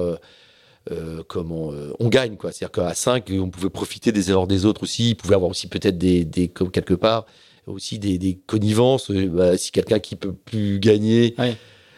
[0.90, 4.82] Euh, comment on gagne quoi c'est-à-dire qu'à 5 on pouvait profiter des erreurs des autres
[4.84, 7.26] aussi il pouvait avoir aussi peut-être des, des quelque part
[7.66, 11.36] aussi des, des connivences bah, si quelqu'un qui peut plus gagner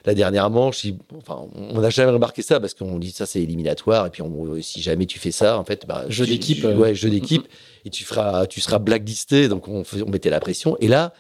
[0.04, 0.86] la dernière manche,
[1.16, 4.22] enfin, on n'a jamais remarqué ça parce qu'on dit ça c'est éliminatoire et puis
[4.62, 7.46] si jamais tu fais ça, en fait, bah, jeu d'équipe, ouais, jeu d'équipe
[7.84, 10.76] et tu feras, tu seras blacklisté, donc on, on, mettait la pression.
[10.80, 11.12] Et là,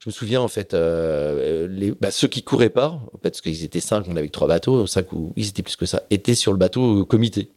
[0.00, 3.80] je me souviens en fait, euh, les, bah, ceux qui couraient pas, parce qu'ils étaient
[3.80, 6.58] cinq, on avait trois bateaux, cinq ou ils étaient plus que ça, étaient sur le
[6.58, 7.50] bateau comité.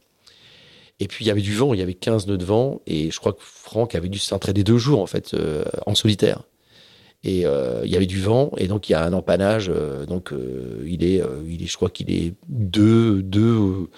[1.00, 3.10] Et puis il y avait du vent, il y avait 15 nœuds de vent, et
[3.10, 6.44] je crois que Franck avait dû s'entraîner deux jours en fait euh, en solitaire.
[7.24, 9.70] Et euh, il y avait du vent, et donc il y a un empannage.
[9.74, 13.90] Euh, donc euh, il est, il je crois qu'il est deux, deux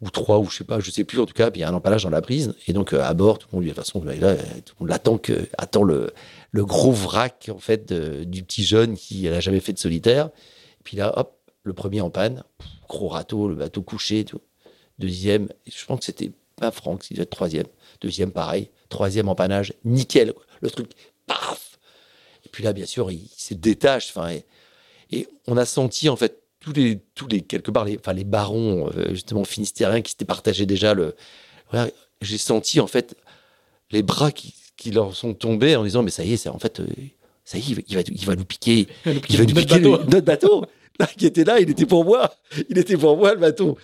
[0.00, 1.50] ou trois, ou je sais pas, je sais plus en tout cas.
[1.50, 3.56] Puis il y a un empannage dans la prise, et donc à bord, tout le
[3.56, 6.12] monde, de toute façon, là, tout le monde attend que, attend le,
[6.50, 10.30] le gros vrac en fait du petit jeune qui n'a jamais fait de solitaire.
[10.80, 12.42] Et puis là, hop, le premier en panne,
[12.88, 14.40] gros râteau, le bateau couché, tout.
[14.98, 17.66] Deuxième, je pense que c'était pas Franck, il devait être troisième.
[18.00, 18.70] Deuxième, pareil.
[18.88, 20.34] Troisième empannage, nickel.
[20.60, 20.90] Le truc,
[21.26, 21.71] paf
[22.52, 24.10] puis là, bien sûr, il, se détache.
[24.10, 24.36] Enfin,
[25.10, 28.24] et, on a senti en fait tous les, tous les quelque part, les, enfin, les
[28.24, 31.16] barons euh, justement finistériens qui s'étaient partagés déjà le.
[32.20, 33.16] J'ai senti en fait
[33.90, 36.58] les bras qui, qui, leur sont tombés en disant mais ça y est, c'est en
[36.58, 36.86] fait euh,
[37.44, 39.54] ça y est, il va, il va nous piquer, Il va nous va nous notre
[39.54, 39.96] piquer bateau.
[39.96, 40.64] le- notre bateau.
[41.00, 42.34] Là, qui était là, il était pour moi.
[42.68, 43.78] Il était pour moi, le bateau.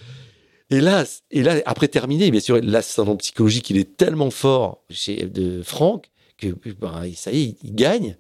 [0.69, 5.25] Et là, et là, après terminé, bien sûr, l'ascendant psychologique, il est tellement fort chez
[5.25, 6.49] de Franck que
[6.79, 8.17] ben, ça y est, il gagne.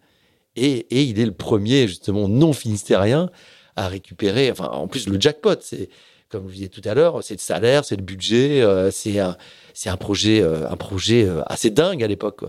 [0.61, 3.31] Et, et il est le premier, justement, non finistérien
[3.77, 4.51] à récupérer.
[4.51, 5.89] Enfin, en plus, le jackpot, c'est,
[6.29, 9.21] comme je vous disais tout à l'heure, c'est le salaire, c'est le budget, euh, c'est
[9.21, 9.37] un,
[9.73, 12.43] c'est un projet, euh, un projet euh, assez dingue à l'époque.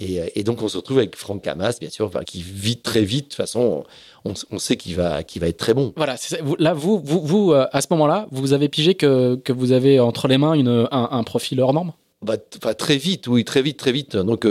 [0.00, 3.02] Et, et donc, on se retrouve avec Franck Camas, bien sûr, enfin, qui vit très
[3.02, 3.24] vite.
[3.24, 3.84] De toute façon,
[4.24, 5.92] on, on sait qu'il va, qu'il va être très bon.
[5.96, 6.16] Voilà,
[6.58, 10.00] là, vous, vous, vous euh, à ce moment-là, vous avez pigé que, que vous avez
[10.00, 11.92] entre les mains une, un, un profil hors norme?
[12.22, 14.16] Bah, très vite, oui, très vite, très vite.
[14.16, 14.46] Donc,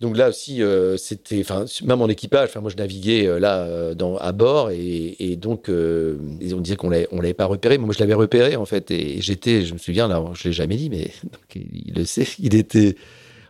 [0.00, 2.50] donc là aussi, euh, c'était, enfin, même en équipage.
[2.50, 6.60] Enfin, moi, je naviguais euh, là euh, à bord et, et donc euh, ils ont
[6.60, 7.78] dit qu'on l'avait, on l'avait pas repéré.
[7.78, 10.52] Mais moi, je l'avais repéré en fait et j'étais, je me souviens là, je l'ai
[10.52, 11.10] jamais dit, mais
[11.54, 12.26] il le sait.
[12.38, 12.96] Il était,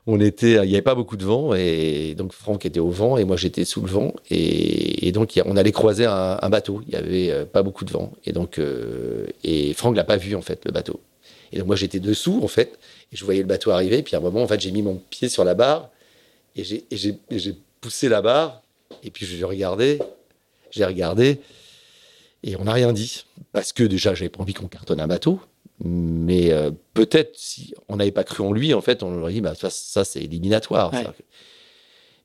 [0.07, 3.17] on était, il y avait pas beaucoup de vent et donc Franck était au vent
[3.17, 6.81] et moi j'étais sous le vent et, et donc on allait croiser un, bateau.
[6.87, 8.61] Il y avait pas beaucoup de vent et donc
[9.43, 11.01] et Franck l'a pas vu en fait le bateau.
[11.53, 12.79] Et donc moi j'étais dessous en fait
[13.13, 14.05] et je voyais le bateau arriver.
[14.05, 15.91] Puis à un moment en fait j'ai mis mon pied sur la barre
[16.57, 18.63] et j'ai poussé la barre
[19.03, 19.99] et puis je regardais,
[20.71, 21.41] j'ai regardé
[22.43, 25.41] et on n'a rien dit parce que déjà j'avais pas envie qu'on cartonne un bateau.
[25.85, 29.41] Mais euh, peut-être si on n'avait pas cru en lui, en fait, on aurait dit
[29.43, 30.93] bah ça, ça, c'est éliminatoire.
[30.93, 31.05] Ouais.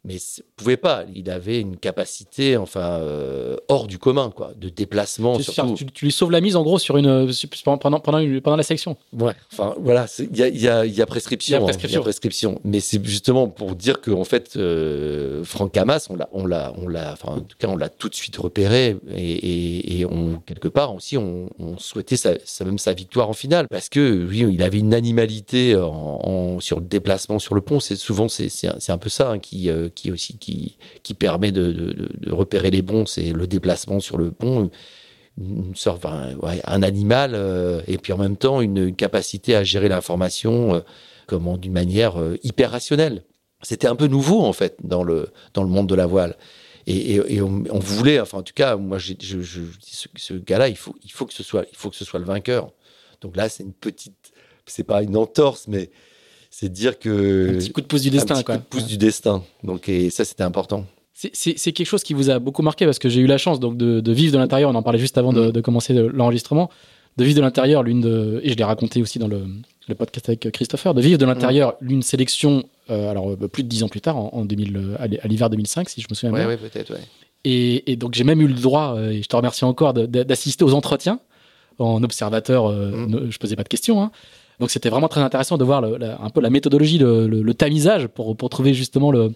[0.03, 1.03] Mais c'est- pouvait pas.
[1.13, 5.75] Il avait une capacité, enfin, euh, hors du commun, quoi, de déplacement tu, surtout.
[5.75, 7.49] tu, tu lui sauves la mise en gros sur une, sur-
[7.79, 8.97] pendant, pendant, une- pendant la section.
[9.13, 11.49] Ouais, enfin voilà, il y a, il y, a, il y a prescription.
[11.49, 12.01] Il y a hein, prescription.
[12.01, 12.61] prescription.
[12.63, 16.73] Mais c'est justement pour dire que en fait, euh, Franck Hamas, on l'a, on l'a,
[16.77, 20.05] on l'a, enfin en tout cas, on l'a tout de suite repéré et, et, et
[20.05, 23.87] on quelque part aussi, on, on souhaitait sa, sa- même sa victoire en finale parce
[23.89, 25.89] que oui, il avait une animalité en,
[26.23, 27.79] en- sur le déplacement sur le pont.
[27.79, 31.51] C'est souvent c'est, c'est, un- peu ça hein, qui, euh, qui aussi qui, qui permet
[31.51, 34.69] de, repérer les bons, c'est le déplacement sur le pont
[35.37, 40.75] une sorte, un animal, euh, et puis en même temps une, capacité à gérer l'information
[40.75, 40.79] euh,
[41.27, 43.23] comment d'une manière euh, hyper rationnelle.
[43.61, 46.35] C'était un peu nouveau en fait dans le dans le monde de la voile.
[46.87, 50.95] Et, on, voulait, enfin en tout cas, moi je, je, ce, ce gars-là, il faut
[51.03, 52.71] il faut que ce soit il faut que ce soit le vainqueur.
[53.21, 54.33] Donc là c'est une petite,
[54.65, 55.91] c'est pas une entorse, mais
[56.51, 58.57] c'est dire que Un petit coup de pouce du un destin, petit quoi.
[58.57, 59.41] coup de pouce du destin.
[59.63, 60.85] Donc et ça c'était important.
[61.13, 63.77] C'est- quelque chose qui vous a beaucoup marqué parce que j'ai eu la chance donc
[63.77, 64.69] de, de vivre de l'intérieur.
[64.71, 65.51] On en parlait juste avant de, Mm.
[65.51, 66.69] de commencer le- l'enregistrement.
[67.17, 69.43] De vivre de l'intérieur, l'une de et je l'ai raconté aussi dans le,
[69.87, 70.93] le podcast avec Christopher.
[70.93, 72.63] De vivre de l'intérieur, l'une sélection.
[72.89, 75.19] euh, alors euh, plus de dix ans plus tard, en, en 2000, euh, à l'hi-
[75.19, 76.47] à l'hiver 2005, si je me souviens bien.
[76.47, 76.99] Ouais, ouais, peut-être, ouais.
[77.45, 80.73] Et, et donc j'ai même eu le droit, et je te remercie encore, d'assister aux
[80.73, 81.19] entretiens
[81.79, 82.65] en observateur.
[82.67, 83.05] euh, Mm.
[83.25, 84.01] ne- je posais pas de questions.
[84.01, 84.11] hein.
[84.61, 87.41] Donc c'était vraiment très intéressant de voir le- la- un peu la méthodologie, le, le-
[87.41, 89.33] le tamisage pour, pour trouver justement le,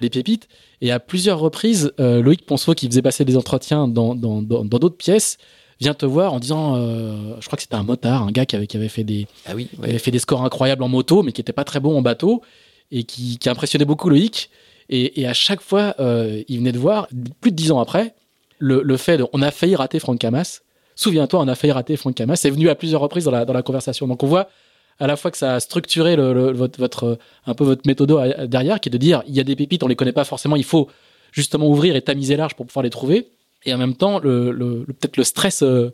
[0.00, 0.48] les pépites.
[0.80, 4.64] Et à plusieurs reprises, euh, Loïc Ponceau, qui faisait passer des entretiens dans dans- dans-
[4.64, 5.36] dans d'autres pièces,
[5.80, 8.54] vient te voir en disant, euh, je crois que c'était un motard, un gars qui
[8.56, 11.32] avait, qui avait fait des, Ah oui, avait fait des scores incroyables en moto, mais
[11.32, 12.42] qui n'était pas très bon en bateau
[12.90, 14.50] et qui, qui impressionnait beaucoup Loïc.
[14.88, 17.08] Et, et à chaque fois, euh, il venait de voir,
[17.40, 18.14] plus de dix ans après,
[18.58, 20.60] le, le fait de on a failli rater Franck Camas.
[21.00, 22.36] Souviens-toi, on a failli rater Franck Camas.
[22.36, 24.06] C'est venu à plusieurs reprises dans la, conversation.
[24.06, 24.50] Donc on voit
[24.98, 28.12] à la fois que ça a structuré votre, un peu votre méthode
[28.50, 30.56] derrière, qui est de dire il y a des pépites, on les connaît pas forcément,
[30.56, 30.88] il faut
[31.32, 33.28] justement ouvrir et tamiser large pour pouvoir les trouver.
[33.64, 35.90] Et en même temps, peut-être le stress, euh,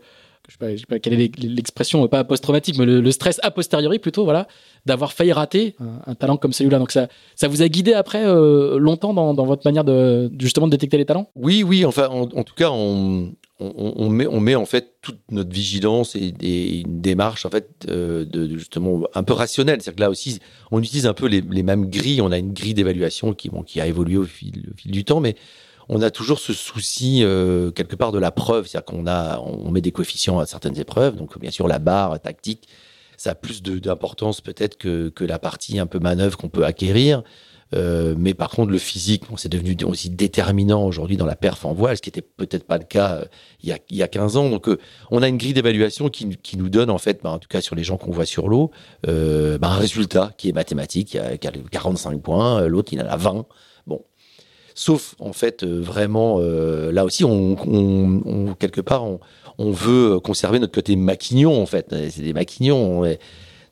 [0.49, 4.01] je sais pas, sais pas quelle est l'expression, pas post-traumatique, mais le, stress a posteriori
[4.01, 4.49] plutôt, voilà,
[4.87, 5.77] d'avoir failli rater
[6.09, 6.81] un, talent comme celui-là.
[6.81, 10.73] Donc ça, ça vous a guidé après euh, longtemps dans, votre manière de justement de
[10.73, 11.31] détecter les talents?
[11.37, 15.21] Oui, oui, enfin, en, en tout cas, on, on, met, on met en fait toute
[15.31, 19.81] notre vigilance et, et une démarche en fait euh, de, justement un peu rationnelle.
[19.81, 20.41] C'est-à-dire que là aussi,
[20.71, 22.21] on utilise un peu les, mêmes grilles.
[22.21, 25.37] On a une grille d'évaluation qui, qui a évolué au fil, du temps, mais
[25.89, 28.67] on a toujours ce souci euh, quelque part de la preuve.
[28.67, 31.17] C'est-à-dire qu'on a, on met des coefficients à certaines épreuves.
[31.17, 32.69] Donc, bien sûr, la barre tactique,
[33.17, 37.23] ça a plus d'importance peut-être que, que la partie un peu manœuvre qu'on peut acquérir.
[37.75, 41.73] Euh, mais par contre, le physique, c'est devenu aussi déterminant aujourd'hui dans la perf en
[41.73, 43.25] voile, ce qui était peut-être pas le cas euh,
[43.63, 44.51] il, y a, il y a 15 ans.
[44.51, 44.79] Donc, euh,
[45.11, 47.75] on a une grille d'évaluation qui, nous donne, en fait, bah, en tout cas sur
[47.75, 48.71] les gens qu'on voit sur l'eau,
[49.05, 53.07] bah, un résultat qui est mathématique, qui a, qui a 45 points, l'autre il en
[53.07, 53.47] a 20.
[53.87, 54.03] Bon.
[54.75, 57.25] Sauf, en fait, vraiment, là aussi,
[58.59, 59.05] quelque part,
[59.59, 61.95] on, veut conserver notre côté maquignon, en fait.
[62.11, 63.05] C'est des maquignons.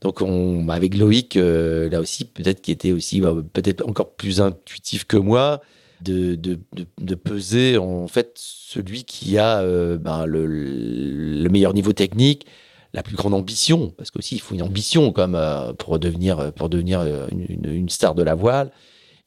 [0.04, 4.42] Donc, on, avec Loïc, euh, là aussi, peut-être qui était aussi bah, peut-être encore plus
[4.42, 5.62] intuitif que moi,
[6.02, 6.58] de, de,
[7.00, 12.46] de, peser en fait celui qui a euh, ben, le, le meilleur niveau technique,
[12.92, 16.68] la plus grande ambition, parce qu'aussi il faut une ambition comme euh, pour devenir pour
[16.68, 17.02] devenir
[17.32, 18.70] une star de la voile.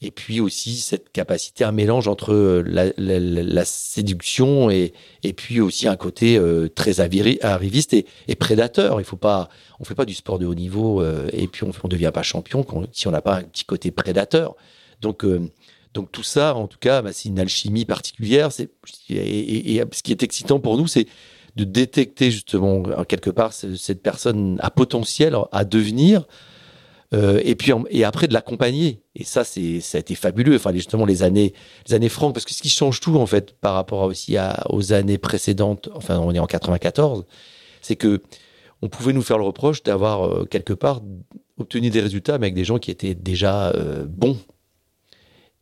[0.02, 4.94] Et puis aussi cette capacité, un mélange entre la, séduction et,
[5.24, 6.40] et puis aussi un côté
[6.76, 9.02] très arriviste et, et, prédateur.
[9.02, 9.50] Il faut pas,
[9.80, 11.04] on fait pas du sport de haut niveau
[11.34, 14.56] et puis on, ne devient pas champion si on n'a pas un petit côté prédateur.
[15.02, 15.26] Donc
[15.98, 18.52] donc tout ça, en tout cas, bah, c'est une alchimie particulière.
[18.52, 18.70] C'est
[19.10, 21.08] et, ce qui est excitant pour nous, c'est
[21.56, 26.28] de détecter justement quelque part cette personne à potentiel à devenir.
[27.14, 30.74] Euh, et puis et après de l'accompagner et ça c'est ça a été fabuleux enfin
[30.74, 31.54] justement les années
[31.88, 34.36] les années franques parce que ce qui change tout en fait par rapport aussi
[34.68, 37.26] aux années précédentes enfin on est en 94
[37.82, 38.22] c'est que
[38.82, 41.02] on pouvait nous faire le reproche d'avoir euh, quelque part
[41.58, 44.38] obtenu des résultats mais avec des gens qui étaient déjà euh, bons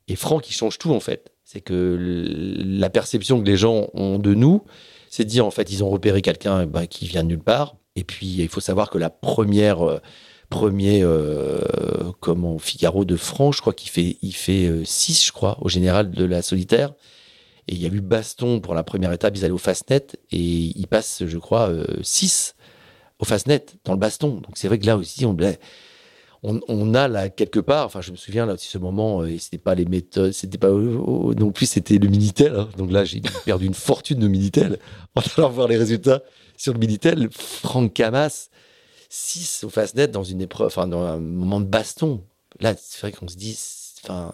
[0.08, 1.32] et Franck, il change tout en fait.
[1.44, 4.64] C'est que la perception que les gens ont de nous,
[5.10, 7.76] c'est de dire en fait, ils ont repéré quelqu'un bah, qui vient de nulle part.
[7.96, 10.02] Et puis, il faut savoir que la première,
[10.50, 11.60] premier, euh,
[12.20, 15.70] comment, Figaro de Franck, je crois qu'il fait, il fait 6, euh, je crois, au
[15.70, 16.94] général de la solitaire.
[17.68, 20.38] Et il y a eu Baston pour la première étape, ils allaient au Fastnet et
[20.40, 21.72] ils passent, je crois,
[22.04, 22.56] 6
[23.20, 24.36] au Fastnet dans le baston.
[24.36, 25.36] Donc c'est vrai que là aussi, on,
[26.44, 29.38] on, a là quelque part, enfin je me souviens là aussi ce moment, euh, et
[29.40, 32.56] c'était pas les méthodes, c'était pas non plus c'était le Minitel.
[32.56, 32.70] Hein.
[32.78, 34.80] donc là j'ai perdu une fortune de Minitel
[35.16, 36.22] en allant voir les résultats
[36.58, 37.30] sur le Minitel.
[37.32, 38.50] Franck Camas
[39.10, 42.24] 6 au Fastnet dans une épreuve, enfin dans un moment de baston.
[42.60, 43.58] Là c'est vrai qu'on se dit,
[44.04, 44.34] enfin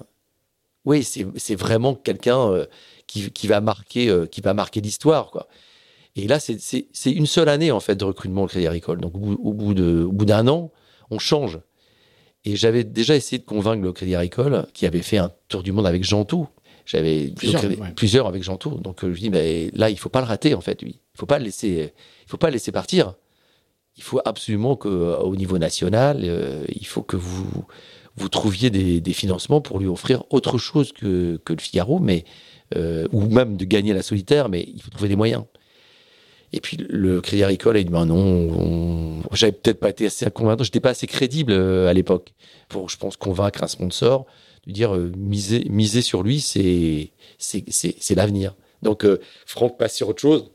[0.85, 2.65] oui c'est vraiment quelqu'un euh,
[3.07, 5.47] qui, va marquer euh, qui va marquer l'histoire quoi.
[6.15, 8.99] Et là c'est une seule année en fait de recrutement au Crédit Agricole.
[8.99, 10.71] Donc au bout, au bout d'un an
[11.11, 11.59] on change.
[12.43, 15.71] Et j'avais déjà essayé de convaincre le Crédit Agricole, qui avait fait un tour du
[15.71, 16.47] monde avec Gentou.
[16.85, 17.31] J'avais
[17.95, 18.79] plusieurs, avec Gentou.
[18.79, 20.99] Donc je dis, mais là, il faut pas le rater, en fait, lui.
[21.13, 21.93] Il faut pas le laisser,
[22.25, 23.13] il faut pas le laisser partir.
[24.01, 27.65] Il faut absolument que, euh, au niveau national, euh, il faut que vous,
[28.17, 32.25] vous trouviez des, financements pour lui offrir autre chose que, le Figaro, mais,
[32.75, 35.43] ou même de gagner la solitaire, mais il faut trouver des moyens.
[36.53, 40.63] Et puis le Crédit Agricole a dit ben non, j'avais peut-être pas été assez convaincant,
[40.63, 42.33] j'étais pas assez crédible euh, à l'époque
[42.67, 44.25] pour, je pense, convaincre un sponsor
[44.67, 48.55] de dire euh, miser, miser sur lui, c'est c'est l'avenir.
[48.81, 50.51] Donc euh, Franck passe sur autre chose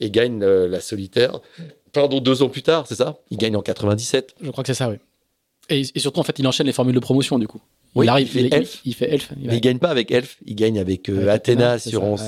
[0.00, 1.40] et gagne la solitaire.
[1.94, 3.16] Pardon, deux ans plus tard, c'est ça?
[3.30, 4.34] Il gagne en 97.
[4.42, 4.96] Je crois que c'est ça, oui.
[5.70, 7.60] Et, surtout, en fait, il enchaîne les formules de promotion, du coup.
[7.96, 8.80] Il arrive, il fait il, Elf.
[8.84, 9.30] Il, fait Elf.
[9.40, 12.22] Il, gagne pas avec Elf, il gagne avec, Athéna Assurance.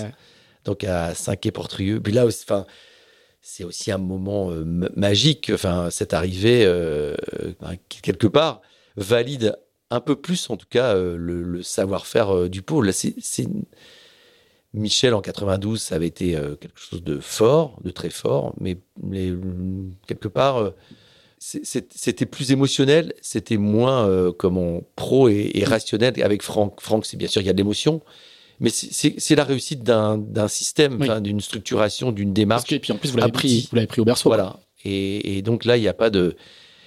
[0.65, 2.01] Donc à 5 et Portrieux.
[2.01, 2.67] Puis là, enfin,
[3.41, 4.65] c'est aussi un moment euh,
[4.97, 5.51] magique.
[5.55, 7.15] Enfin, cette arrivée, euh,
[7.61, 8.61] ben, quelque part,
[8.97, 9.57] valide
[9.91, 12.93] un peu plus, en tout cas, euh, le, savoir-faire du pôle.
[12.93, 13.15] C'est,
[14.77, 18.77] Michel, en 92, ça avait été quelque chose de fort, de très fort, mais,
[20.07, 20.73] quelque part,
[21.39, 26.81] c'était plus émotionnel, c'était moins comment pro et, et, rationnel avec Franck.
[26.81, 28.03] Franck, c'est bien sûr, il y a de l'émotion,
[28.61, 32.73] mais c'est la réussite d'un système, d'une structuration, d'une démarche.
[32.73, 34.31] et puis en plus, vous l'avez pris, pris au berceau.
[34.31, 34.59] Voilà.
[34.85, 36.37] Et, donc là, il n'y a pas de.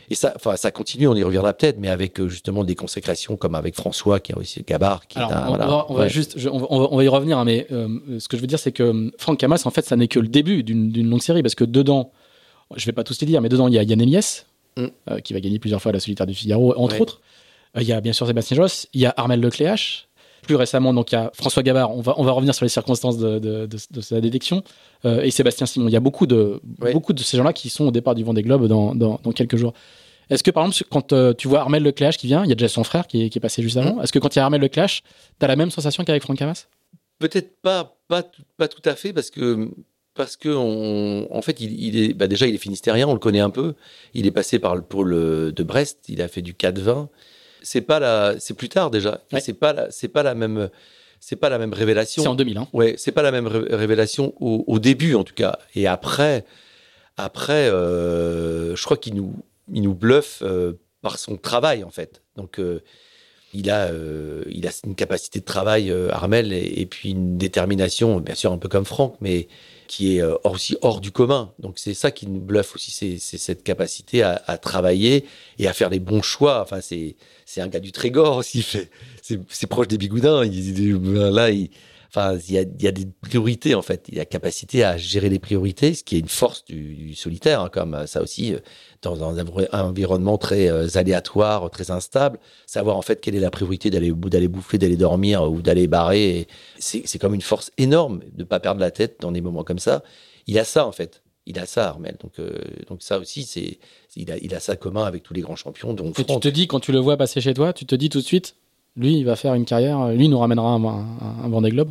[0.10, 3.38] Et ça, enfin, ça continue, on y reviendra peut-être, mais avec euh, justement des consécrations
[3.38, 5.08] comme avec François, qui a aussi Gabard.
[5.08, 8.42] Qui Alors, on, va, juste, on, va, y revenir, hein, mais euh, ce que je
[8.42, 11.10] veux dire, c'est que euh, Franck Camas, en fait, ça n'est que le début d'une
[11.10, 12.12] longue série, parce que dedans,
[12.76, 15.22] je vais pas tous les dire, mais dedans, il y a Yann mm.
[15.24, 17.22] qui va gagner plusieurs fois la solitaire du Figaro, entre autres.
[17.76, 20.09] Il y a bien sûr Sébastien Josse, il y a Armel Lecléache,
[20.42, 22.70] plus récemment, donc il y a François Gabard, on va, on va revenir sur les
[22.70, 24.64] circonstances de, de, sa détection,
[25.06, 25.88] euh, et Sébastien Simon.
[25.88, 26.62] Il y a beaucoup de,
[26.94, 29.58] beaucoup de ces gens-là qui sont au départ du Vendée Globe dans, dans, dans quelques
[29.58, 29.74] jours.
[30.30, 32.56] Est-ce que par exemple, quand euh, tu vois Armel Lecléache qui vient, il y a
[32.56, 34.04] déjà son frère qui est, qui est passé juste avant, mmh.
[34.04, 35.04] est-ce que quand il y a Armel Lecléache,
[35.40, 36.68] tu as la même sensation qu'avec Franck Camas?
[37.18, 38.24] Peut-être pas, pas,
[38.58, 39.70] pas tout à fait, parce que
[40.14, 40.50] parce que
[41.32, 43.76] en fait, il, est bah déjà il est finistérien, on le connaît un peu.
[44.14, 47.08] Il est passé par le pôle de Brest, il a fait du 4-20
[47.62, 49.22] c'est pas la, c'est plus tard déjà.
[49.40, 50.70] C'est pas la, c'est pas la même,
[51.20, 52.24] c'est pas la même révélation.
[52.24, 52.58] C'est en 2000.
[52.58, 52.68] Hein.
[52.74, 55.60] Ouais, c'est pas la même révélation au, début en tout cas.
[55.76, 56.46] Et après,
[57.18, 59.34] après, euh, je crois qu'il nous,
[59.74, 62.22] il nous bluffe euh, par son travail en fait.
[62.36, 62.82] Donc euh,
[63.54, 63.90] il a,
[64.48, 68.70] il a une capacité de travail, Armel, et, puis une détermination, bien sûr un peu
[68.70, 69.48] comme Franck, mais
[69.90, 71.52] qui est aussi hors du commun.
[71.58, 75.26] Donc c'est ça qui nous bluffe aussi, c'est cette capacité à, travailler
[75.58, 76.62] et à faire les bons choix.
[76.62, 78.64] Enfin c'est c'est un gars du Trégor aussi.
[79.22, 80.44] C'est proche des Bigoudins.
[80.44, 81.70] Il, là, il,
[82.10, 84.06] enfin, il y, a, y, a, des priorités en fait.
[84.10, 87.62] Il a la capacité à gérer les priorités, ce qui est une force du, solitaire,
[87.62, 88.60] hein, comme ça aussi, euh,
[89.02, 92.40] dans un, environnement très euh, aléatoire, très instable.
[92.66, 96.48] Savoir en fait quelle est la priorité d'aller d'aller bouffer, d'aller dormir ou d'aller barrer.
[96.80, 100.04] C'est comme une force énorme de pas perdre la tête dans des moments comme ça.
[100.48, 102.16] Il a ça en fait il a ça, Armel.
[102.22, 102.54] Donc, euh,
[102.88, 103.80] donc ça aussi, c'est,
[104.16, 105.94] il a, il a ça commun avec tous les grands champions.
[105.94, 108.20] Donc tu te dis, quand tu le vois passer chez toi, tu te dis tout
[108.20, 108.56] de suite,
[108.96, 111.90] lui, il va faire une carrière, lui, il nous ramènera un, un, un Vendée Globe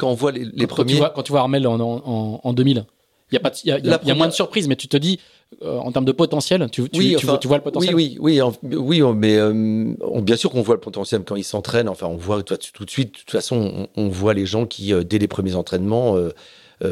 [0.00, 0.92] Quand on voit les, les quand, premiers.
[0.92, 2.84] tu vois, quand tu vois Armel en, en, en 2000,
[3.30, 4.66] il y a, pas de- il y a, y a- y a moins de surprises,
[4.66, 5.20] mais tu te dis,
[5.62, 7.94] euh, en termes de potentiel, tu, tu, Oui, tu enfin, vois, tu vois le potentiel
[7.94, 11.22] Oui, oui, oui, en- oui, on- mais euh, on- bien sûr qu'on voit le potentiel
[11.24, 11.88] quand ils s'entraînent.
[11.88, 13.12] Enfin, on voit tout de suite.
[13.14, 16.16] De toute façon, on, on voit les gens qui, euh, dès les premiers entraînements,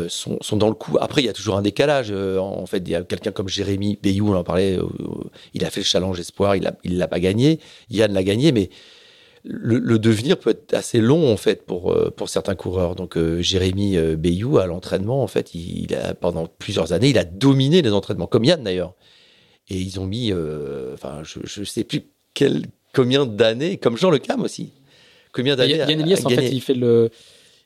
[0.09, 0.99] sont, sont dans le coup.
[1.01, 2.13] Après, il y a toujours un décalage.
[2.13, 4.79] en fait, il y a quelqu'un comme Jérémy Bayou, on en parlait.
[5.55, 7.59] il a fait le challenge espoir, il il l'a pas gagné.
[7.91, 8.69] Yann l'a gagné, mais
[9.51, 12.95] le, le devenir peut être assez long en fait pour euh, pour certains coureurs.
[12.95, 17.09] Donc euh, Jérémy euh, Bayou à l'entraînement, en fait, il, il a pendant plusieurs années,
[17.09, 18.95] il a dominé les entraînements, comme Yann d'ailleurs.
[19.71, 22.03] Et ils ont mis, euh, enfin, je, je sais plus
[22.35, 24.73] quel, combien d'années, comme Jean Le Cam aussi.
[25.33, 27.11] Combien d'années Yann Elias, en fait, il fait le.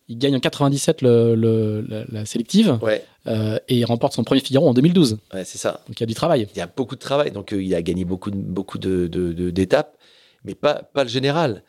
[0.08, 4.24] Il gagne en 97 le, le- la, la sélective Ouais, euh, et il remporte son
[4.24, 5.18] premier Figaro en 2012.
[5.32, 5.80] ouais c'est ça.
[5.86, 6.48] Donc il y a du travail.
[6.54, 9.06] Il y a beaucoup de travail, donc euh, il a gagné beaucoup de, beaucoup de,
[9.06, 9.96] de- de- d'étapes,
[10.44, 11.62] mais pas, pas le général.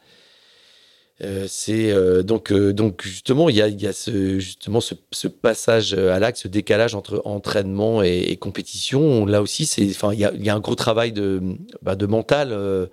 [1.24, 4.94] Euh, c'est euh, donc euh, donc justement il y a, y a ce justement ce,
[5.12, 9.26] ce passage à l'acte, ce décalage entre entraînement et, et compétition.
[9.26, 11.42] Là aussi, c'est enfin il y a, y a un gros travail de
[11.82, 12.88] bah, de mental euh,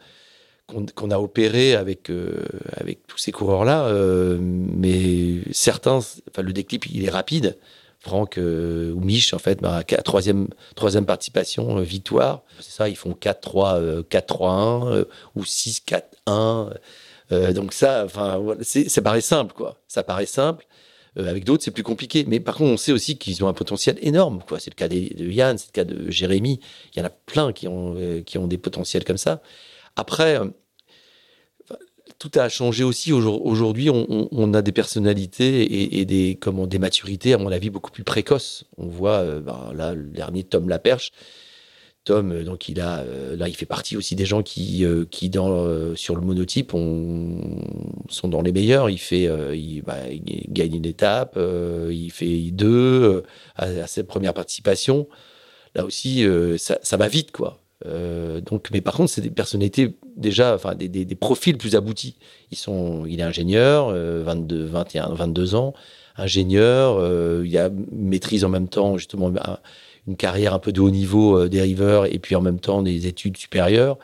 [0.67, 2.45] qu'on qu'on a opéré avec euh,
[2.77, 3.91] avec tous ces coureurs là,
[4.41, 7.57] mais certains, enfin le déclip il est rapide.
[8.01, 12.43] Franck euh, ou Mich, en fait, bah, troisième, troisième participation, euh, victoire.
[12.59, 15.05] C'est ça, ils font 4-3, euh, 4-3-1 euh,
[15.37, 16.73] ou 6-4-1.
[17.33, 19.79] Euh, donc ça, enfin, ça paraît simple, quoi.
[19.89, 20.67] Ça paraît simple.
[21.19, 22.25] Euh, avec d'autres, c'est plus compliqué.
[22.27, 24.59] Mais par contre, on sait aussi qu'ils ont un potentiel énorme, quoi.
[24.59, 26.61] C'est le cas de Yann, c'est le cas de Jérémy.
[26.95, 29.43] Il y en a plein qui ont, euh, qui ont des potentiels comme ça.
[29.97, 30.39] Après,
[32.19, 33.13] tout a changé aussi.
[33.13, 37.91] Aujourd- Aujourd'hui, on, a des personnalités et, des, comment, des maturités, à mon avis, beaucoup
[37.91, 38.65] plus précoces.
[38.77, 41.13] On voit, ben, là, le dernier Tom Laperche.
[42.05, 45.05] Tom, euh, donc, il a, euh, là, il fait partie aussi des gens qui, euh,
[45.11, 47.63] qui dans, sur le monotype, on,
[48.09, 48.91] sont dans les meilleurs.
[48.91, 49.29] Il fait,
[49.85, 53.23] bah, il gagne une étape, il fait deux
[53.57, 55.09] à, à ses premières participations.
[55.75, 56.27] Là aussi,
[56.59, 57.61] ça, va vite, quoi.
[57.85, 62.17] Donc, mais par contre, c'est des personnalités déjà, enfin des, des, profils plus aboutis.
[62.51, 65.75] Ils sont, il est ingénieur, euh, 22, 21, 22 ans,
[66.17, 67.01] ingénieur.
[67.45, 69.33] il a maîtrise en même temps justement
[70.07, 73.07] une carrière un peu de haut niveau euh, dériveur et puis en même temps des
[73.07, 73.99] études supérieures.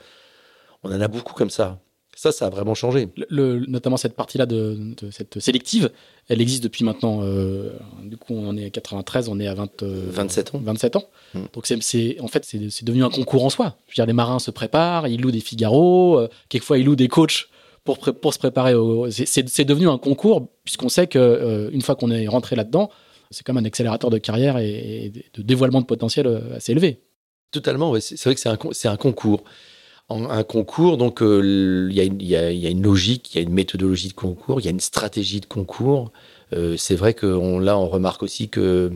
[0.82, 1.80] On en a beaucoup comme ça.
[2.18, 3.08] Ça, ça a vraiment changé.
[3.16, 3.26] Le-
[3.58, 5.90] le- notamment cette partie-là de, de cette sélective,
[6.28, 7.20] elle existe depuis maintenant.
[7.22, 7.72] euh,
[8.04, 10.60] du coup, on est à 93, on est à 20, euh, 27 ans.
[10.64, 11.04] 27 ans.
[11.34, 11.40] Mm.
[11.52, 13.76] Donc, c'est, en fait, c'est, devenu un concours en soi.
[13.86, 16.96] Je veux dire, les marins se préparent, ils louent des Figaro, euh, quelquefois ils louent
[16.96, 17.48] des coachs
[17.84, 18.72] pour, pour se préparer.
[18.74, 22.88] Au, c'est, devenu un concours, puisqu'on sait que une fois qu'on est rentré là-dedans,
[23.30, 27.00] c'est comme un accélérateur de carrière et, de dévoilement de potentiel euh, assez élevé.
[27.50, 29.44] Totalement, c'est vrai que c'est un, concours.
[30.08, 34.14] Un concours, donc euh, il y, a une- logique, il y a une méthodologie de
[34.14, 36.12] concours, il y a une stratégie de concours.
[36.52, 37.26] Euh, c'est vrai que
[37.60, 38.92] là, on remarque aussi que,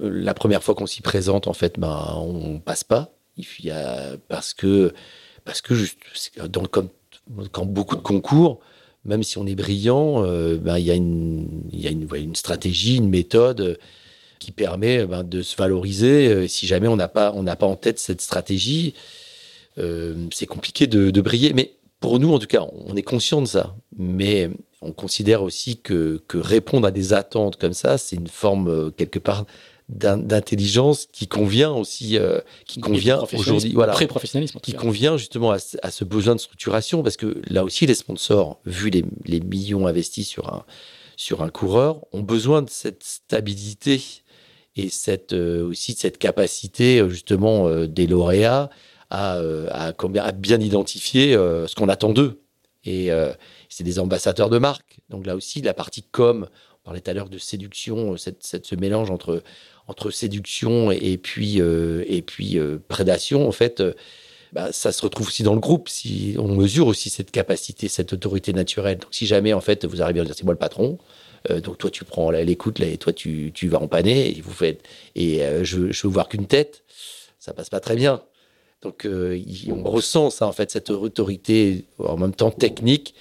[0.00, 3.10] la première fois qu'on s'y présente, en fait, ben, on passe pas.
[3.36, 4.92] Il y a, parce que,
[5.44, 5.98] parce que juste,
[6.70, 6.88] comme,
[7.66, 8.60] beaucoup de concours,
[9.06, 13.78] même si on est brillant, euh, ben, il y a, une, stratégie, une méthode
[14.38, 16.28] qui permet ben, de se valoriser.
[16.28, 18.94] Euh, Si jamais on n'a pas, pas en tête cette stratégie,
[19.78, 21.52] euh, c'est compliqué de, briller.
[21.52, 23.76] Mais pour nous, en tout cas, on est conscient de ça.
[23.96, 24.50] Mais
[24.82, 29.18] on considère aussi que, répondre à des attentes comme ça, c'est une forme euh, quelque
[29.18, 29.46] part
[29.88, 33.72] d'intelligence qui convient aussi, euh, qui convient aujourd'hui.
[33.74, 33.92] Voilà.
[33.92, 37.86] Pré-professionnalisme, qui convient justement à, ce- à ce besoin de structuration parce que là aussi
[37.86, 40.64] les sponsors, vu les, les millions investis sur un
[41.18, 44.02] sur un coureur, ont besoin de cette stabilité
[44.76, 48.68] et cette euh, aussi de cette capacité euh, justement euh, des lauréats
[49.08, 49.38] à,
[49.70, 52.40] à, combien- à bien identifier ce qu'on attend d'eux.
[52.84, 53.08] Et
[53.68, 54.98] c'est des ambassadeurs de marque.
[55.10, 56.48] Donc là aussi la partie com
[56.86, 59.42] on parlait tout à l'heure de séduction euh, cette, cette- ce mélange entre
[60.12, 62.04] séduction et, puis euh,
[62.54, 63.82] euh, prédation en fait
[64.52, 68.12] bah, ça se retrouve aussi dans le groupe si on mesure aussi cette capacité cette
[68.12, 68.98] autorité naturelle.
[68.98, 70.98] Donc si jamais en fait vous arrivez à dire c'est moi le patron
[71.62, 74.82] donc toi tu prends l'écoute et toi tu, vas en paner et vous faites
[75.14, 76.82] et je, je veux voir qu'une tête
[77.38, 78.22] ça passe pas très bien.
[78.82, 83.14] Donc on ressent ça en fait cette autorité en même temps technique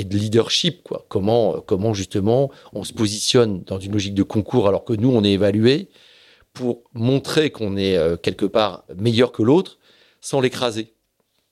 [0.00, 4.66] et de leadership quoi comment comment justement on se positionne dans une logique de concours
[4.66, 5.88] alors que nous on est évalué
[6.54, 9.78] pour montrer qu'on est euh, quelque part meilleur que l'autre
[10.20, 10.94] sans l'écraser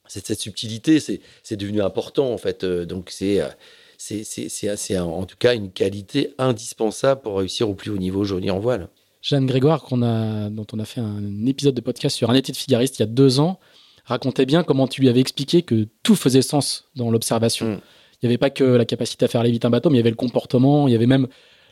[0.07, 5.53] c'est cette subtilité c'est devenu important en fait euh, donc c'est euh, en tout cas
[5.53, 8.89] une qualité indispensable pour réussir au plus haut niveau aujourd'hui en voile
[9.21, 12.53] Jeanne Grégoire, qu'on a, dont on a fait un épisode de podcast sur un été
[12.53, 13.59] de figariste il y a deux ans,
[14.05, 17.73] racontait bien comment tu lui avais expliqué que tout faisait sens dans l'observation.
[17.73, 17.81] Mm.
[18.21, 19.99] Il n'y avait pas que la capacité à faire aller vite un bateau, mais il
[19.99, 21.27] y avait le comportement, il y avait même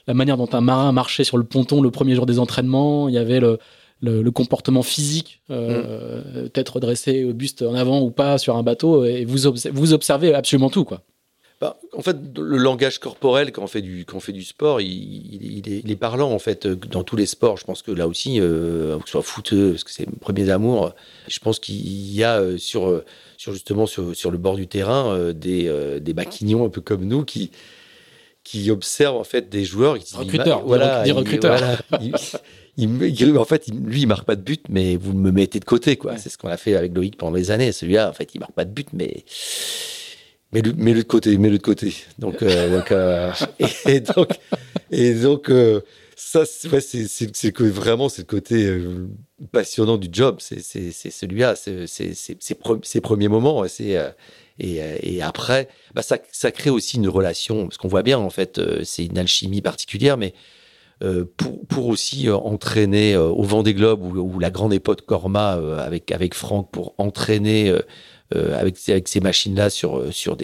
[0.07, 3.15] la manière dont un marin marchait sur le ponton le premier jour des entraînements, il
[3.15, 3.59] y avait le,
[4.01, 6.49] le, comportement physique, euh, mm.
[6.55, 10.33] être dressé au buste en avant ou pas sur un bateau, et vous, vous observez
[10.33, 10.85] absolument tout.
[10.85, 11.01] quoi.
[11.59, 14.79] Bah, en fait, le langage corporel quand on fait du, quand on fait du sport,
[14.79, 17.57] il, est, parlant en fait dans tous les sports.
[17.57, 20.51] Je pense que là aussi, euh, que ce soit footeux, parce que c'est mes premiers
[20.51, 20.93] amours,
[21.27, 23.01] je pense qu'il y a euh, sur,
[23.37, 27.05] sur justement sur, sur le bord du terrain euh, des, des maquignons un peu comme
[27.05, 27.51] nous qui,
[28.43, 29.97] qui observent en fait des joueurs.
[29.97, 31.59] Qui recruteurs, voilà, des recruteurs.
[32.77, 35.95] il, en fait, lui, il marque pas de but, mais vous me mettez de côté,
[35.95, 36.17] quoi.
[36.17, 37.71] C'est ce qu'on a fait avec Loïc pendant des années.
[37.71, 39.23] Celui-là, en fait, il marque pas de but, mais
[40.53, 41.93] mais le, mais de côté, mais le de côté.
[42.19, 43.31] Donc, euh, donc euh,
[43.85, 44.29] et, donc,
[44.91, 45.81] et donc euh,
[46.19, 46.67] ça, c'est
[47.61, 48.83] vraiment c'est le côté
[49.51, 50.37] passionnant du job.
[50.39, 53.63] C'est celui-là, ses premiers moments.
[54.59, 59.05] Et, après, bah, ça, crée aussi une relation parce qu'on voit bien en fait, c'est
[59.05, 60.33] une alchimie particulière, mais
[61.37, 66.33] pour, pour aussi entraîner au vent des globes ou, ou, la grande époque Corma avec
[66.33, 67.71] Franck pour entraîner
[68.35, 70.35] euh, avec, ces machines-là sur, euh, sur,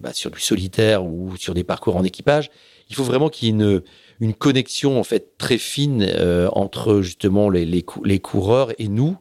[0.00, 2.50] bah, sur du solitaire ou sur des parcours en équipage.
[2.90, 3.82] Il faut vraiment qu'il y ait une,
[4.20, 9.16] une connexion en fait très fine euh, entre justement les, les, coureurs et nous.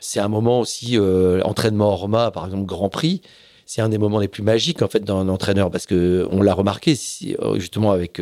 [0.00, 0.98] C'est un moment aussi
[1.44, 3.22] entraînement Orma, par exemple Grand Prix.
[3.66, 6.52] C'est un des moments les plus magiques en fait d'un entraîneur parce que on l'a
[6.52, 6.96] remarqué
[7.54, 8.20] justement avec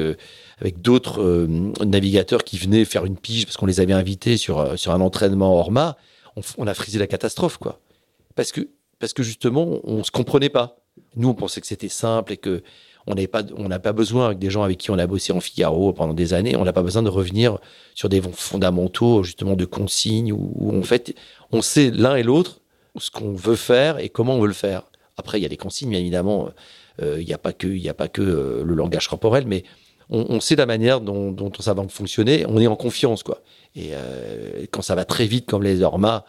[0.60, 1.48] avec d'autres
[1.84, 5.58] navigateurs qui venaient faire une pige parce qu'on les avait invités sur sur un entraînement
[5.58, 5.96] Orma.
[6.36, 7.80] On, on a frisé la catastrophe quoi
[8.36, 8.68] parce que
[9.00, 10.76] parce que justement, on se comprenait pas.
[11.16, 12.62] Nous, on pensait que c'était simple et que
[13.06, 15.40] on n'a pas, on pas besoin avec des gens avec qui on a bossé en
[15.40, 17.58] Figaro pendant des années, on n'a pas besoin de revenir
[17.94, 21.14] sur des fondamentaux justement de consignes où, en fait,
[21.52, 22.60] on sait l'un et l'autre
[22.98, 24.82] ce qu'on veut faire et comment on veut le faire.
[25.16, 26.50] Après, il y a des consignes, bien évidemment.
[27.02, 29.64] Euh, il n'y a pas que, y a pas que euh, le langage corporel, mais
[30.12, 32.44] on, sait la manière dont, ça va fonctionner.
[32.48, 33.42] On est en confiance, quoi.
[33.76, 36.24] Et euh, quand ça va très vite, comme les Orma,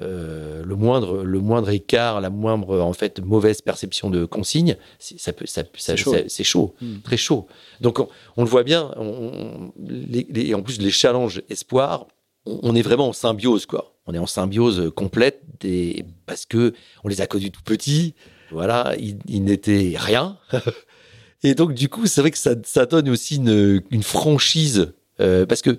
[0.00, 5.32] euh, le moindre le moindre écart, la moindre en fait mauvaise perception de consigne, ça
[5.32, 7.00] peut ça, c'est chaud, chaud hmm.
[7.04, 7.46] très chaud.
[7.80, 8.90] Donc on, le voit bien.
[8.96, 12.06] On, les, en plus les challenges espoirs,
[12.46, 13.94] on, est vraiment en symbiose quoi.
[14.06, 16.72] On est en symbiose complète des, parce que
[17.04, 18.14] on les a connus tout petits.
[18.50, 20.38] Voilà, ils, n'étaient rien.
[21.42, 25.46] Et donc du coup, c'est vrai que ça, ça donne aussi une, une franchise euh,
[25.46, 25.78] parce que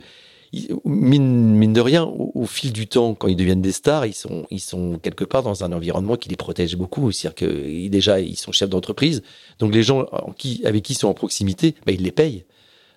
[0.85, 4.45] mine, mine de rien, au, fil du temps, quand ils deviennent des stars, ils sont,
[4.51, 7.11] ils sont quelque part dans un environnement qui les protège beaucoup.
[7.11, 9.23] C'est-à-dire que déjà, ils sont chefs d'entreprise.
[9.59, 10.05] Donc les gens
[10.37, 12.45] qui, avec qui ils sont en proximité, bah, ils les payent.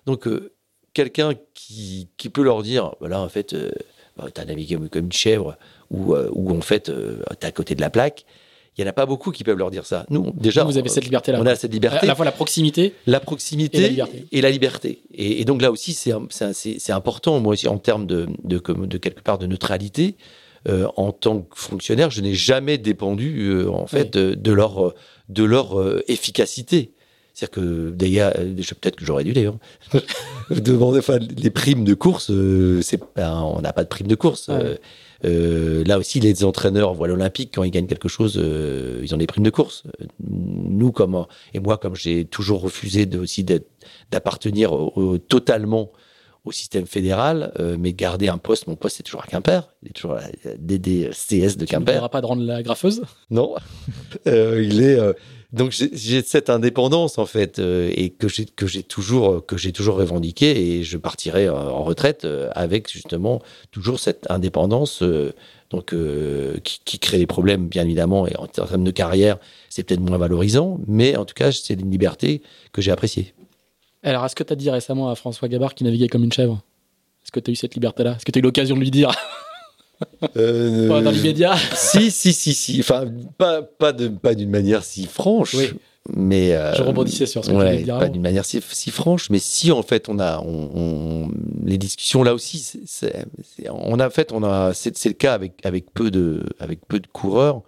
[0.05, 0.53] Donc euh,
[0.93, 3.71] quelqu'un qui, peut leur dire, voilà, en fait, euh,
[4.17, 5.57] bah, navigué comme une chèvre,
[5.91, 8.25] ou, euh, ou en fait, euh, t'es à côté de la plaque
[8.77, 10.05] il n'y en a pas beaucoup qui peuvent leur dire ça.
[10.09, 11.39] Nous, déjà, vous avez cette liberté-là.
[11.41, 11.99] On a cette liberté.
[12.03, 13.97] À la fois la proximité, la proximité
[14.31, 15.01] et la liberté.
[15.13, 19.37] Et, donc là aussi, c'est important, moi aussi, en termes de, de, de quelque part
[19.37, 20.15] de neutralité.
[20.67, 24.93] Euh, en tant que fonctionnaire, je n'ai jamais dépendu euh, en fait de, leur
[25.29, 26.91] de leur euh, efficacité.
[27.33, 29.57] C'est-à-dire que d'ailleurs, peut-être que j'aurais dû d'ailleurs
[30.49, 32.31] demander, enfin, les primes de course,
[32.81, 34.49] c'est on n'a pas de primes de course.
[35.25, 39.17] Euh, là aussi, les entraîneurs voient l'Olympique quand ils gagnent quelque chose, euh, ils ont
[39.17, 39.83] des primes de course.
[40.19, 44.71] Nous, comme et moi, comme j'ai toujours refusé de, aussi d'appartenir
[45.27, 45.91] totalement
[46.45, 49.89] au système fédéral, euh, mais garder un poste, mon poste c'est toujours à Quimper, il
[49.89, 50.21] est toujours à
[50.57, 51.97] DDCS de Quimper.
[51.97, 53.55] Tu ne pas de rendre la graffeuse Non,
[54.25, 54.97] il est
[55.53, 58.45] donc j'ai cette indépendance en fait euh, et que j'ai
[58.83, 63.41] toujours que j'ai toujours revendiqué et je partirai en retraite euh, avec justement
[63.71, 65.33] toujours cette indépendance euh,
[65.69, 65.93] donc
[66.63, 69.37] qui, qui, crée des problèmes bien évidemment et en termes de carrière
[69.69, 72.41] c'est peut-être moins valorisant mais en tout cas c'est une liberté
[72.73, 73.33] que j'ai appréciée.
[74.03, 76.61] Alors est-ce que tu as dit récemment à François Gabard qui naviguait comme une chèvre?
[77.23, 78.81] Est-ce que tu as eu cette liberté là Est-ce que tu as eu l'occasion de
[78.81, 79.11] lui dire?
[80.37, 82.79] Euh, dans l'immédiat Si, si, si, si.
[82.79, 83.05] Enfin,
[83.37, 85.55] pas, pas, de, pas d'une manière si franche.
[86.15, 89.29] Mais euh, je rebondissais sur ce que ouais, tu Pas d'une manière si, si, franche,
[89.29, 91.29] mais si en fait on a, on,
[91.65, 93.25] les discussions là aussi, c'est,
[93.69, 97.01] on a en fait, on a, c'est, le cas avec avec peu de, avec peu
[97.01, 97.61] de coureurs,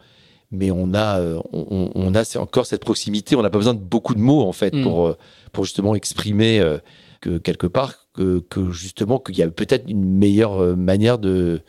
[0.52, 3.36] mais on a, on, on a c'est encore cette proximité.
[3.36, 4.84] On n'a pas besoin de beaucoup de mots en fait hmm.
[4.84, 5.18] pour
[5.52, 6.78] pour justement exprimer euh,
[7.22, 11.62] que quelque part que, que justement qu'il y a peut-être une meilleure euh, manière de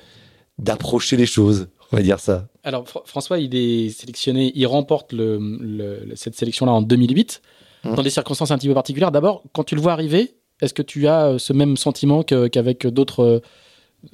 [0.60, 2.48] d'approcher les choses, on va dire ça.
[2.62, 7.42] Alors François, il est sélectionné, il remporte le, cette sélection-là en 2008,
[7.84, 7.94] mmh.
[7.94, 9.12] dans des circonstances un petit peu particulières.
[9.12, 12.86] D'abord, quand tu le vois arriver, est-ce que tu as euh, ce même sentiment qu'avec
[12.86, 13.42] d'autres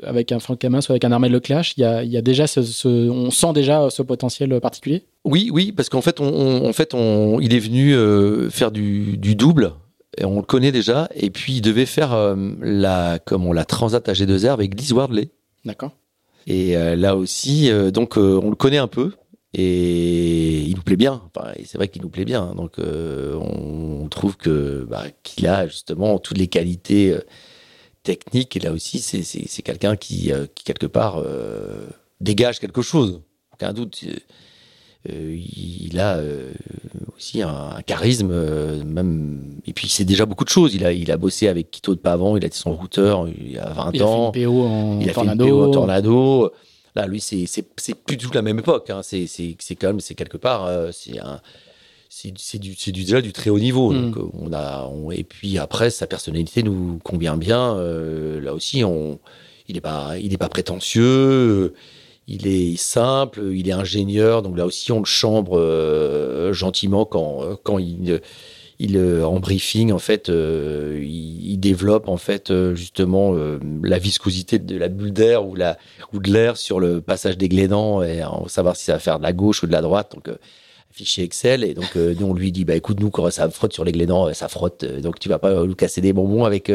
[0.03, 2.23] avec un Franck Camin, soit avec un Armel Leclash, il y a, il y a
[2.23, 5.05] déjà ce, on sent déjà ce potentiel particulier?
[5.25, 7.95] Oui, oui, parce qu'en fait, on, en fait on, il est venu
[8.51, 9.75] faire du, du, double,
[10.19, 12.17] et on le connaît déjà, et puis il devait faire
[12.61, 15.29] la, comme on la Transat AG2R avec Liz Wardley.
[15.65, 15.93] D'accord.
[16.47, 19.13] Et là aussi, donc on le connaît un peu,
[19.59, 21.23] et il nous plaît bien.
[21.35, 22.55] Enfin, c'est vrai qu'il nous plaît bien.
[22.55, 27.21] Donc, euh, on trouve que bah, qu'il a justement toutes les qualités euh,
[28.03, 28.55] techniques.
[28.55, 31.23] Et là aussi, c'est quelqu'un qui, euh, qui, quelque part,
[32.21, 33.23] dégage quelque chose.
[33.55, 34.05] Aucun doute.
[35.09, 36.21] Il a
[37.17, 39.61] aussi un, charisme, même.
[39.67, 40.75] Et puis, c'est déjà beaucoup de choses.
[40.75, 42.37] Il a, il a bossé avec Quito de Pavon.
[42.37, 44.31] Il a été son routeur il y a 20 il ans.
[44.31, 45.45] A fait une PO en il a tornado.
[45.45, 46.53] fait une PO en tornado.
[46.97, 48.89] Là, lui, c'est c'est plus du tout la même époque.
[48.89, 49.03] Hein.
[49.03, 49.47] C'est
[49.79, 51.41] quand même c'est quelque part euh, c'est un
[52.09, 53.93] c'est du c'est du déjà du très haut niveau.
[53.93, 54.11] Mm.
[54.11, 57.77] Donc on a et puis après sa personnalité nous convient bien.
[57.77, 59.19] Euh, là aussi, on
[59.69, 61.75] il est pas il est pas prétentieux.
[62.29, 67.59] Il est simple, il est ingénieur, donc là aussi on le chambre euh, gentiment quand
[67.63, 68.21] quand il
[68.79, 73.35] il euh, en briefing en fait euh, il, développe en fait euh, justement
[73.83, 75.79] la viscosité de la bulle d'air ou la
[76.13, 79.23] ou de l'air sur le passage des glénans et savoir si ça va faire de
[79.23, 80.31] la gauche ou de la droite donc
[80.93, 83.85] fichier Excel et donc nous on lui dit bah écoute nous quand ça frotte sur
[83.85, 86.71] les glénans ça frotte donc tu vas pas nous casser des bonbons avec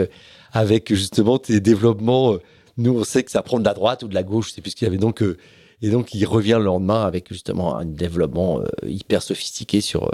[0.51, 2.37] avec justement tes développements
[2.77, 4.85] nous on sait que ça prend de la droite ou de la gauche c'est puisqu'il
[4.85, 5.23] y avait donc
[5.81, 10.09] et donc il revient le lendemain avec justement un développement hyper sophistiqué sur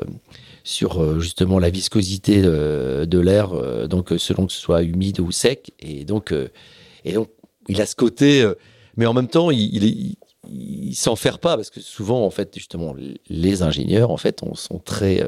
[0.68, 5.22] sur euh, justement la viscosité de, l'air, euh, donc euh, selon que ce soit humide
[5.22, 5.72] ou sec.
[5.80, 6.34] Et donc,
[7.06, 7.30] et donc
[7.70, 8.50] il a ce côté,
[8.98, 10.16] mais en même temps, il, il,
[10.50, 10.96] il
[11.42, 12.96] pas parce que souvent, en fait, justement,
[13.30, 15.26] les ingénieurs, en fait, on, sont très,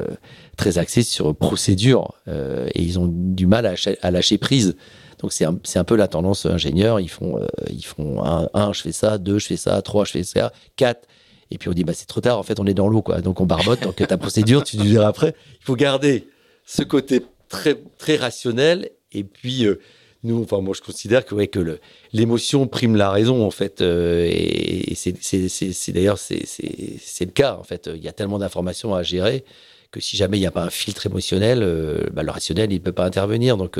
[0.56, 4.76] très axés sur procédure et ils ont du mal à, lâcher prise.
[5.20, 7.00] Donc c'est un, un, peu la tendance ingénieur.
[7.00, 10.22] Ils font, ils font un, je fais ça, deux, je fais ça, trois, je fais
[10.24, 11.06] ça, quatre.
[11.50, 13.20] Et puis on dit, bah, c'est trop tard, en fait, on est dans l'eau, quoi.
[13.20, 15.34] Donc on barbote, donc ta procédure, tu diras après.
[15.60, 16.28] Il faut garder
[16.64, 18.90] ce côté très, très rationnel.
[19.12, 19.80] Et puis, euh,
[20.22, 21.80] nous, enfin, moi, je considère que, ouais, que
[22.12, 23.80] l'émotion prime la raison, en fait.
[23.80, 27.90] Euh, et, c'est d'ailleurs, c'est le cas, en fait.
[27.92, 29.44] Il y a tellement d'informations à gérer
[29.90, 32.76] que si jamais il n'y a pas un filtre émotionnel, euh, bah, le rationnel, il
[32.76, 33.56] ne peut pas intervenir.
[33.56, 33.78] Donc,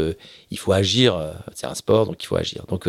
[0.50, 1.18] il faut agir.
[1.54, 2.64] C'est un sport, donc il faut agir.
[2.68, 2.88] Donc,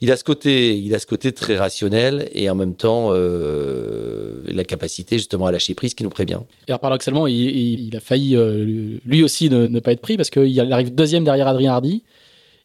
[0.00, 4.42] il a ce côté, il a ce côté très rationnel et en même temps euh,
[4.46, 6.40] la capacité justement à lâcher prise qui nous prévient.
[6.68, 10.94] Et paradoxalement, il, a failli euh, lui aussi ne, pas être pris parce qu'il arrive
[10.94, 12.02] deuxième derrière Adrien Hardy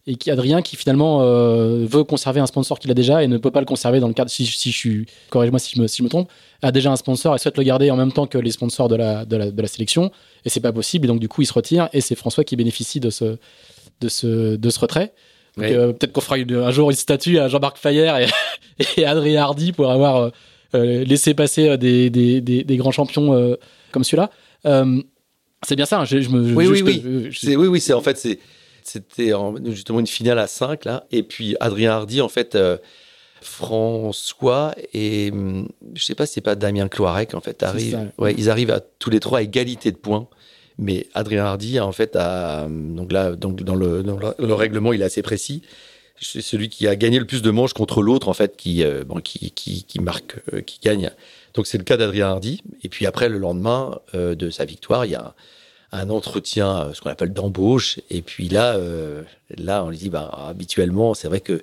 [0.07, 3.37] et qui Adrien qui finalement euh, veut conserver un sponsor qu'il a déjà et ne
[3.37, 5.87] peut pas le conserver dans le cadre si, si je suis corrige-moi si je me
[5.87, 6.29] si je me trompe
[6.61, 8.95] a déjà un sponsor et souhaite le garder en même temps que les sponsors de
[8.95, 10.11] la de la, de la sélection
[10.43, 12.55] et c'est pas possible et donc du coup il se retire et c'est François qui
[12.55, 13.37] bénéficie de ce
[14.01, 15.13] de ce de ce retrait.
[15.59, 18.09] Euh, peut-être qu'on fera un jour une statue à Jean-Marc Fayer
[18.79, 20.31] et, et, Adrien Hardy pour avoir
[20.73, 23.57] euh, laissé passer des, des, des, grands champions
[23.91, 24.31] comme celui-là.
[24.63, 25.99] c'est bien ça.
[25.99, 28.39] Hein, je, me, oui, oui, oui, oui, oui, c'est en fait c'est
[28.83, 29.33] c'était
[29.65, 32.57] justement une finale à 5 là et puis Adrien Hardy en fait
[33.41, 38.35] François et hum, je sais pas si c'est pas Damien Cloarec en fait arrive ouais
[38.37, 40.27] ils arrivent à tous les trois à égalité de points
[40.81, 45.05] mais Adrien Hardy, en fait, a, donc là, donc dans le, le, règlement, il est
[45.05, 45.61] assez précis.
[46.19, 49.03] C'est celui qui a gagné le plus de manches contre l'autre, en fait, qui, euh,
[49.03, 51.11] bon, qui, qui, qui, marque, euh, qui gagne.
[51.53, 52.61] Donc c'est le cas d'Adrien Hardy.
[52.83, 55.35] Et puis après, le lendemain euh, de sa victoire, il y a
[55.91, 57.99] un, entretien, ce qu'on appelle d'embauche.
[58.09, 58.77] Et puis là,
[59.57, 61.61] là, on lui dit, bah, habituellement, c'est vrai que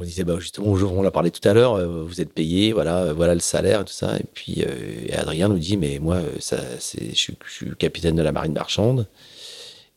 [0.00, 3.04] on disait bah justement on l'a parlé tout à l'heure euh, vous êtes payé voilà
[3.04, 6.20] euh, voilà le salaire et tout ça et puis euh, Adrien nous dit mais moi
[6.38, 7.36] ça je suis,
[7.78, 9.06] capitaine de la marine marchande.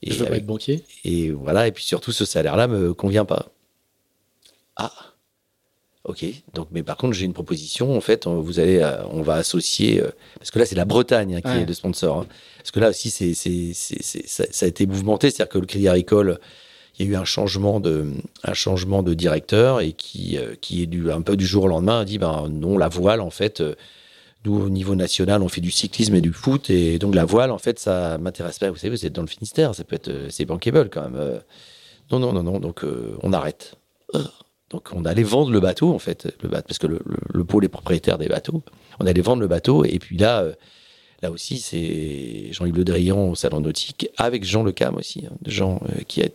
[0.05, 0.83] Et je veux pas être banquier.
[1.05, 3.47] et voilà et puis surtout ce salaire là me convient pas.
[4.75, 4.91] Ah
[6.05, 10.03] ok donc mais par contre j'ai une proposition en fait vous allez on va associer
[10.37, 12.25] parce que là c'est la Bretagne hein, qui est le sponsor hein.
[12.57, 15.59] parce que là aussi c'est c'est ça, ça a été mouvementé c'est à dire que
[15.59, 16.39] le Crédit Agricole
[16.97, 18.05] il y a eu un changement de,
[18.43, 21.67] un changement de directeur et qui, euh, qui est du, un peu du jour au
[21.67, 23.75] lendemain a dit ben non, la voile, en fait, euh,
[24.45, 27.51] nous, au niveau national, on fait du cyclisme et du foot et donc la voile,
[27.51, 28.69] en fait, ça m'intéresse pas.
[28.69, 31.41] Vous savez, vous êtes dans le Finistère, ça peut être, euh, c'est bankable quand même.
[32.11, 32.85] Non, non, non, non, donc
[33.23, 33.75] on arrête.
[34.73, 37.43] Donc on allait vendre le bateau, en fait, le bateau, parce que le, le, le
[37.45, 38.61] pôle est propriétaire des bateaux.
[38.99, 40.45] On allait vendre le bateau et puis là,
[41.23, 45.25] Là aussi, c'est Jean-Yves Le Drian au Salon Nautique, avec Jean Le Cam aussi.
[45.25, 46.25] Hein, Jean, euh, qui, a,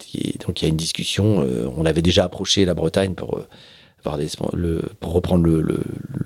[0.47, 1.43] donc il y a une discussion.
[1.43, 5.79] Euh, on avait déjà approché la Bretagne pour, euh, pour reprendre le,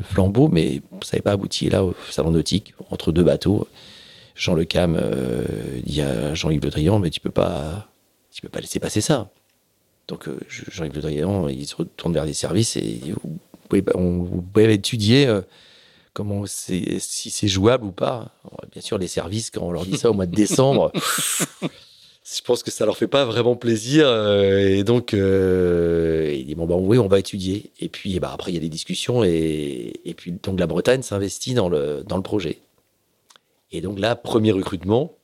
[0.04, 3.66] flambeau, mais ça n'avait pas abouti là au Salon Nautique, entre deux bateaux.
[4.36, 4.96] Jean Le Cam
[5.84, 7.88] dit à Jean-Yves Le Drian, mais tu peux pas,
[8.30, 9.28] tu peux pas laisser passer ça.
[10.12, 14.72] Donc Jean-Yves Le Drian, il se retourne vers les services et vous pouvez, vous pouvez
[14.72, 15.26] étudier
[16.12, 18.32] comment c'est, si c'est jouable ou pas.
[18.70, 20.92] bien sûr, les services, quand on leur dit ça au mois de décembre,
[22.24, 24.06] je pense que ça leur fait pas vraiment plaisir.
[24.06, 27.70] Euh, et donc, euh, il dit bon, bah, oui, on va étudier.
[27.80, 29.24] Et puis, bah, après, il y a des discussions.
[29.24, 32.58] Et, et puis, donc, la Bretagne s'investit dans le, dans le projet.
[33.70, 35.14] Et donc, là, premier recrutement,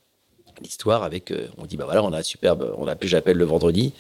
[0.62, 3.36] l'histoire avec, euh, on dit, bah voilà, on a un superbe, on a plus j'appelle
[3.36, 3.93] le vendredi,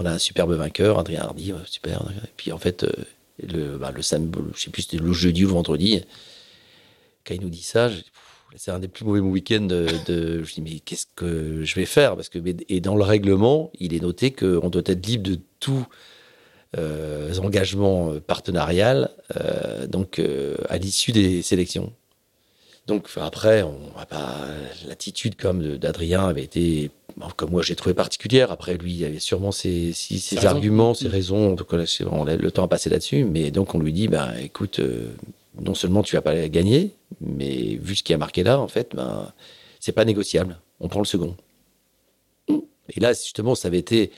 [0.00, 2.02] on a un superbe vainqueur, Adrien Hardy, super.
[2.24, 2.86] Et puis, en fait,
[3.42, 6.02] le, bah, samedi, je sais plus, c'était le jeudi ou le vendredi,
[7.24, 7.90] quand il nous dit ça,
[8.56, 11.86] c'est un des plus mauvais week-ends de, de, je dis mais qu'est-ce que je vais
[11.86, 12.16] faire?
[12.16, 15.86] Parce que et dans le règlement il est noté qu'on doit être libre de tout
[16.76, 21.92] euh, engagement partenarial euh, donc euh, à l'issue des sélections
[22.86, 23.78] donc après on
[24.08, 24.36] pas
[24.86, 26.90] l'attitude comme d'Adrien avait été
[27.36, 31.12] comme moi j'ai trouvé particulière après lui il avait sûrement ses, ses, arguments ses mm.
[31.12, 34.08] raisons donc là, on a le temps à passer là-dessus mais donc on lui dit
[34.08, 35.10] bah écoute euh,
[35.58, 38.94] non seulement tu vas pas gagner, mais vu ce qui a marqué là, en fait,
[38.94, 39.32] ben,
[39.78, 40.58] c'est pas négociable.
[40.80, 41.36] On prend le second.
[42.48, 44.10] Et là, justement, ça avait été,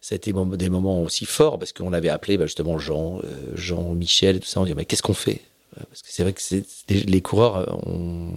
[0.00, 3.52] ça a été des moments aussi forts parce qu'on avait appelé ben, justement Jean, euh,
[3.54, 4.60] Jean, Michel, et tout ça.
[4.60, 5.40] On dit mais qu'est-ce qu'on fait?
[5.88, 6.40] Parce que c'est vrai que
[6.88, 8.32] les coureurs ont,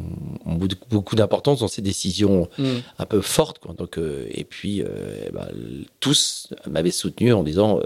[0.90, 2.66] beaucoup d'importance dans ces décisions mm.
[3.00, 3.60] un peu fortes.
[3.60, 3.74] Quoi.
[3.74, 5.48] Donc, euh, et puis, euh, ben,
[6.00, 7.80] tous m'avaient soutenu en disant.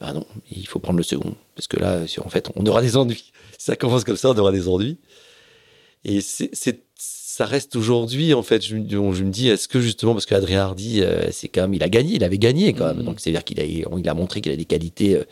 [0.00, 1.34] bah non, il faut prendre le second.
[1.54, 4.50] Parce que là, en fait, on aura des ennuis ça commence comme ça, on aura
[4.50, 4.98] des ennuis.
[6.04, 6.50] Et c'est,
[6.96, 11.00] ça reste aujourd'hui, en fait, je, je me dis, est-ce que justement, parce qu'Adrien Hardy,
[11.00, 12.98] euh, c'est quand même, il a gagné, il avait gagné quand même.
[12.98, 13.04] Mmh.
[13.04, 15.24] Donc, c'est-à-dire qu'il a, il a montré qu'il a des qualités, euh,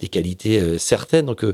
[0.00, 1.26] des qualités euh, certaines.
[1.26, 1.44] Donc,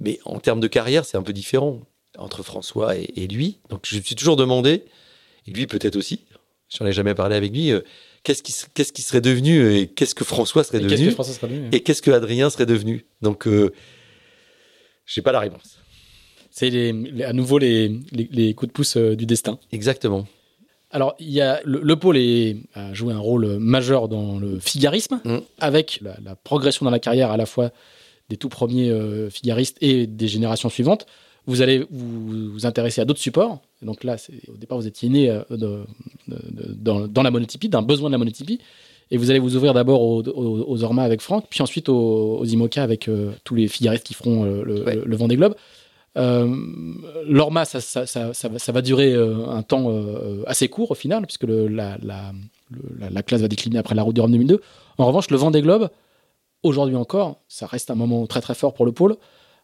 [0.00, 1.80] mais en termes de carrière, c'est un peu différent
[2.18, 3.58] entre François et, lui.
[3.70, 4.84] Donc, je me suis toujours demandé,
[5.46, 6.20] et lui peut-être aussi,
[6.68, 7.72] j'en ai jamais parlé avec lui,
[8.22, 11.14] qu'est-ce qui, qu'est-ce qui serait devenu et qu'est-ce que François serait devenu,
[11.72, 13.06] et qu'est-ce que Adrien serait devenu.
[13.22, 13.48] Donc,
[15.06, 15.78] j'ai pas la réponse.
[16.50, 16.90] C'est
[17.24, 19.58] à nouveau les, les, coups de pouce euh, du destin.
[19.72, 20.26] Exactement.
[20.90, 22.18] Alors, il y a, le, pôle
[22.74, 25.38] a joué un rôle majeur dans le figarisme, mm.
[25.58, 27.72] avec la, progression dans la carrière à la fois
[28.32, 31.04] des tout premiers euh, figaristes et des générations suivantes.
[31.46, 33.60] Vous allez vous, vous intéresser à d'autres supports.
[33.82, 34.16] donc là,
[34.48, 35.42] au départ, vous étiez né euh,
[36.78, 38.58] dans, dans, la monotypie, d'un besoin de la monotypie.
[39.10, 42.82] Et vous allez vous ouvrir d'abord aux, aux, Orma avec Franck, puis ensuite aux, IMOCA
[42.82, 45.54] avec euh, tous les figaristes qui feront euh, le, le, Vendée Globe.
[46.16, 46.48] Euh,
[47.28, 49.92] L'Orma, ça, ça, ça, ça, va durer un temps
[50.46, 52.32] assez court au final, puisque le, la, la,
[53.10, 54.62] la, classe va décliner après la route du Rhum 2002.
[54.96, 55.90] En revanche, le Vendée Globe,
[56.62, 59.16] aujourd'hui encore, ça reste un moment très très fort pour le pôle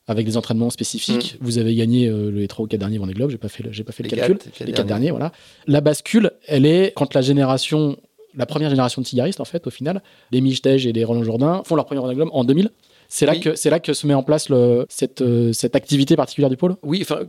[0.07, 1.35] avec des entraînements spécifiques.
[1.35, 1.45] Mm.
[1.45, 3.85] Vous avez gagné les trois ou quatre derniers Vendée Globe, j'ai pas fait le, j'ai
[3.85, 4.39] pas fait le calcul.
[4.61, 5.33] les quatre derniers, voilà.
[5.67, 7.97] La bascule, elle est quand la génération
[8.35, 11.63] la première génération de cigaristes, en fait, au final, les Michtej et les Roland Jourdain
[11.65, 12.71] font leur premier Vendée Globe en 2000.
[13.11, 16.15] C'est là, que, c'est là que se met en place le, cette, euh, cette activité
[16.15, 16.77] particulière du pôle?
[16.83, 17.21] Oui, enfin,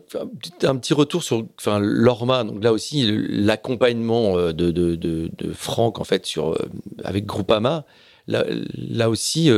[0.63, 2.43] un petit retour sur enfin, l'Orma.
[2.43, 6.57] Donc là aussi, l'accompagnement euh, de, de, de, de, Franck, en fait, sur, euh,
[7.05, 7.85] avec Groupama,
[8.29, 8.45] là,
[8.77, 9.51] là aussi,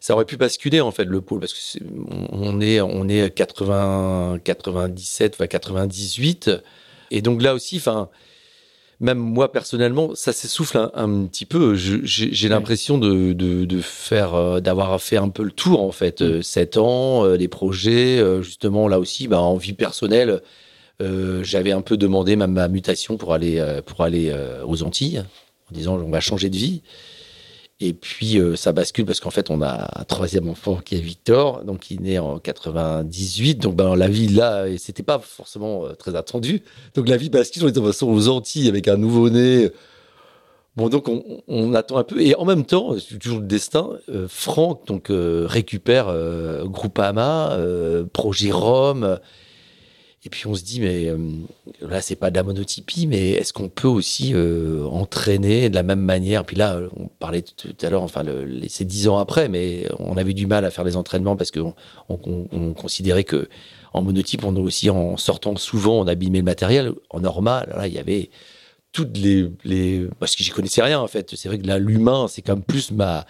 [0.00, 1.78] ça aurait pu basculer, en fait, le pôle, parce que
[2.30, 6.50] on est, on est 80, 97, enfin 98.
[7.10, 8.10] Et donc là aussi, enfin,
[9.00, 11.74] même moi personnellement, ça s'essouffle un, petit peu.
[11.76, 16.20] J'ai l'impression de, de, faire, euh, d'avoir fait un peu le tour en fait.
[16.20, 16.24] Mm.
[16.24, 20.42] Euh, sept ans, euh, des projets, justement là aussi, bah, en vie personnelle,
[21.00, 24.34] j'avais un peu demandé ma, ma, mutation pour aller pour aller
[24.66, 25.22] aux Antilles,
[25.70, 26.82] en disant on va changer de vie.
[27.80, 31.00] Et puis euh, ça bascule parce qu'en fait on a un troisième enfant qui est
[31.00, 33.62] Victor, donc il est né en 98.
[33.62, 36.62] Donc ben, la vie là, c'était pas forcément euh, très attendu.
[36.94, 39.70] Donc la vie bascule, on est de aux Antilles avec un nouveau-né.
[40.76, 43.90] Bon donc on, attend un peu et en même temps, c'est toujours le destin.
[44.08, 46.12] Euh, Franck donc récupère
[46.64, 47.56] Groupama,
[48.12, 49.18] Projet Rome
[50.28, 51.16] et puis on se dit, mais euh,
[51.80, 55.82] là, c'est pas de la monotypie, mais est-ce qu'on peut aussi euh, entraîner de la
[55.82, 56.44] même manière?
[56.44, 58.24] Puis là, on parlait tout à l'heure, enfin,
[58.68, 61.74] c'est dix ans après, mais on avait du mal à faire les entraînements parce qu'on
[62.10, 63.48] on, considérait que
[63.94, 66.92] en monotype, on aussi, en sortant souvent, on abîmait le matériel.
[67.08, 68.28] En normal, là, il y avait
[68.92, 71.36] toutes les, parce que j'y connaissais rien en fait.
[71.36, 73.24] C'est vrai que là, l'humain, c'est comme plus ma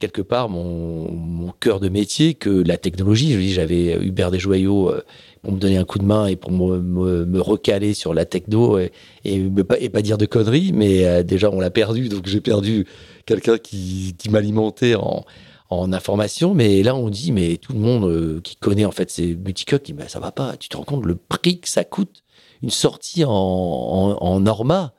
[0.00, 3.34] quelque part mon, mon cœur de métier que la technologie.
[3.34, 5.04] Je dis, j'avais Hubert Desjoyaux euh,
[5.42, 8.92] pour me donner un coup de main et pour me, recaler sur la techno et,
[9.24, 12.40] et, pas, et, pas, dire de conneries, mais euh, déjà on l'a perdu, donc j'ai
[12.40, 12.86] perdu
[13.26, 15.24] quelqu'un qui, qui m'alimentait en,
[15.70, 16.54] en information.
[16.54, 19.84] Mais là on dit, mais tout le monde euh, qui connaît en fait ces multicoques
[19.84, 22.22] dit, bah, ça va pas, tu te rends compte le prix que ça coûte?
[22.62, 24.92] Une sortie en, en, en Norma,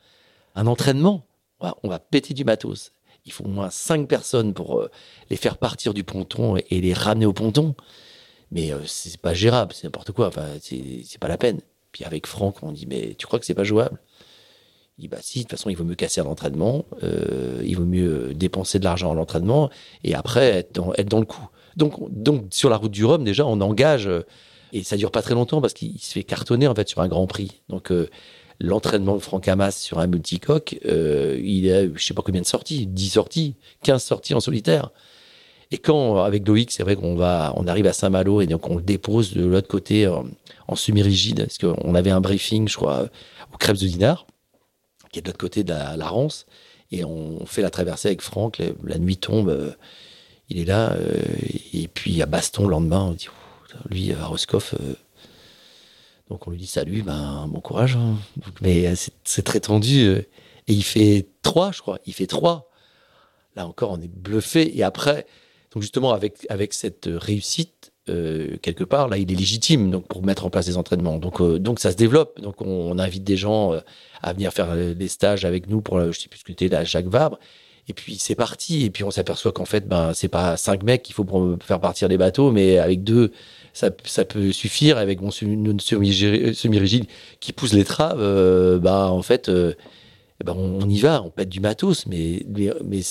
[0.56, 1.26] un entraînement,
[1.84, 2.92] on va péter du matos.
[3.26, 4.90] il faut au moins cinq personnes pour euh,
[5.30, 7.76] les faire partir du ponton et, les ramener au ponton.
[8.52, 10.28] Mais c'est pas gérable, c'est n'importe quoi.
[10.28, 11.62] Enfin, c'est pas la peine.
[11.92, 13.98] Puis avec Franck, on dit mais tu crois que c'est pas jouable?
[14.98, 17.86] Il dit bah si, de toute façon, il vaut mieux casser un entraînement, il vaut
[17.86, 19.70] mieux dépenser de l'argent à l'entraînement
[20.04, 21.48] et après être dans, être dans le coup.
[21.78, 24.10] Donc, donc sur la route du Rhum, déjà, on engage
[24.74, 27.08] et ça dure pas très longtemps parce qu'il se fait cartonner en fait sur un
[27.08, 27.62] Grand Prix.
[27.70, 28.10] Donc euh,
[28.60, 32.46] l'entraînement de Franck Hamas sur un multicoque, euh, il a je sais pas combien de
[32.46, 34.92] sorties, 10 sorties, 15 sorties en solitaire.
[35.72, 38.76] Et quand avec Loïc, c'est vrai qu'on va, on arrive à Saint-Malo et donc on
[38.76, 40.26] le dépose de l'autre côté en,
[40.76, 43.08] semi-rigide parce qu'on avait un briefing, je crois,
[43.54, 44.26] au Crêpes de Dinard,
[45.12, 46.46] qui est de l'autre côté de la, Rance,
[46.92, 48.62] et on fait la traversée avec Franck.
[48.84, 49.72] La, nuit tombe, euh,
[50.48, 50.96] il est là,
[51.74, 53.28] et puis à Baston le lendemain, on dit
[53.90, 54.96] lui, à Roscoff, euh,
[56.30, 57.96] donc on lui dit salut, ben bon courage.
[57.96, 58.16] Hein.
[58.62, 60.06] mais euh, c'est très tendu.
[60.06, 60.22] Euh,
[60.68, 62.00] et il fait trois, je crois.
[62.06, 62.70] Il fait trois.
[63.56, 64.78] Là encore, on est bluffé.
[64.78, 65.26] Et après,
[65.74, 67.92] donc justement, avec, avec cette réussite,
[68.62, 71.18] quelque part, là, il est légitime donc, pour mettre en place des entraînements.
[71.18, 72.42] Donc, donc ça se développe.
[72.42, 73.74] Donc on, invite des gens
[74.22, 76.84] à venir faire des stages avec nous pour, je sais plus ce que c'était, la
[76.84, 77.40] Jacques Vabre.
[77.88, 78.86] Et puis c'est parti.
[78.86, 81.80] Et puis on s'aperçoit qu'en fait, ben c'est pas cinq mecs qu'il faut pour faire
[81.80, 83.32] partir des bateaux, mais avec deux,
[83.74, 84.98] ça, ça peut suffire.
[84.98, 87.06] Avec mon semi-rigide
[87.40, 89.74] qui pousse euh, ben en fait, euh,
[90.44, 93.02] ben on, y va, on pète du matos, mais mais, mais,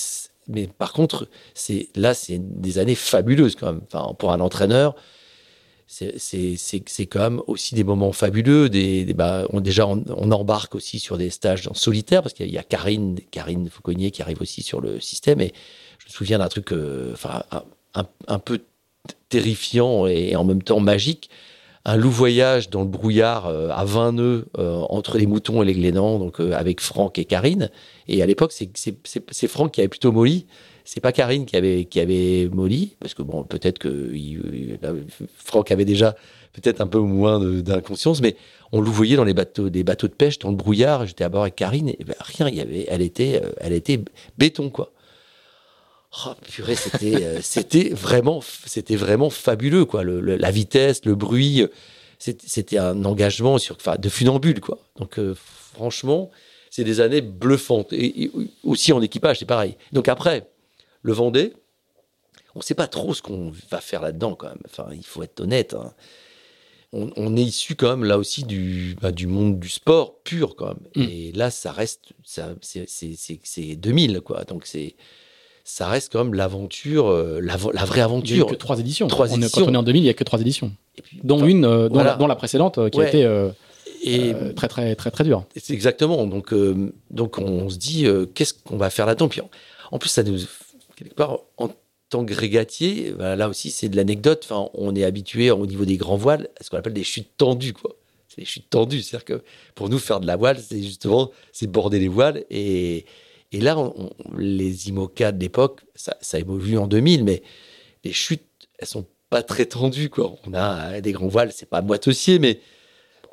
[0.79, 3.83] par contre, c'est là, c'est des années fabuleuses quand même.
[3.93, 4.95] Enfin, pour un entraîneur,
[5.87, 8.69] c'est quand même aussi des moments fabuleux.
[8.69, 12.59] Des, bah, on, déjà, on, embarque aussi sur des stages en solitaire, parce qu'il y,
[12.59, 15.41] a Karine, Karine Fauconnier qui arrive aussi sur le système.
[15.41, 15.53] Et
[15.99, 17.43] je me souviens d'un truc euh, enfin
[17.95, 18.61] un, peu
[19.29, 21.29] terrifiant et en même temps magique.
[21.85, 25.65] Un loup voyage dans le brouillard euh, à 20 nœuds euh, entre les moutons et
[25.65, 27.71] les glénans, donc avec Franck et Karine.
[28.07, 30.47] Et à l'époque, c'est Franck qui avait plutôt molli
[30.85, 34.13] c'est pas Karine qui avait qui avait molli parce que bon peut-être que
[35.37, 36.17] Franck avait déjà
[36.53, 38.35] peut-être un peu moins d'inconscience mais
[38.73, 41.07] on le voyait dans les bateaux des bateaux de pêche dans le brouillard.
[41.07, 43.73] J'étais à bord avec Karine et ben, rien il y avait elle était euh, elle
[43.73, 44.01] était
[44.37, 44.91] béton quoi
[46.27, 51.67] oh, purée c'était euh, c'était vraiment c'était vraiment fabuleux quoi la vitesse le bruit
[52.19, 55.35] c'était un engagement sur enfin de funambule quoi donc euh,
[55.75, 56.31] franchement
[56.71, 58.31] c'est des années bluffantes et
[58.63, 60.47] aussi en équipage c'est pareil donc après
[61.03, 61.55] le Vendée,
[62.55, 64.63] on ne sait pas trop ce qu'on va faire là-dedans quand même.
[64.67, 65.75] Enfin, il faut être honnête.
[65.75, 65.95] Hein.
[66.93, 70.67] On, est issu quand même là aussi du, bah, du monde du sport pur quand
[70.67, 70.89] même.
[70.97, 71.09] Mm.
[71.09, 74.45] Et là, ça reste, c'est 2000 quoi.
[74.45, 74.97] Donc c'est
[75.65, 78.37] ça reste quand même l'aventure, euh, la, vraie aventure.
[78.37, 79.07] Il n'y a que trois éditions.
[79.07, 80.73] Trois Quand on est en 2000, il n'y a que trois éditions.
[80.97, 83.51] Et puis, dont une, euh, dont, la, précédente, euh, qui a été
[84.03, 85.45] et très très très très dure.
[85.57, 86.27] C'est exactement.
[86.27, 86.55] Donc
[87.11, 89.29] donc on se dit qu'est-ce qu'on va faire là-dedans?
[89.29, 89.43] Puis
[89.91, 90.39] en, plus ça nous
[90.97, 91.69] quelque part, en
[92.09, 94.43] tant que régatier, là aussi, c'est de l'anecdote.
[94.45, 97.37] Enfin, on est habitué au niveau des grands voiles à ce qu'on appelle des chutes
[97.37, 97.95] tendues, quoi.
[98.31, 99.03] C'est des chutes tendues.
[99.03, 99.43] C'est-à-dire que
[99.75, 102.45] pour nous, faire de la voile, c'est justement, c'est border les voiles.
[102.51, 103.05] Et,
[103.53, 103.77] et là,
[104.37, 107.43] les IMOCA de l'époque, ça, ça évolue en 2000, mais
[108.05, 108.47] les chutes,
[108.79, 110.35] elles sont pas très tendues, quoi.
[110.47, 112.61] On a des grands voiles, c'est pas moitessier, mais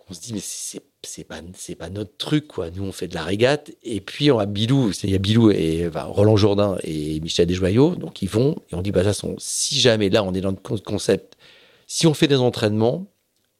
[0.10, 1.42] on se dit, mais c'est c'est pas
[1.78, 2.70] pas notre truc quoi.
[2.72, 5.52] Nous on fait de la régate et puis on a Bilou, il y a Bilou
[5.52, 9.36] et Roland Jourdain et Michel Desjoyaux, donc ils vont et on dit bah toute façon
[9.38, 11.38] si jamais là on est dans le concept,
[11.88, 13.08] si on fait des entraînements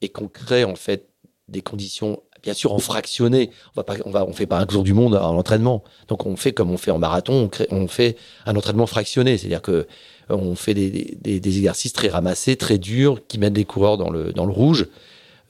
[0.00, 1.08] et qu'on crée en fait
[1.48, 4.66] des conditions bien sûr en fractionné, on va pas on va on fait pas un
[4.66, 5.82] tour du monde en entraînement.
[6.08, 8.16] Donc on fait comme on fait en marathon, on, on fait
[8.46, 9.86] un entraînement fractionné, c'est-à-dire que
[10.30, 14.32] on fait des, des, exercices très ramassés, très durs, qui mettent les coureurs dans le,
[14.32, 14.88] dans le rouge,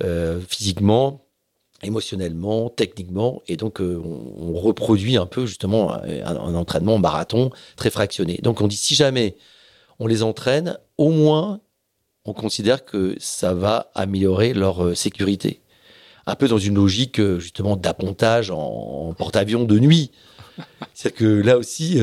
[0.04, 1.24] euh, physiquement,
[1.82, 8.38] émotionnellement, techniquement, et donc euh, on, reproduit un peu justement un, entraînement marathon très fractionné.
[8.42, 9.36] Donc on dit si jamais
[9.98, 11.60] on les entraîne, au moins
[12.24, 15.60] on considère que ça va améliorer leur euh, sécurité.
[16.28, 20.12] Un peu dans une logique euh, justement d'appontage en, porte-avions de nuit.
[20.94, 22.00] C'est-à-dire que là aussi,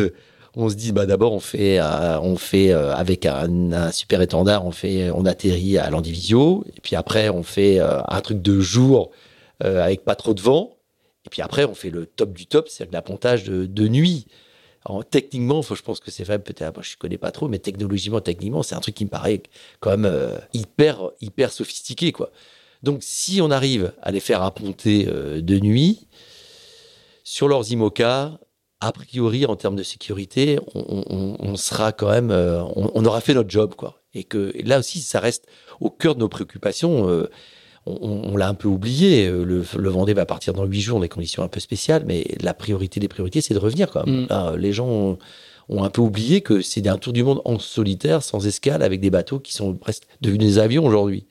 [0.55, 5.11] on se dit bah d'abord on fait on fait avec un, super étendard, on fait
[5.11, 9.11] on atterrit à l'Andivisio, et puis après on fait un truc de jour
[9.63, 10.77] euh, avec pas trop de vent.
[11.25, 14.27] Et puis après, on fait le top du top, c'est l'appontage de, de nuit.
[15.09, 18.75] Techniquement, je pense que c'est vrai, peut-être, je connais pas trop, mais technologiquement, techniquement, c'est
[18.75, 19.41] un truc qui me paraît
[19.79, 22.31] quand même euh, hyper, hyper sophistiqué, quoi.
[22.85, 26.07] Donc, si on arrive à les faire apponter euh, de nuit,
[27.23, 28.39] sur leurs IMOCA,
[28.79, 33.73] a priori, en termes de sécurité, on, sera quand même, on, aura fait notre job,
[33.75, 34.03] quoi.
[34.13, 35.47] Et que là aussi, ça reste
[35.79, 37.27] au cœur de nos préoccupations
[37.85, 39.27] on, l'a un peu oublié.
[39.27, 42.03] Euh, le, le, Vendée va partir dans huit jours, dans des conditions un peu spéciales,
[42.05, 43.91] mais la priorité des priorités, c'est de revenir.
[43.91, 44.27] Quand même.
[44.29, 44.55] Mm.
[44.57, 45.17] les gens
[45.69, 49.01] ont un peu oublié que c'est un tour du monde en solitaire, sans escale, avec
[49.01, 51.25] des bateaux qui sont presque devenus des avions aujourd'hui.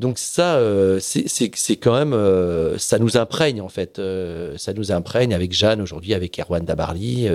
[0.00, 4.90] Donc ça, euh, c'est quand même, euh, ça nous imprègne en fait, euh, ça nous
[4.90, 7.28] imprègne avec Jeanne aujourd'hui, avec Erwan Dabarly.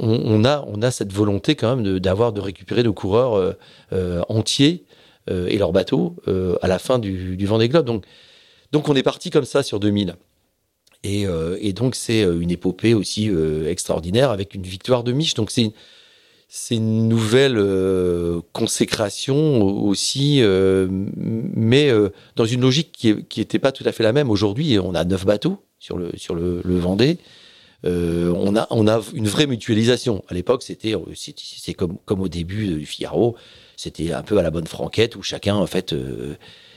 [0.00, 3.56] On, a, on a cette volonté quand même d'avoir de, récupérer nos coureurs
[4.28, 4.84] entiers
[5.30, 6.16] et leurs bateaux
[6.60, 7.86] à la fin du, du Vendée Globe.
[7.86, 8.04] Donc,
[8.72, 10.16] donc on est parti comme ça sur 2000.
[11.04, 11.26] Et,
[11.60, 13.30] et donc c'est une épopée aussi
[13.66, 15.34] extraordinaire avec une victoire de Mich.
[15.34, 15.72] Donc c'est
[16.54, 23.72] c'est une nouvelle euh, consécration aussi, euh, mais euh, dans une logique qui n'était pas
[23.72, 24.28] tout à fait la même.
[24.28, 27.16] Aujourd'hui, on a neuf bateaux sur le, sur le, Vendée.
[27.84, 30.22] on, a, on a une vraie mutualisation.
[30.28, 30.92] À l'époque, c'était
[31.72, 33.34] comme, comme au début du Figaro,
[33.78, 36.36] c'était un peu à la bonne franquette où chacun, en fait, il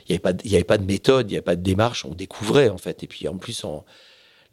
[0.10, 2.78] n'y avait, avait pas de méthode, il n'y avait pas de démarche, on découvrait, en
[2.78, 3.04] fait.
[3.04, 3.84] Et puis, en plus, en,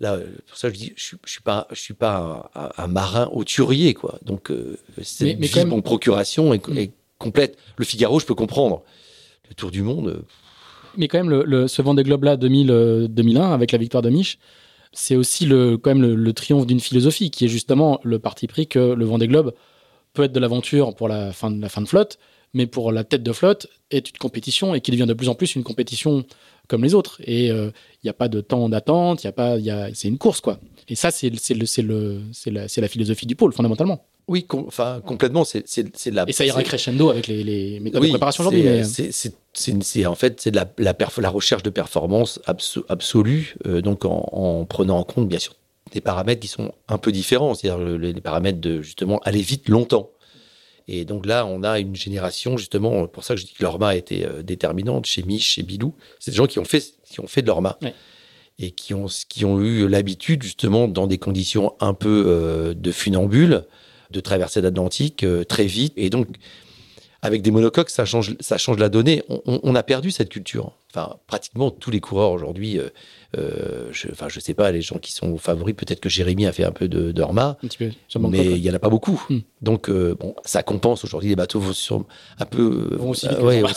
[0.02, 0.18] Là,
[0.48, 4.18] pour ça, je dis, je, je suis pas, je suis pas un, marin auturier, quoi.
[4.24, 7.56] Donc, euh, cette mais, vie, procuration est, est, complète.
[7.76, 8.82] Le Figaro, je peux comprendre.
[9.48, 10.08] Le Tour du Monde.
[10.08, 10.22] Euh,
[10.96, 14.02] mais quand même, le, le, ce Vendée Globe là 2000, 2001 euh, avec la victoire
[14.02, 14.40] de Mich,
[14.92, 18.66] c'est aussi le, quand même le, triomphe d'une philosophie qui est justement le parti pris
[18.66, 19.54] que le Vendée Globe
[20.14, 22.18] peut être de l'aventure pour la fin de la fin de flotte,
[22.54, 25.34] mais pour la tête de flotte est une compétition et qui devient de plus en
[25.34, 26.26] plus une compétition
[26.72, 27.20] comme les autres.
[27.24, 27.70] Et il euh,
[28.02, 30.40] n'y a pas de temps d'attente, il y a pas, y a, c'est une course,
[30.40, 30.58] quoi.
[30.88, 34.06] Et ça, c'est, c'est, le, c'est, le, c'est, la, c'est la philosophie du pôle, fondamentalement.
[34.26, 35.44] Oui, enfin, complètement.
[35.44, 38.62] C'est, c'est, c'est la, et ça ira crescendo avec les, les méthodes de préparation aujourd'hui.
[38.62, 38.84] Mais...
[38.84, 39.34] C'est, c'est,
[39.82, 42.40] c'est, en fait, c'est de la, la, la recherche de performance
[42.88, 45.54] absolue, euh, donc en, en, prenant en compte, bien sûr,
[45.92, 50.08] des paramètres qui sont un peu différents, c'est-à-dire les paramètres de justement aller vite longtemps.
[50.88, 53.88] Et donc là, on a une génération, justement, pour ça que je dis que l'ORMA
[53.88, 55.94] a été euh, déterminante chez Mich, chez Bilou.
[56.18, 57.78] C'est des gens qui ont fait, qui ont fait de l'ORMA.
[58.58, 62.92] Et qui ont, qui ont eu l'habitude, justement, dans des conditions un peu euh, de
[62.92, 63.64] funambule,
[64.10, 65.94] de traverser l'Atlantique euh, très vite.
[65.96, 66.28] Et donc,
[67.22, 69.22] avec des monocoques, ça change, ça change la donnée.
[69.46, 70.72] On, a perdu cette culture.
[70.90, 72.88] Enfin, pratiquement tous les coureurs aujourd'hui euh,
[73.34, 76.64] je, enfin, je sais pas, les gens qui sont favoris, peut-être que Jérémy a fait
[76.64, 77.22] un peu de, de
[78.28, 79.24] mais il y en a pas beaucoup.
[79.28, 79.40] Hmm.
[79.60, 81.04] Donc, euh, bon, ça compense.
[81.04, 82.04] Aujourd'hui, les bateaux vont sur
[82.38, 83.28] un peu vont aussi,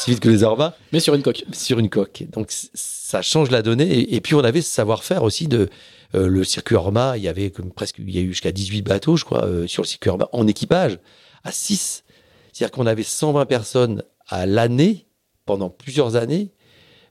[0.08, 0.76] vite, que les Orma.
[0.92, 1.46] Mais sur une coque.
[1.54, 2.24] Sur une coque.
[2.32, 4.14] Donc, ça change la donnée.
[4.14, 5.70] Et, puis, on avait ce savoir-faire aussi de
[6.16, 7.18] euh, le circuit Orma.
[7.18, 9.84] Il y avait comme presque, il y a eu jusqu'à 18 bateaux, je crois, sur
[9.84, 11.00] le circuit Orma en équipage
[11.44, 12.04] à 6.
[12.52, 15.08] C'est-à-dire qu'on avait 120 personnes à l'année
[15.46, 16.52] pendant plusieurs années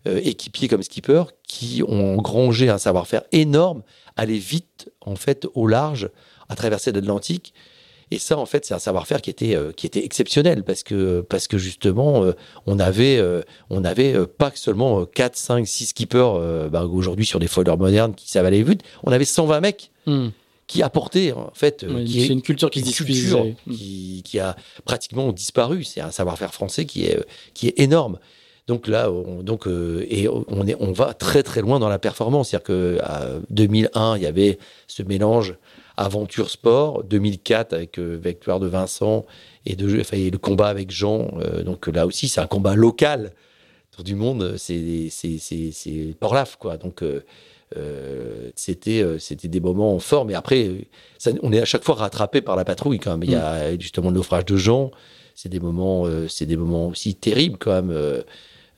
[0.07, 3.83] euh, équipiers comme skipper qui ont engrangé un savoir-faire énorme,
[4.17, 6.11] aller vite en fait au large,
[6.51, 7.55] à traverser l'Atlantique.
[8.11, 11.23] Et ça, en fait, c'est un savoir-faire qui était euh, qui était exceptionnel parce que
[11.23, 12.33] parce que justement, euh,
[12.67, 13.19] on avait
[13.71, 18.31] on avait pas seulement 4, 5, 6 skippers bah, aujourd'hui sur des foilers modernes qui
[18.31, 18.83] savent aller vite.
[19.05, 19.91] On avait 120 mecs.
[20.07, 20.29] Hmm.
[20.67, 23.03] qui apportaient en fait c'est une culture qui se
[23.71, 24.55] qui, qui a
[24.85, 27.25] pratiquement disparu c'est un savoir-faire français qui est
[27.55, 28.19] qui est énorme
[28.67, 31.99] donc là, on, donc, euh, et on, est, on va très très loin dans la
[31.99, 32.51] performance.
[32.51, 35.57] C'est-à-dire qu'en 2001, il y avait ce mélange
[35.97, 37.05] aventure sport.
[37.05, 39.25] 2004 avec euh, victoire de Vincent
[39.67, 41.29] et, de, enfin, le combat avec Jean.
[41.39, 43.33] Euh, donc là aussi, c'est un combat local.
[43.91, 45.11] Tour du monde, c'est
[46.19, 46.77] Port-Laf, quoi.
[46.77, 50.25] Donc euh, c'était c'était des moments forts.
[50.25, 50.89] Mais après,
[51.19, 53.23] ça, on est à chaque fois rattrapé par la patrouille quand même.
[53.23, 53.81] Il y a mm.
[53.81, 54.91] justement le naufrage de Jean.
[55.37, 57.91] C'est des moments, c'est des moments aussi terribles quand même.
[57.91, 58.23] Euh,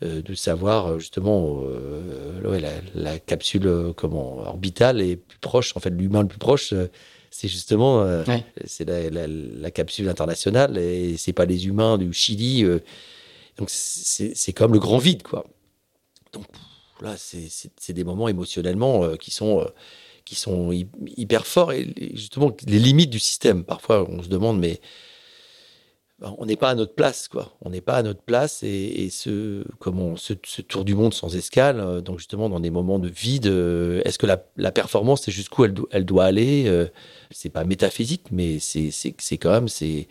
[0.03, 5.91] de savoir euh, justement euh, la, la, capsule comment orbitale est plus proche, en fait
[5.91, 6.75] l'humain le plus proche,
[7.31, 8.07] c'est justement
[8.65, 12.65] c'est la, la, capsule internationale et c'est pas les humains du Chili.
[13.57, 15.47] donc c'est comme le grand vide quoi.
[16.33, 16.45] Donc
[17.01, 19.67] là c'est des moments émotionnellement qui sont
[20.25, 20.73] qui sont
[21.17, 23.65] hyper forts et justement les limites du système.
[23.65, 24.81] Parfois on se demande mais
[26.23, 27.53] on n'est pas à notre place, quoi.
[27.61, 29.65] On n'est pas à notre place et, ce,
[30.17, 34.01] ce, tour du monde sans escale, euh, donc justement dans des moments de vide, euh,
[34.05, 36.87] est-ce que la, performance, c'est jusqu'où elle, doit aller euh,
[37.31, 38.91] C'est pas métaphysique, mais c'est
[39.39, 40.09] quand même c'est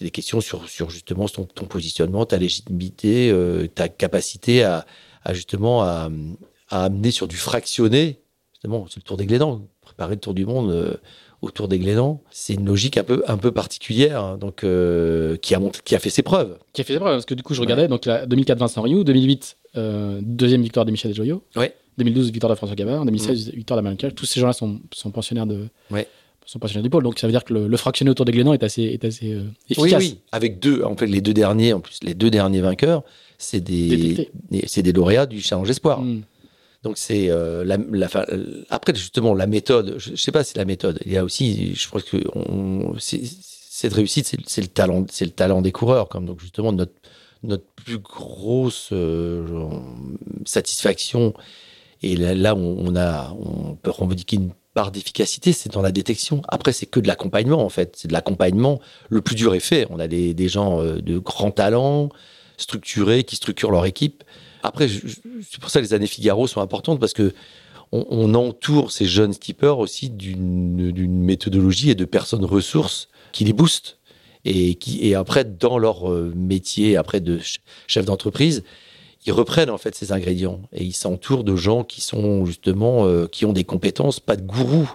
[0.00, 3.34] des questions sur, justement ton, positionnement, ta légitimité,
[3.74, 4.84] ta capacité à,
[5.30, 6.10] justement à,
[6.70, 8.20] amener sur du fractionné,
[8.52, 11.00] justement, c'est le Tour des Glénans, préparer le Tour du monde
[11.42, 12.20] autour des Glénans.
[12.30, 15.98] C'est une logique un peu, un peu particulière, hein, donc, euh, qui, a, qui a
[15.98, 16.58] fait ses preuves.
[16.72, 18.82] Qui a fait ses preuves, parce que du coup, je regardais, donc la 2004 Vincent
[18.82, 21.74] Rioux, 2008, euh, deuxième victoire de Michel Desjoyaux, ouais.
[21.98, 23.56] 2012, victoire de François Gabard, 2016, mm.
[23.56, 24.10] victoire d'Américain.
[24.10, 25.66] Tous ces gens-là sont, sont pensionnaires de.
[26.46, 28.62] sont pensionnaires du pôle, donc ça veut dire que le, fractionné autour des Glénans est
[28.62, 30.00] assez, est assez euh, efficace.
[30.00, 33.02] Oui, oui, avec deux, en fait, les deux derniers, en plus, les deux derniers vainqueurs,
[33.36, 36.00] c'est des, des lauréats du Challenge Espoir.
[36.00, 36.22] Mm.
[36.88, 38.08] Donc c'est euh, la, la,
[38.70, 39.96] après justement la méthode.
[39.98, 40.98] Je, ne sais pas si la méthode.
[41.04, 42.16] Il y a aussi, je crois que
[42.98, 46.08] cette réussite, c'est le talent, c'est le talent des coureurs.
[46.08, 46.94] Comme donc justement notre
[47.42, 49.68] notre plus grosse euh,
[50.46, 51.34] satisfaction
[52.00, 56.40] et là, où on a, on peut revendiquer une part d'efficacité, c'est dans la détection.
[56.48, 57.96] Après, c'est que de l'accompagnement en fait.
[57.98, 58.80] C'est de l'accompagnement.
[59.10, 59.86] Le plus dur est fait.
[59.90, 62.08] On a des, des gens euh, de grands talents,
[62.56, 64.24] structurés, qui structurent leur équipe.
[64.62, 67.32] Après, c'est pour ça que les années Figaro sont importantes parce que
[67.92, 73.98] on, entoure ces jeunes skippers aussi d'une méthodologie et de personnes ressources qui les boostent.
[74.44, 77.40] Et qui et après dans leur euh, métier après de
[77.88, 78.62] chef d'entreprise
[79.26, 80.62] ils reprennent en fait ces ingrédients.
[80.72, 84.42] Et ils s'entourent de gens qui sont justement euh, qui ont des compétences pas de
[84.42, 84.90] gourous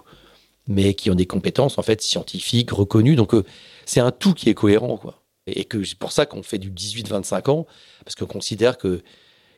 [0.67, 3.17] mais qui ont des compétences en fait scientifiques reconnues.
[3.17, 3.43] Donc euh,
[3.85, 5.21] c'est un tout qui est cohérent quoi.
[5.45, 7.67] Et c'est pour ça qu'on fait du 18-25 ans
[8.05, 9.01] parce qu'on considère que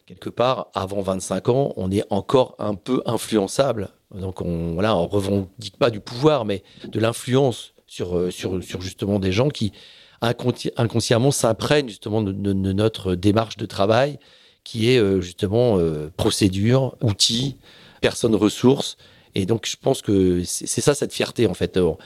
[0.05, 3.89] quelque part, avant 25 ans, on est encore un peu influençable.
[4.13, 8.81] Donc, on voilà, on revendique pas du pouvoir, mais de l'influence sur, euh, sur, sur
[8.81, 9.73] justement des gens qui
[10.21, 14.17] inconsciemment s'imprègnent justement de, notre démarche de travail,
[14.63, 17.57] qui est euh, justement euh, procédure, outils,
[18.01, 18.97] personnes ressources.
[19.35, 21.77] Et donc, je pense que c'est ça cette fierté en fait.
[21.77, 21.97] On,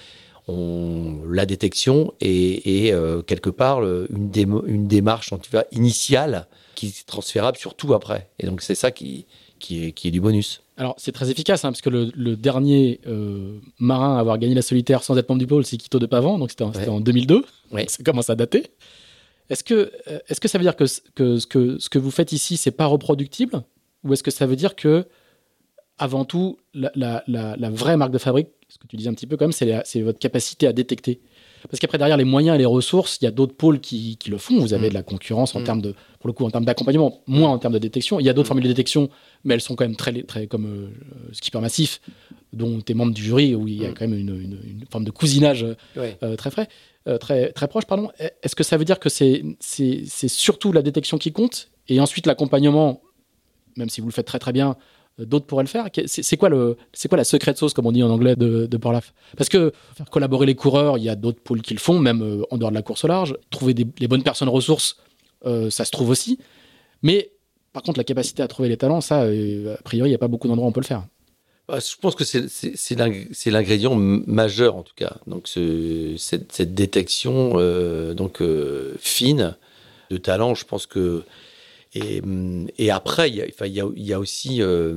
[1.30, 2.92] la détection et,
[3.28, 4.32] quelque part une,
[4.66, 6.48] une démarche en tout cas initiale
[6.80, 8.30] qui est transférable sur tout après.
[8.40, 9.26] Et donc c'est ça qui,
[9.60, 10.62] qui, est, qui est du bonus.
[10.78, 14.62] Alors c'est très efficace, hein, parce que le, dernier euh, marin à avoir gagné la
[14.62, 17.44] solitaire sans être membre du pôle, c'est Quito de Pavan, donc c'était en, 2002.
[17.74, 17.86] Ouais.
[17.90, 18.68] Ça commence à dater.
[19.50, 20.86] Est-ce que, euh, est que ça veut dire que,
[21.16, 23.62] que, ce que ce que vous faites ici, c'est pas reproductible?
[24.06, 25.06] Ou est-ce que ça veut dire que,
[25.98, 29.28] avant tout, la, la, la, vraie marque de fabrique, ce que tu disais un petit
[29.28, 31.20] peu quand même, c'est votre capacité à détecter?
[31.68, 34.38] Parce qu'après, derrière les moyens et les ressources, il y a d'autres pôles qui, le
[34.38, 34.60] font.
[34.60, 34.90] Vous avez mm.
[34.90, 35.64] de la concurrence en mm.
[35.64, 38.20] termes de, pour le coup, en termes d'accompagnement, moins en termes de détection.
[38.20, 38.50] Il y a d'autres mm.
[38.50, 39.10] formules de détection,
[39.44, 42.02] mais elles sont quand même très, très comme euh, Skipper Massif,
[42.54, 45.12] dont tu es membre du jury, où il y a quand même une, forme de
[45.12, 45.66] cousinage
[45.98, 46.68] euh, très frais.
[47.08, 48.12] Euh, très, très proche, pardon.
[48.20, 49.44] Est-ce que ça veut dire que c'est
[50.28, 51.70] surtout la détection qui compte?
[51.88, 53.02] Et ensuite l'accompagnement,
[53.78, 54.76] même si vous le faites très très bien,
[55.26, 55.88] d'autres pourraient le faire.
[56.06, 56.78] C'est quoi, le,
[57.10, 60.46] quoi la secret sauce, comme on dit en anglais, de, de Parce que faire collaborer
[60.46, 62.76] les coureurs, il y a d'autres pôles qui le font, même euh, en dehors de
[62.76, 63.36] la course au large.
[63.50, 64.98] Trouver les bonnes personnes ressources,
[65.46, 66.40] euh, ça se trouve aussi.
[67.04, 67.32] Mais
[67.74, 70.20] par contre, la capacité à trouver les talents, ça, euh, a priori, il n'y a
[70.20, 71.06] pas beaucoup d'endroits où on peut le faire.
[71.68, 75.18] Bah, je pense que c'est l'ingrédient majeur, en tout cas.
[75.28, 77.54] Donc, cette, cette, détection
[78.14, 78.42] donc,
[78.98, 79.56] fine
[80.10, 81.24] de talent, je pense que
[81.96, 82.22] et,
[82.78, 83.46] et après, il y, a,
[83.96, 84.94] il y a aussi euh,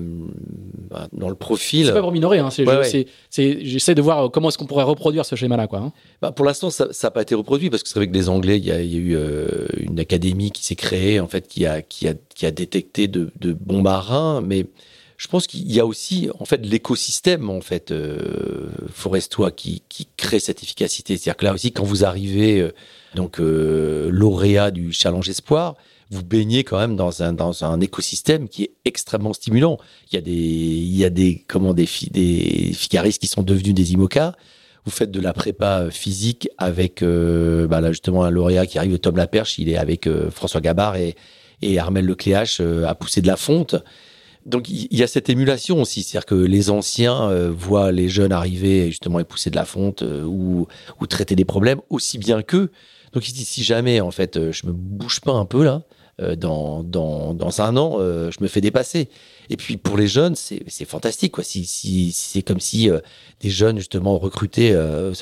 [0.91, 1.87] bah, dans le profil.
[1.87, 5.69] C'est pas pour minorer, hein, j'essaie de voir comment est-ce qu'on pourrait reproduire ce schéma-là.
[5.69, 5.93] Quoi, hein.
[6.21, 8.59] bah, pour l'instant, ça n'a pas été reproduit parce que c'est vrai que les Anglais,
[8.59, 11.65] il y a, y a, eu euh, une académie qui s'est créée, en fait, qui
[11.65, 14.67] a, qui a, qui a détecté de, de bons marins, mais
[15.17, 20.09] je pense qu'il y a aussi en fait l'écosystème en fait euh, forestois qui, qui
[20.19, 21.17] crée cette efficacité.
[21.17, 22.75] C'est-à-dire que là aussi, quand vous arrivez euh,
[23.15, 25.77] donc lauréat du Challenge Espoir,
[26.13, 29.79] vous baignez quand même dans un, dans un écosystème qui est extrêmement stimulant.
[30.11, 33.95] Il y a des, il y a des, comment, des, figaristes qui sont devenus des
[33.95, 34.35] IMOCA.
[34.85, 39.17] Vous faites de la prépa physique avec, euh, bah justement, un lauréat qui arrive, Tom
[39.17, 41.17] Laperche, il est avec euh, François Gabard et,
[41.79, 43.77] Armel Lecléache euh, à pousser de la fonte.
[44.45, 48.89] Donc il y a cette émulation aussi, c'est-à-dire que les anciens voient les jeunes arriver
[48.89, 50.67] justement et pousser de la fonte ou,
[51.09, 52.73] traiter des problèmes aussi bien qu'eux.
[53.13, 56.02] Donc il dit si jamais en fait je me bouge pas un peu là, euh,
[56.37, 59.09] dans, dans, dans, un an, euh, je me fais dépasser.
[59.51, 61.33] Et puis pour les jeunes, c'est fantastique.
[61.33, 61.45] Quoi.
[61.45, 63.01] Si, si, c'est comme si euh,
[63.41, 64.77] des jeunes justement recrutés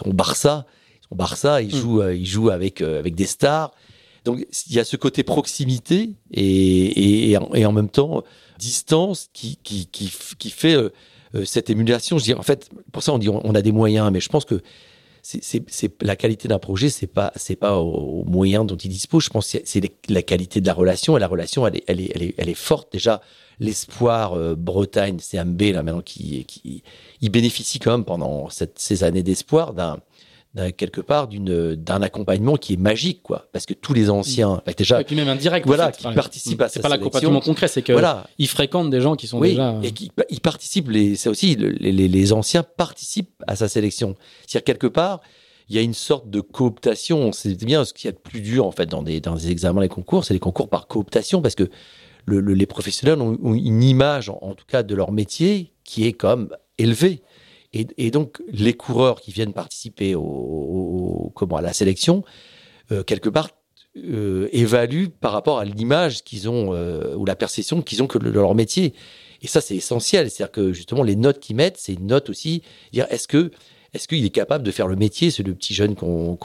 [0.05, 0.67] au Barça,
[1.11, 1.79] au Barça, ils mm.
[1.79, 3.73] jouent, ils jouent avec avec des stars.
[4.25, 8.23] Donc il y a ce côté proximité et, et, et, en, même temps
[8.59, 10.77] distance qui, qui, qui, qui fait
[11.45, 12.19] cette émulation.
[12.19, 14.45] Je dis, en fait, pour ça on dit on a des moyens, mais je pense
[14.45, 14.61] que
[15.23, 19.25] c'est la qualité d'un projet, c'est pas c'est pas aux moyens dont il dispose.
[19.25, 22.01] Je pense que c'est la qualité de la relation et la relation elle est elle
[22.01, 23.21] est elle est, elle est forte déjà.
[23.59, 26.83] L'espoir euh, Bretagne CMB là maintenant qui qui
[27.21, 29.99] il bénéficie quand même pendant cette, ces années d'espoir d'un
[30.77, 33.47] quelque part d'une d'un accompagnement qui est magique quoi.
[33.53, 34.73] Parce que tous les anciens mm.
[34.77, 37.93] déjà et puis même indirect voilà qui participent à c'est pas l'accompagnement concret c'est que
[37.93, 38.27] voilà.
[38.39, 41.55] ils fréquentent des gens qui sont oui, déjà et qui ils participent les c'est aussi
[41.55, 44.17] les, les, les, anciens participent à sa sélection.
[44.47, 45.21] C'est-à-dire quelque part
[45.69, 47.31] il y a une sorte de cooptation.
[47.31, 49.51] C'est bien ce qu'il y a de plus dur en fait dans des dans des
[49.53, 51.71] examens les concours c'est les concours par cooptation parce que
[52.27, 56.13] le, les professionnels ont, une image en, en tout cas de leur métier qui est
[56.13, 57.23] comme élevée
[57.73, 62.25] et, donc, les coureurs qui viennent participer au, comment, à la sélection,
[62.91, 63.51] euh, quelque part,
[63.97, 68.19] euh, évaluent par rapport à l'image qu'ils ont euh, ou la perception qu'ils ont que
[68.19, 68.95] de leur métier.
[69.43, 70.31] Et ça, c'est essentiel.
[70.31, 72.63] C'est-à-dire que justement, les notes qu'ils mettent, c'est une note aussi.
[72.93, 73.53] Dire est-ce que
[73.93, 76.37] est-ce qu'il est capable de faire le métier, le petit jeune qu'on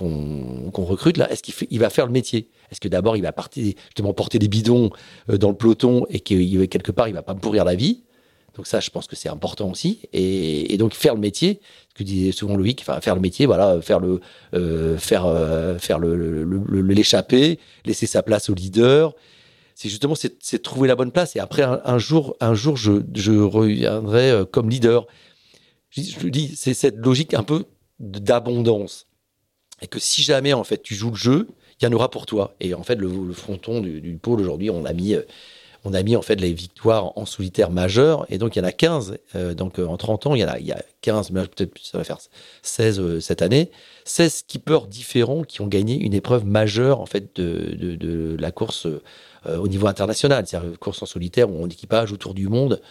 [0.76, 1.32] recrute là?
[1.32, 2.50] Est-ce qu'il il va faire le métier?
[2.72, 4.90] Est-ce que d'abord il va partir, justement porter des bidons
[5.28, 8.05] dans le peloton et que quelque part il va pas me pourrir la vie?
[8.56, 10.00] Donc ça, je pense que c'est important aussi.
[10.14, 11.60] Et, donc faire le métier,
[11.90, 14.22] ce que disait souvent Loïc, faire le métier, voilà, faire le,
[14.54, 16.44] euh, faire, euh, faire le,
[16.82, 19.14] l'échapper, laisser sa place au leader.
[19.74, 21.36] C'est justement c'est trouver la bonne place.
[21.36, 25.06] Et après un, jour, un jour, je, je reviendrai euh, comme leader.
[25.90, 27.66] Je, je dis, c'est cette logique un peu
[28.00, 29.08] d'abondance.
[29.82, 31.48] Et que si jamais en fait tu joues le jeu,
[31.82, 32.56] il y en aura pour toi.
[32.62, 35.14] Et en fait, le, fronton du, du pôle aujourd'hui, on a mis
[35.86, 38.68] on a mis en fait les victoires en solitaire majeures, et donc il y en
[38.68, 39.18] a 15.
[39.36, 41.42] Euh, donc euh, en 30 ans, il y en a, il y a 15, mais
[41.44, 42.18] peut-être ça va faire
[42.64, 43.70] 16 euh, cette année.
[44.06, 48.88] 16 skippers différents qui ont gagné une épreuve majeure en fait de, la course
[49.48, 52.82] au niveau international, c'est-à-dire course en solitaire où on équipage autour du monde.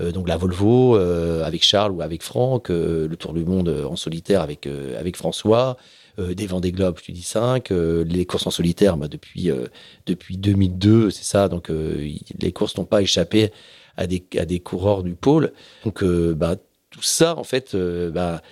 [0.00, 4.66] donc la Volvo avec Charles ou avec Franck, le Tour du Monde en solitaire avec,
[4.66, 5.76] avec François,
[6.18, 9.50] euh, des Vendée Globe, je te dis 5, euh, les courses en solitaire, bah, depuis,
[9.50, 9.66] euh,
[10.06, 13.50] depuis 2002, c'est ça, donc les courses n'ont pas échappé
[13.96, 15.52] à des, à des coureurs du pôle.
[15.84, 16.56] Donc bah,
[16.90, 18.42] tout ça, en fait, bah,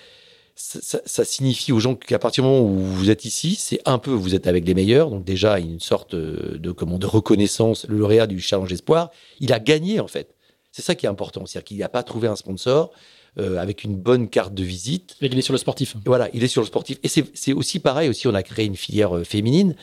[0.54, 4.10] ça, signifie aux gens qu'à partir du moment où vous êtes ici, c'est un peu,
[4.10, 8.26] vous êtes avec les meilleurs, donc déjà une sorte de, comment, de reconnaissance, le lauréat
[8.26, 9.10] du Challenge Espoir,
[9.40, 10.34] il a gagné en fait.
[10.72, 12.92] C'est ça qui est important, c'est-à-dire qu'il n'a pas trouvé un sponsor,
[13.38, 15.16] euh, avec une bonne carte de visite.
[15.20, 15.96] il est sur le sportif.
[16.04, 16.98] Voilà, il est sur le sportif.
[17.02, 19.76] Et c'est aussi pareil, aussi on a créé une filière euh, féminine.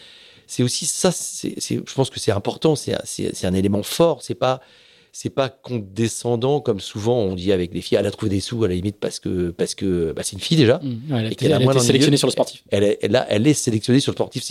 [0.48, 4.22] C'est aussi ça, je pense que c'est important, c'est un élément fort.
[4.22, 4.61] C'est pas
[5.11, 7.98] c'est pas condescendant comme souvent on dit avec les filles.
[7.99, 10.41] Elle a trouvé des sous à la limite parce que parce que bah, c'est une
[10.41, 10.80] fille déjà.
[10.82, 10.95] Mmh.
[11.10, 12.64] elle a, été, elle sélectionnée sur le sportif.
[12.69, 14.44] Elle est, elle est sélectionnée sur le sportif.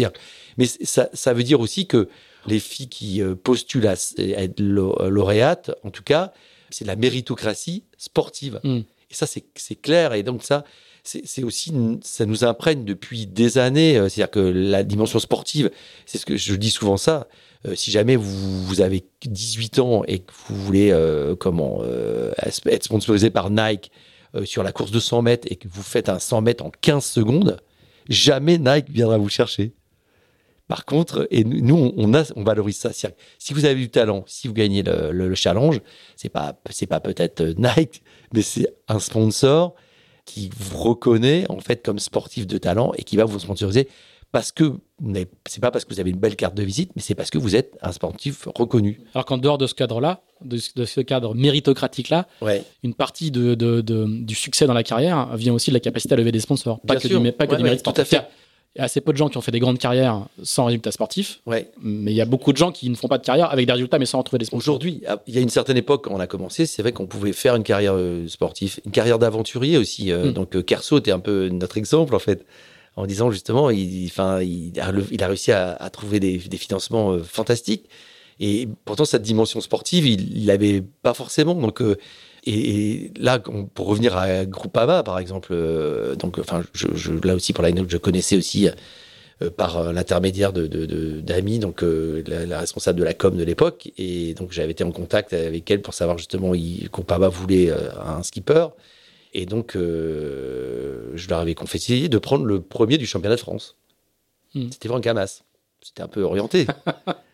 [0.59, 2.09] Mais ça, ça veut dire aussi que
[2.47, 6.33] les filles qui euh, postulent à être lauréates, en tout cas,
[6.77, 8.61] c'est la méritocratie sportive.
[8.63, 8.81] Mm.
[9.11, 10.13] Et ça, c'est clair.
[10.13, 10.65] Et donc, ça,
[11.05, 11.73] c'est aussi,
[12.03, 13.97] ça nous imprègne depuis des années.
[13.97, 15.71] Euh, c'est-à-dire que la dimension sportive,
[16.05, 17.29] c'est ce que je dis souvent ça.
[17.67, 21.83] Euh, si jamais vous, vous, avez 18 ans et que vous voulez euh, comment
[22.67, 23.91] être sponsorisé par Nike
[24.45, 27.03] sur la course de 100 mètres et que vous faites un 100 mètres en 15
[27.03, 27.59] secondes,
[28.11, 29.73] jamais Nike viendra vous chercher.
[30.69, 32.91] Par contre, et nous, on, a, on valorise ça.
[32.93, 35.81] Si vous avez du talent, si vous gagnez le, challenge,
[36.17, 38.03] c'est pas, c'est pas peut-être euh, Nike,
[38.33, 39.75] mais c'est un sponsor
[40.25, 43.89] qui vous reconnaît en fait comme sportif de talent et qui va vous sponsoriser
[44.33, 44.75] parce que
[45.47, 47.39] c'est pas parce que vous avez une belle carte de visite, mais c'est parce que
[47.39, 49.01] vous êtes un sportif reconnu.
[49.15, 52.27] Alors qu'en dehors de ce cadre-là, de, ce cadre méritocratique-là,
[52.83, 56.33] une partie de, du succès dans la carrière vient aussi de la capacité à lever
[56.33, 57.83] des sponsors, pas que, du, pas que du mérite.
[57.83, 58.27] Tout à fait.
[58.77, 60.93] Il y a assez peu de gens qui ont fait des grandes carrières sans résultats
[60.93, 61.41] sportifs.
[61.47, 61.71] Ouais.
[61.81, 63.73] Mais il y a beaucoup de gens qui ne font pas de carrière avec des
[63.73, 64.75] résultats mais sans trouver des sponsors.
[64.75, 67.07] Aujourd'hui, ah, il y a une certaine époque quand on a commencé, c'est vrai qu'on
[67.07, 70.13] pouvait faire une carrière euh, sportive, une carrière d'aventurier aussi.
[70.13, 70.33] Euh, hmm.
[70.35, 72.45] Donc euh, Kerso était un peu notre exemple en fait,
[72.97, 76.59] en disant justement, il, enfin, il, a, il a réussi à, à trouver des, des
[76.59, 77.89] financements fantastiques.
[78.41, 81.55] Et pourtant, cette dimension sportive, il l'avait pas forcément.
[81.55, 81.83] Donc,
[82.47, 87.63] et, là, pour revenir à Groupama, par exemple, euh, donc, enfin, je, là aussi pour
[87.63, 88.69] l'anecdote, je connaissais aussi
[89.43, 90.67] euh, par euh, l'intermédiaire de,
[91.21, 95.33] d'amis, donc la, responsable de la com de l'époque, et donc j'avais été en contact
[95.33, 98.69] avec elle pour savoir justement il, Groupama voulait un skipper,
[99.35, 103.77] et donc je leur avais confessé de prendre le premier du championnat de France.
[104.55, 104.69] Hmm.
[104.71, 105.43] C'était Franck Hamas.
[105.83, 106.67] C'était un peu orienté.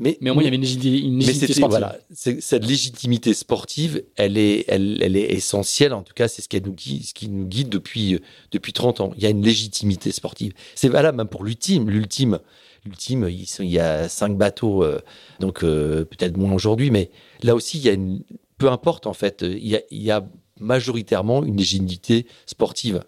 [0.00, 1.66] Mais, mais au moins, il y avait une, légitimité sportive.
[1.68, 5.92] Voilà, cette légitimité sportive, elle est, elle, elle est essentielle.
[5.92, 8.18] En tout cas, c'est ce, qui nous guide, ce qui nous guide depuis,
[8.50, 9.12] depuis 30 ans.
[9.18, 10.54] Il y a une légitimité sportive.
[10.74, 11.90] C'est valable même pour l'ultime.
[11.90, 12.38] L'ultime,
[12.86, 15.02] l'ultime, il, y a cinq bateaux, euh,
[15.38, 17.10] donc euh, peut-être moins aujourd'hui, mais
[17.42, 18.22] là aussi, il y a une,
[18.56, 20.26] peu importe en fait, il y a, il y a
[20.58, 23.04] majoritairement une légitimité sportive.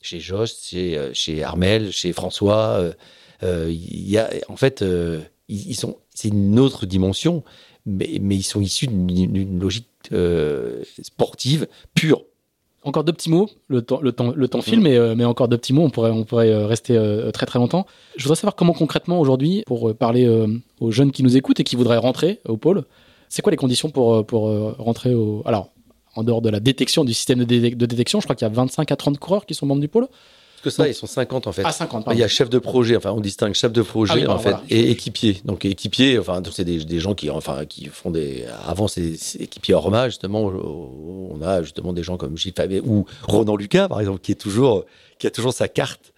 [0.00, 2.82] Chez Josh, chez, euh, chez Armel, chez François,
[3.42, 4.82] il y a en fait
[5.48, 7.42] ils, sont, c'est une autre dimension,
[7.86, 12.22] mais, mais ils sont issus d'une logique euh, sportive pure.
[12.84, 14.82] Encore deux petits mots, le temps, le temps, le temps file, mm.
[14.82, 16.94] mais, euh, mais encore deux petits mots, on pourrait, on pourrait euh, rester
[17.32, 17.86] très très longtemps.
[18.16, 20.28] Je voudrais savoir comment concrètement aujourd'hui, pour parler
[20.80, 22.84] aux jeunes qui nous écoutent et qui voudraient rentrer au pôle,
[23.28, 24.42] c'est quoi les conditions pour, pour
[24.78, 25.42] rentrer au...
[25.46, 25.70] Alors,
[26.14, 28.54] en dehors de la détection, du système de, de détection, je crois qu'il y a
[28.54, 30.06] 25 à 30 coureurs qui sont membres du pôle
[30.64, 31.62] que ça, ils sont 50 en fait.
[31.64, 34.32] Ah, 50, Il y a chef de projet, enfin on distingue chef de projet ah
[34.32, 35.40] en fait et équipier.
[35.44, 38.44] Donc équipier, enfin c'est des, des, gens qui, enfin qui font des.
[38.66, 43.56] Avant c'est équipier Orma justement, on a justement des gens comme Gilles Fabé ou Ronan
[43.56, 44.84] Lucas par exemple qui est toujours,
[45.18, 46.13] qui a toujours sa carte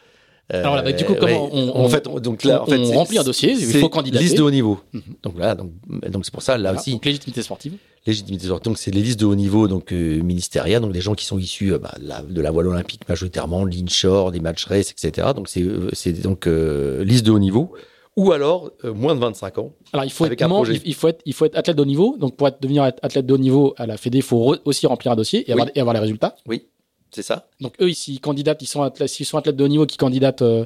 [0.49, 3.19] Alors là, bah, du coup, comment on, en fait, donc là, en fait, on remplit
[3.19, 4.25] un dossier, il faut candidater.
[4.25, 4.79] Liste de haut niveau.
[4.93, 5.03] Mhm.
[5.23, 5.73] Donc là, donc
[6.09, 6.93] donc c'est pour ça là aussi.
[6.93, 7.75] Donc légitimité sportive.
[8.07, 8.65] Légitimité sportive.
[8.65, 11.39] Donc c'est les listes de haut niveau, donc euh, ministérielles, donc des gens qui sont
[11.39, 15.29] issus euh, bah, la, de la voile olympique majoritairement, l'inshore, des match race, etc.
[15.35, 17.73] Donc c'est c'est donc liste de haut niveau
[18.15, 19.73] ou alors moins de 25 ans.
[19.93, 20.41] Alors il faut être
[20.85, 22.17] il, faut être il faut être athlète de haut niveau.
[22.19, 25.13] Donc pour être, devenir athlète de haut niveau à la Fédé, il faut aussi remplir
[25.13, 26.37] un dossier et, avoir, et avoir les résultats.
[26.47, 26.67] Oui,
[27.11, 27.49] c'est ça?
[27.61, 30.43] Donc eux, s'ils candidatent, ils sont athlètes, s'ils sont athlètes de haut niveau qui candidatent
[30.43, 30.65] euh,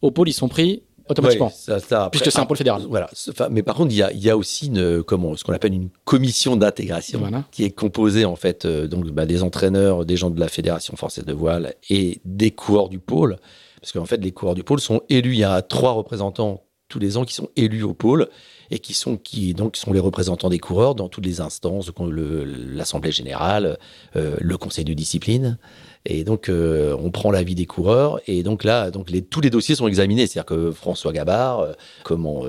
[0.00, 1.50] au pôle, ils sont pris automatiquement.
[1.50, 2.82] ça, ça, puisque c'est un pôle fédéral.
[2.88, 3.08] Voilà.
[3.50, 5.74] mais par contre, il y a, il y a aussi une, comment, ce qu'on appelle
[5.74, 10.30] une commission d'intégration qui est composée en fait euh, donc bah, des entraîneurs, des gens
[10.30, 13.36] de la fédération française de voile et des coureurs du pôle.
[13.80, 15.32] Parce qu'en fait, les coureurs du pôle sont élus.
[15.32, 16.62] Il y a trois représentants
[16.92, 18.28] tous les ans qui sont élus au pôle
[18.70, 23.12] et qui sont qui donc sont les représentants des coureurs dans toutes les instances, l'assemblée
[23.12, 23.78] générale,
[24.14, 25.56] euh, le conseil de discipline.
[26.04, 29.48] Et donc euh, on prend l'avis des coureurs et donc là donc les, tous les
[29.48, 31.72] dossiers sont examinés, c'est-à-dire que François Gabard, euh,
[32.04, 32.42] comment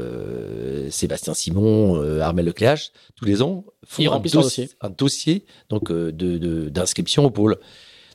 [0.90, 4.70] Sébastien Simon, Armel Lecléache, tous les ans font un, dossier.
[4.82, 7.58] un dossier donc de d'inscription au pôle.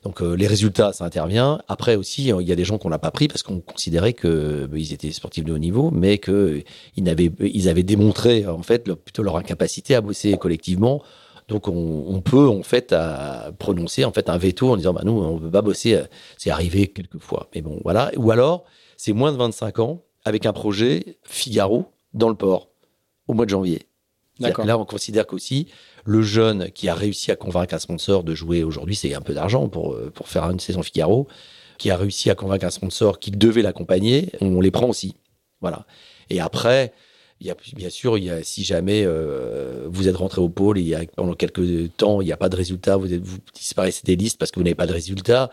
[0.03, 1.61] Donc euh, les résultats, ça intervient.
[1.67, 4.65] Après aussi, il y a des gens qu'on n'a pas pris parce qu'on considérait que
[4.65, 6.63] bah, ils étaient sportifs de haut niveau, mais que
[6.95, 11.03] ils avaient, ils avaient démontré en fait plutôt leur incapacité à bosser collectivement.
[11.47, 15.01] Donc on, on, peut en fait à prononcer en fait un veto en disant bah
[15.03, 16.01] nous on ne peut pas bosser.
[16.37, 18.11] C'est arrivé quelquefois, mais bon voilà.
[18.17, 18.65] Ou alors
[18.97, 22.69] c'est moins de 25 ans avec un projet Figaro dans le port
[23.27, 23.89] au mois de janvier.
[24.39, 25.67] Là, on considère qu'aussi,
[26.09, 29.35] le jeune qui a réussi à convaincre un sponsor de jouer aujourd'hui, c'est un peu
[29.35, 31.27] d'argent pour, euh, pour faire une saison Figaro,
[31.77, 35.15] qui a réussi à convaincre un sponsor qu'il devait l'accompagner, on les prend aussi.
[35.61, 35.85] Voilà.
[36.31, 36.93] Et après,
[37.39, 40.49] il y a, bien sûr, il y a, si jamais euh, vous êtes rentré au
[40.49, 43.21] pôle il y a, pendant quelques temps, il n'y a pas de résultat, vous, êtes,
[43.53, 45.51] disparaissez des listes parce que vous n'avez pas de résultat,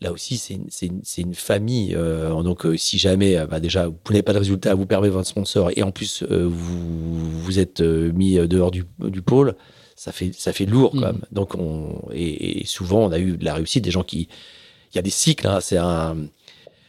[0.00, 1.94] là aussi, c'est une, une, famille.
[1.94, 5.70] Euh, donc, si jamais, bah, déjà, vous n'avez pas de résultat, vous perdez votre sponsor,
[5.76, 9.54] et en plus, vous, vous êtes mis dehors du, du, pôle,
[9.96, 11.04] ça fait, ça fait lourd quand mmh.
[11.04, 11.22] même.
[11.32, 14.28] Donc, on, et, souvent, on a eu de la réussite, des gens qui.
[14.92, 16.16] Il y a des cycles, hein, c'est un.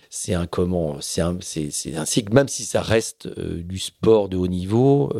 [0.09, 4.37] C'est un comment C'est un, c'est, un cycle, même si ça reste du sport de
[4.37, 5.11] haut niveau,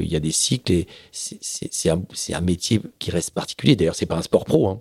[0.00, 2.02] il y a des cycles et c'est, un,
[2.32, 3.76] un métier qui reste particulier.
[3.76, 4.68] D'ailleurs, c'est pas un sport pro.
[4.68, 4.80] Hein.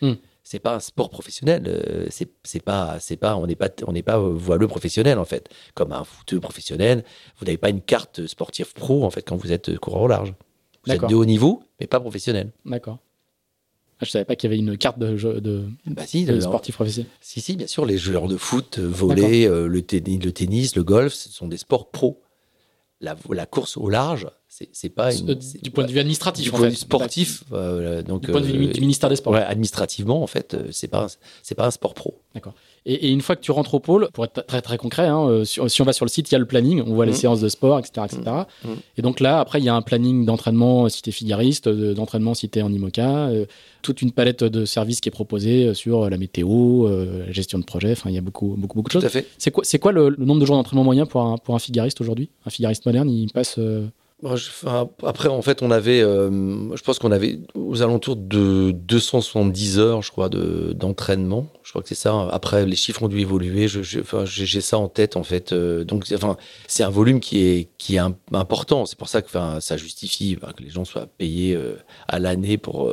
[0.00, 0.12] Mmh
[0.50, 1.62] c'est pas un sport professionnel.
[1.68, 5.48] Euh, c'est pas, c'est pas, on n'est pas, on n'est pas voileux professionnel en fait.
[5.74, 7.04] Comme un footeux professionnel,
[7.38, 10.34] vous n'avez pas une carte sportive pro en fait quand vous êtes coureur au large.
[10.84, 12.52] Vous êtes de haut niveau, mais pas professionnel.
[12.64, 12.98] D'accord.
[14.00, 16.40] Ah, je savais pas qu'il y avait une carte de, jeu, de, bah si, de
[16.40, 17.10] sportif professionnel.
[17.20, 20.74] Si, si, bien sûr, les joueurs de foot, euh, volley, euh, le, tennis, le tennis,
[20.74, 22.22] le golf, ce sont des sports pro.
[23.02, 26.60] La, la course au large, c'est pas une, du point de vue administratif, du point
[26.60, 27.44] de vue sportif.
[27.52, 29.32] Euh, donc, du point de vue du ministère des Sports.
[29.32, 31.06] Ouais, administrativement, en fait, euh, c'est pas
[31.42, 32.20] c'est pas un sport pro.
[32.34, 32.54] D'accord.
[32.86, 35.26] Et, et, une fois que tu rentres au pôle, pour être très très concret, hein,
[35.28, 37.12] euh, si, on va sur le site, il y a le planning, on voit les
[37.12, 37.16] mmh.
[37.16, 38.22] séances de sport, etc., etc.
[38.64, 38.68] Mmh.
[38.68, 38.74] Mmh.
[38.96, 42.48] Et donc là, après, il y a un planning d'entraînement si t'es figariste, d'entraînement si
[42.48, 43.30] t'es en IMOCA,
[43.82, 47.92] toute une palette de services qui est proposée sur la météo, la gestion de projet.
[47.92, 49.02] Enfin, il y a beaucoup beaucoup beaucoup de choses.
[49.02, 49.26] Tout à fait.
[49.38, 51.58] C'est quoi c'est quoi le, le, nombre de jours d'entraînement moyen pour un pour un
[51.58, 52.30] figariste aujourd'hui?
[52.46, 53.58] Un figariste moderne, il passe
[55.02, 60.02] après, en fait, on avait, euh, je pense qu'on avait aux alentours de 270 heures,
[60.02, 61.46] je crois, d'entraînement.
[61.62, 62.28] je crois que c'est ça.
[62.30, 63.66] Après, les chiffres ont dû évoluer.
[63.68, 65.52] j'ai ça en tête, en fait.
[65.52, 66.36] Euh, donc, enfin,
[66.66, 68.02] c'est un volume qui est qui est
[68.32, 68.84] important.
[68.84, 69.30] C'est pour ça que,
[69.60, 71.76] ça justifie que les gens soient payés euh,
[72.08, 72.92] à l'année pour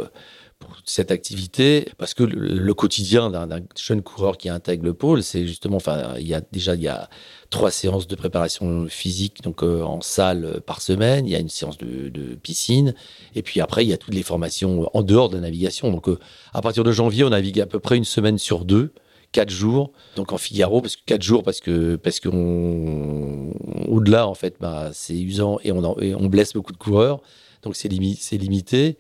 [0.60, 5.46] pour cette activité, parce que le, quotidien d'un jeune coureur qui intègre le pôle, c'est
[5.46, 7.10] justement, enfin, il y a déjà il y a
[7.50, 11.40] trois séances de préparation physique donc euh, en salle euh, par semaine, il y a
[11.40, 12.10] une séance de,
[12.42, 12.94] piscine,
[13.36, 15.92] et puis après il y a toutes les formations en dehors de la navigation.
[15.92, 16.20] Donc euh,
[16.54, 18.94] à partir de janvier, on navigue à peu près une semaine sur deux
[19.32, 19.92] quatre jours.
[20.16, 23.54] Donc en Figaro parce que quatre jours parce que parce qu'on
[23.88, 27.22] au-delà en fait bah, c'est usant et on, on blesse beaucoup de coureurs.
[27.64, 28.98] Donc c'est limité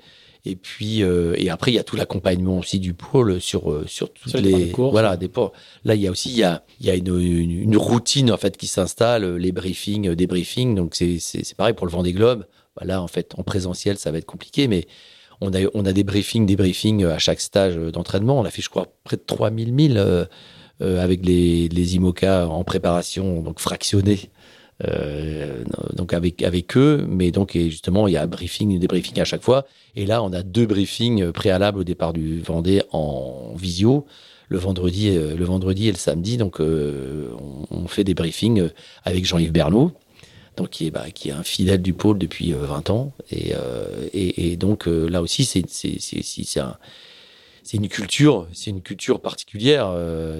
[0.47, 3.83] et puis, euh, et après, il y a tout l'accompagnement aussi du pôle sur, euh,
[3.85, 5.51] sur toutes les, voilà, des ports.
[5.83, 8.37] Là, il y a aussi, il y a, il y a une, une, routine, en
[8.37, 10.73] fait, qui s'installe, les briefings, des briefings.
[10.73, 12.45] Donc, c'est, c'est, pareil pour le Vendée Globe.
[12.77, 14.87] Voilà, en fait, en présentiel, ça va être compliqué, mais
[15.41, 18.39] on a, on a des briefings, des briefings à chaque stage d'entraînement.
[18.39, 20.25] On a fait, je crois, près de 3000 milles, euh,
[20.79, 24.29] avec les, les IMOCA en préparation, donc fractionnés
[24.85, 25.63] euh,
[25.93, 29.25] donc avec avec eux, mais donc et justement il y a briefing, des briefings à
[29.25, 29.65] chaque fois.
[29.95, 34.05] Et là, on a deux briefings préalables au départ du Vendée en visio,
[34.49, 36.37] le vendredi, euh, le vendredi et le samedi.
[36.37, 37.29] Donc euh,
[37.71, 38.69] on, fait des briefings
[39.03, 39.91] avec Jean-Yves Bernot,
[40.57, 43.13] donc qui est bah, qui est un fidèle du pôle depuis 20 ans.
[43.31, 43.53] Et
[44.13, 46.77] et, et, donc là aussi c'est c'est c'est c'est un
[47.63, 49.91] c'est une culture, une culture particulière.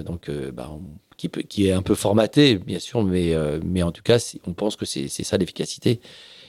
[0.06, 0.70] donc, bah,
[1.18, 3.34] qui, est un peu formaté, bien sûr, mais,
[3.64, 6.00] mais en tout cas, on pense que c'est ça l'efficacité.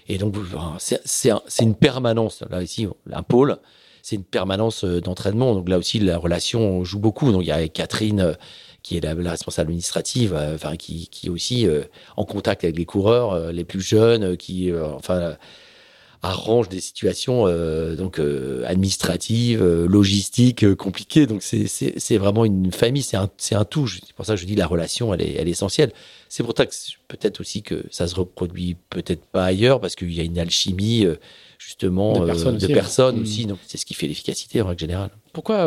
[0.08, 0.36] Et donc,
[0.80, 2.44] c'est une permanence.
[2.50, 3.58] Là, ici, un pôle,
[4.02, 5.54] c'est une permanence d'entraînement.
[5.54, 7.32] Donc là aussi, la relation joue beaucoup.
[7.32, 8.36] Donc il y a Catherine
[8.82, 11.68] qui est la, responsable administrative, enfin qui, qui est aussi
[12.16, 15.36] en contact avec les coureurs, les plus jeunes, qui, enfin
[16.22, 21.28] arrange des situations euh, donc euh, administratives, euh, logistiques compliquées.
[21.28, 23.88] Donc c'est vraiment une famille, c'est un, un tout.
[23.88, 25.92] C'est pour ça que je dis la relation, elle est, elle est essentielle.
[26.28, 26.74] C'est pour ça que
[27.08, 31.08] peut-être aussi que ça se reproduit peut-être pas ailleurs parce qu'il y a une alchimie
[31.58, 33.46] justement de personnes, aussi.
[33.46, 33.50] Mm.
[33.50, 35.12] Donc c'est ce qui fait l'efficacité en règle générale.
[35.32, 35.66] Pourquoi,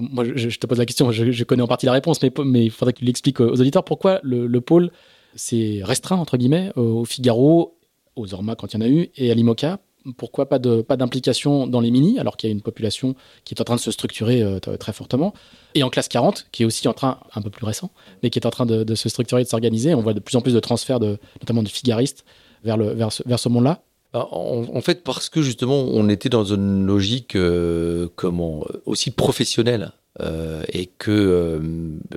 [0.00, 2.70] moi je, te pose la question, je, connais en partie la réponse, mais, mais il
[2.70, 4.90] faudrait que tu l'expliques aux auditeurs, pourquoi le, le pôle
[5.34, 7.76] c'est restreint entre guillemets au Figaro,
[8.16, 9.78] aux Orma quand il y en a eu, et à l'IMOCA
[10.16, 13.14] pourquoi pas de pas d'implication dans les mini alors qu'il y a une population
[13.44, 15.34] qui est en train de se structurer euh, très fortement.
[15.74, 17.90] Et en classe 40 qui est aussi en train un peu plus récent
[18.22, 20.40] mais qui est en train de, se structurer de s'organiser on voit de plus en
[20.40, 22.24] plus de transferts de notamment de figaristes
[22.64, 26.08] vers le vers ce, vers ce monde là bah, en, fait parce que justement on
[26.08, 31.60] était dans une logique euh, comment aussi professionnelle euh, et que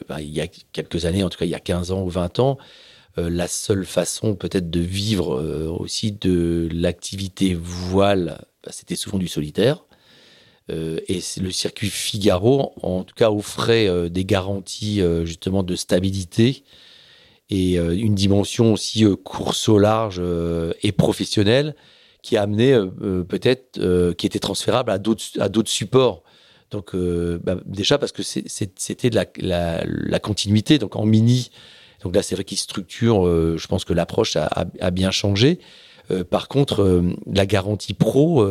[0.08, 2.10] bah, il y a quelques années en tout cas il y a 15 ans ou
[2.10, 2.64] 20 ans euh,
[3.17, 9.27] la seule façon peut-être de vivre euh, aussi de l'activité voile, bah, c'était souvent du
[9.27, 9.85] solitaire.
[10.69, 16.63] Euh, et le circuit Figaro, en tout cas, offrait des garanties justement de stabilité
[17.49, 20.21] et une dimension aussi course au large
[20.81, 21.75] et professionnelle
[22.21, 22.79] qui a amené
[23.27, 26.23] peut-être, qui était transférable à d'autres supports.
[26.69, 30.77] Donc bah, déjà parce que c'était la, la, la, continuité.
[30.77, 31.51] Donc en mini,
[32.03, 35.60] donc là, c'est vrai qu'il structure, euh, je pense que l'approche a, bien changé.
[36.10, 38.45] Euh, par contre, euh, la garantie pro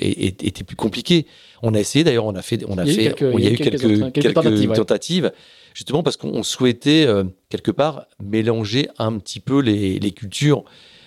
[0.00, 1.26] était plus compliquée.
[1.62, 4.12] On a essayé, d'ailleurs, on a fait, on a, fait, il y a eu quelques,
[4.12, 4.34] quelques,
[4.74, 5.32] tentatives,
[5.74, 7.06] justement parce qu'on souhaitait
[7.48, 10.64] quelque part mélanger un petit peu les, les cultures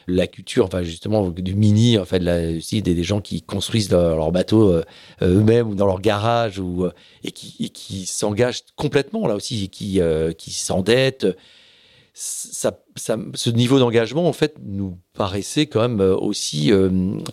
[0.08, 4.32] la culture, enfin justement du mini, en fait, là, aussi des, gens qui construisent leur,
[4.32, 4.84] bateau euh,
[5.22, 6.92] eux-mêmes ou dans leur garage ou euh,
[7.24, 11.28] et qui, qui s'engagent complètement là aussi, et qui euh, qui s'endettent.
[12.16, 16.72] Ça, ça, ce niveau d'engagement, en fait, nous paraissait quand même aussi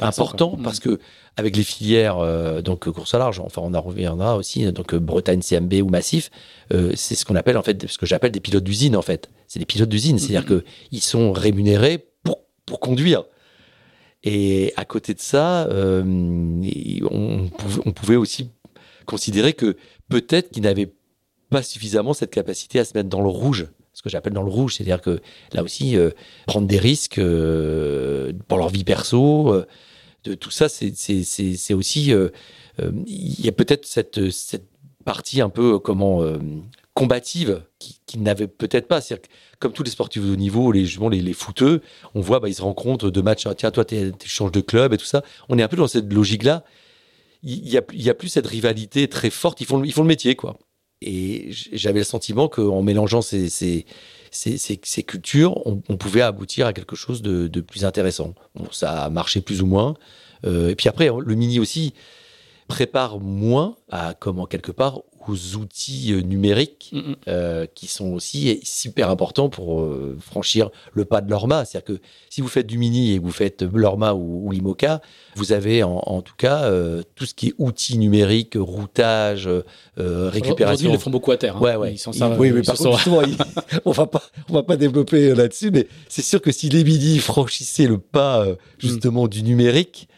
[0.01, 0.99] important parce que
[1.37, 5.75] avec les filières donc course à large, enfin on en reviendra aussi donc Bretagne CMB
[5.83, 6.31] ou Massif,
[6.71, 9.29] c'est ce qu'on appelle en fait ce que j'appelle des pilotes d'usine en fait.
[9.49, 10.63] C'est des pilotes d'usine, c'est-à-dire mm-hmm.
[10.63, 12.10] que ils sont rémunérés
[12.71, 13.25] pour conduire.
[14.23, 16.05] Et à côté de ça, euh,
[17.11, 17.49] on,
[17.93, 18.51] pouvait, aussi
[19.07, 19.77] considérer que
[20.09, 20.93] peut-être qu'ils n'avaient
[21.51, 24.51] pas suffisamment cette capacité à se mettre dans le rouge, ce que j'appelle dans le
[24.51, 25.21] rouge, c'est-à-dire que
[25.53, 26.11] là aussi, euh,
[26.47, 29.65] prendre des risques euh, pour leur vie perso,
[30.23, 34.69] de tout ça, c'est aussi, il y a peut-être cette, cette
[35.05, 36.23] partie un peu comment
[37.01, 39.01] combative qui, qui n'avait peut-être pas.
[39.01, 39.27] C'est
[39.59, 41.81] comme tous les sportifs de haut niveau, les les, les footeux,
[42.15, 43.47] on voit, bah, ils se rencontrent de matchs.
[43.57, 45.23] Tiens, toi, tu changes de club et tout ça.
[45.49, 46.63] On est un peu dans cette logique-là.
[47.43, 49.63] Il y a, plus cette rivalité très forte.
[49.63, 50.59] Ils font, ils font le métier, quoi.
[51.01, 53.87] Et j'avais le sentiment qu'en mélangeant ces, ces,
[54.31, 58.35] ces, cultures, on, pouvait aboutir à quelque chose de, plus intéressant.
[58.55, 59.95] Bon, ça a marché plus ou moins.
[60.45, 61.95] Euh, et puis après, le mini aussi
[62.69, 67.17] prépare moins à comment quelque part aux outils euh, numériques mm, mm.
[67.29, 71.65] euh, qui sont aussi super importants pour euh, franchir le pas de l'ORMA.
[71.65, 75.01] C'est-à-dire que si vous faites du mini et que vous faites l'ORMA ou, l'IMOCA,
[75.37, 76.71] vous avez en, tout cas
[77.15, 79.49] tout ce qui est outils numériques, routage,
[79.97, 80.89] récupération.
[80.89, 81.57] Ils le font beaucoup à terre.
[81.57, 81.61] Hein.
[81.61, 81.93] Ouais, ouais.
[81.93, 83.09] Ils sont ça, oui, mais par contre,
[83.85, 87.19] on va pas, on va pas développer là-dessus, mais c'est sûr que si les mini
[87.19, 88.57] franchissaient le pas mm.
[88.79, 90.09] justement du numérique,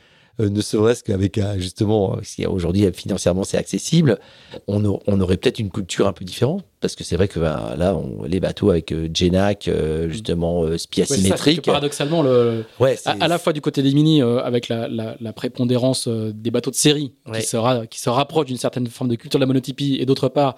[0.48, 4.19] ne serait-ce qu'avec justement, si aujourd'hui financièrement c'est accessible,
[4.66, 6.64] on, aurait peut-être une culture un peu différente.
[6.81, 10.64] Parce que c'est vrai que ben, là, on, les bateaux avec euh, Genac, euh, justement,
[10.64, 11.62] euh, spi asymétrique.
[11.62, 16.73] paradoxalement, le, ouais, à, la fois du côté des mini, avec la, prépondérance des bateaux
[16.73, 19.98] de série, qui, sera, qui se rapproche d'une certaine forme de culture de la monotypie,
[20.01, 20.56] et d'autre part,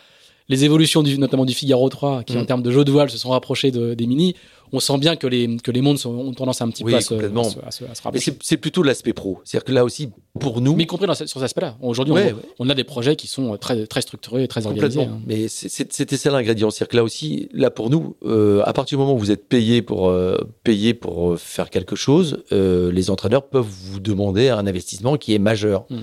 [0.48, 2.46] les évolutions du, notamment du Figaro 3, qui en mm.
[2.46, 4.34] termes de jeu de voile se sont rapprochés des mini,
[4.72, 7.00] on sent bien que les, que les mondes sont, ont tendance un petit peu à
[7.00, 7.14] se,
[8.02, 8.36] rapprocher.
[8.42, 9.40] C'est plutôt l'aspect pro.
[9.44, 10.10] C'est-à-dire que là aussi,
[10.40, 10.74] pour nous.
[10.74, 11.76] Mais y compris dans, sur cet aspect-là.
[11.80, 12.14] Aujourd'hui,
[12.58, 15.02] on, a des projets qui sont très, très structurés, très organisés.
[15.02, 15.20] Hein.
[15.26, 16.70] Mais c'était ça l'ingrédient.
[16.70, 19.48] C'est-à-dire que là aussi, là pour nous, euh, à partir du moment où vous êtes
[19.48, 24.66] payé pour, euh, payé pour euh, faire quelque chose, les entraîneurs peuvent vous demander un
[24.66, 25.84] investissement qui est majeur.
[25.90, 26.00] Hmm.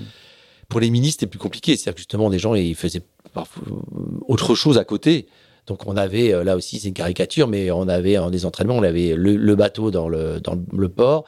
[0.68, 1.76] Pour les ministres, c'était plus compliqué.
[1.76, 3.02] C'est-à-dire que justement, des gens, ils faisaient
[4.28, 5.26] autre chose à côté.
[5.66, 8.76] Donc on avait, euh, là aussi c'est une caricature, mais on avait en des entraînements,
[8.76, 11.24] on avait le, bateau dans le, dans le port,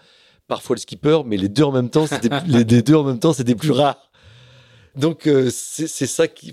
[0.48, 3.32] parfois le skipper, mais les deux en même temps, c'était les, deux en même temps,
[3.32, 3.97] c'était plus rare.
[4.97, 6.53] Donc euh, c'est ça qui,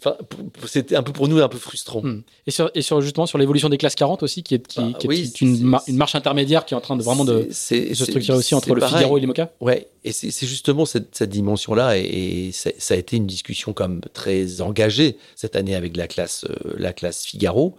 [0.65, 2.01] c'était un peu pour nous un peu frustrant.
[2.01, 2.23] Hmm.
[2.47, 5.13] Et, sur, et sur justement sur l'évolution des classes 40 aussi, qui est, qui, bah
[5.13, 8.55] est, une, une, marche intermédiaire qui est en train de vraiment de, se structurer aussi
[8.55, 9.51] entre le Figaro et l'Imoca.
[9.61, 14.61] Ouais, et c'est justement cette, cette dimension-là, et, ça a été une discussion comme très
[14.61, 17.75] engagée cette année avec la classe, euh, la classe Figaro.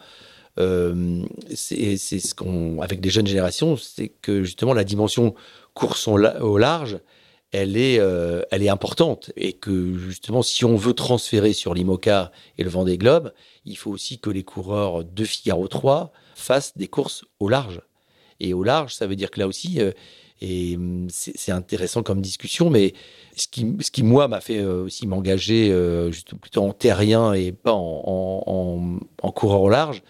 [0.61, 1.23] Euh,
[1.55, 5.35] c'est ce qu'on, avec des jeunes générations, c'est que justement la dimension
[5.75, 6.99] course au large,
[7.53, 12.33] elle est, euh, elle est importante et que justement, si on veut transférer sur l'IMOCA
[12.57, 13.33] et le Vendée Globe,
[13.67, 17.83] il faut aussi que les coureurs de Figaro 3 fassent des courses au large.
[18.41, 19.93] Et au large, ça veut dire que là aussi, euh,
[20.41, 22.95] et hum, c'est intéressant comme discussion, mais
[23.37, 25.71] ce qui, ce qui moi, m'a fait euh, aussi m'engager
[26.41, 30.03] plutôt en terrien et pas en, en, en coureur au large,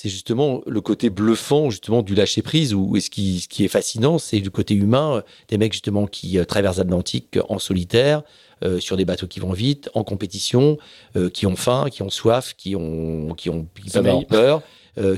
[0.00, 3.68] c'est justement le côté bluffant justement du lâcher prise ou ce qui, ce qui est
[3.68, 8.22] fascinant, c'est du côté humain euh, des mecs justement qui euh, traversent l'Atlantique en solitaire.
[8.64, 10.78] Euh, sur des bateaux qui vont vite, en compétition,
[11.32, 14.62] qui ont faim, qui ont soif, qui ont, qui ont, qui peuvent peur,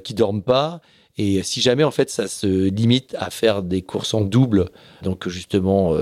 [0.05, 0.83] qui dorment pas.
[1.17, 4.69] Et si jamais en fait ça se limite à faire des courses en double,
[5.03, 5.97] donc justement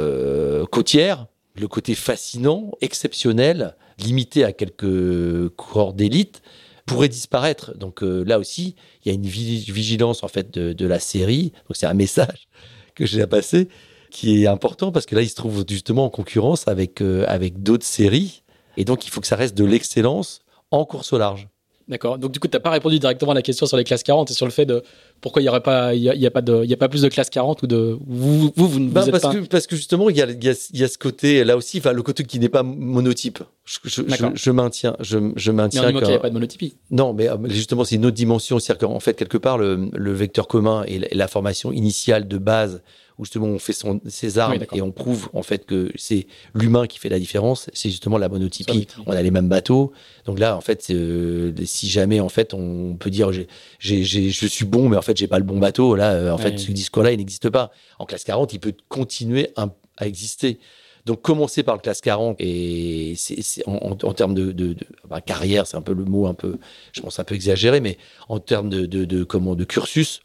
[0.73, 6.43] côtières, le côté fascinant, exceptionnel, limité à quelques coureurs d'élite,
[6.89, 7.77] pourrait disparaître.
[7.77, 8.75] Donc euh, là aussi,
[9.05, 11.53] il y a une vigilance en fait de, la série.
[11.69, 12.49] Donc c'est un message
[12.95, 13.69] que j'ai à passer
[14.11, 17.63] qui est important parce que là, il se trouve justement en concurrence avec euh, avec
[17.63, 18.43] d'autres séries
[18.77, 20.41] et donc il faut que ça reste de l'excellence
[20.71, 21.49] en course au large.
[21.89, 22.19] D'accord.
[22.19, 24.31] Donc du coup, tu n'as pas répondu directement à la question sur les classes 40
[24.31, 24.83] et sur le fait de
[25.23, 27.03] pourquoi il n'y aurait pas, il y a, pas de, il y a pas plus
[27.03, 30.17] de classes 40 ou de vous, vous, vous, bah, parce que parce que justement, il
[30.17, 32.51] y a, y, a, y a ce côté là aussi, enfin le côté qui n'est
[32.51, 33.39] pas monotype.
[33.65, 34.03] Je, je,
[34.35, 35.83] je, maintiens, je, je maintiens.
[35.83, 36.77] Mais il n'y a pas de monotypie.
[36.91, 40.13] Non, mais euh, justement, c'est une autre dimension, c'est-à-dire qu'en fait quelque part le, le
[40.13, 42.83] vecteur commun et la formation initiale de base
[43.19, 46.87] où justement on fait son, ses armes et on prouve en fait que c'est l'humain
[46.87, 48.87] qui fait la différence, c'est justement la monotypie.
[49.07, 49.93] On a les mêmes bateaux.
[50.25, 53.49] Donc là, en fait, euh, si jamais en fait on peut dire j'ai,
[53.81, 56.39] j'ai, je suis bon, mais en fait j'ai pas le bon bateau, là, euh, en
[56.39, 57.71] fait ce discours-là il n'existe pas.
[57.99, 59.69] En classe 40, il peut continuer à,
[60.01, 60.59] exister.
[61.07, 65.21] Donc commencer par le classe 40 et c'est, en, en, termes de, de, de bah,
[65.23, 66.59] carrière, c'est un peu le mot un peu,
[66.93, 67.97] je pense un peu exagéré, mais
[68.29, 70.21] en termes de, de, de comment de cursus,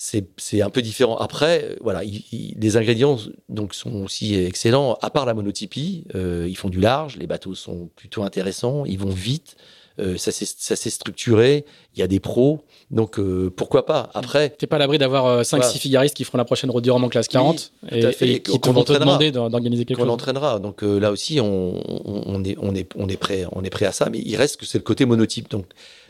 [0.00, 1.16] c'est un peu différent.
[1.16, 3.18] Après, euh, voilà, les ingrédients
[3.48, 4.96] donc sont aussi excellents.
[5.02, 8.98] À part la monotypie, euh, ils font du large, les bateaux sont plutôt intéressants, ils
[8.98, 9.56] vont vite,
[9.98, 11.64] euh, ça s'est structuré,
[11.94, 14.10] il y a des pros, donc euh, pourquoi pas?
[14.14, 17.04] Après, t'es pas à l'abri d'avoir 5-6 figaristes qui feront la prochaine Road du Rhum
[17.04, 20.08] en classe 40 et, qui te vont te demander d'organiser quelque chose.
[20.08, 20.58] On entraînera.
[20.58, 23.92] Donc là aussi, on, on, est, on, est, on, est prêt, on est prêt à
[23.92, 25.50] ça, mais il reste que c'est le côté monotype.
[25.50, 25.66] Donc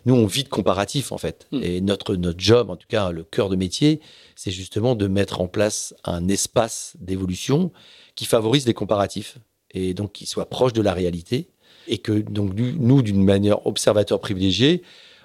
[0.08, 1.46] nous, on vit de comparatif, en fait.
[1.52, 1.60] Hmm.
[1.62, 4.00] Et notre, notre job, en tout cas, le cœur de métier,
[4.36, 7.72] c'est justement de mettre en place un espace d'évolution
[8.14, 9.38] qui favorise les comparatifs
[9.70, 11.50] et donc qui soit proche de la réalité.
[11.88, 14.82] Et que, donc, nous, d'une manière observateur privilégié,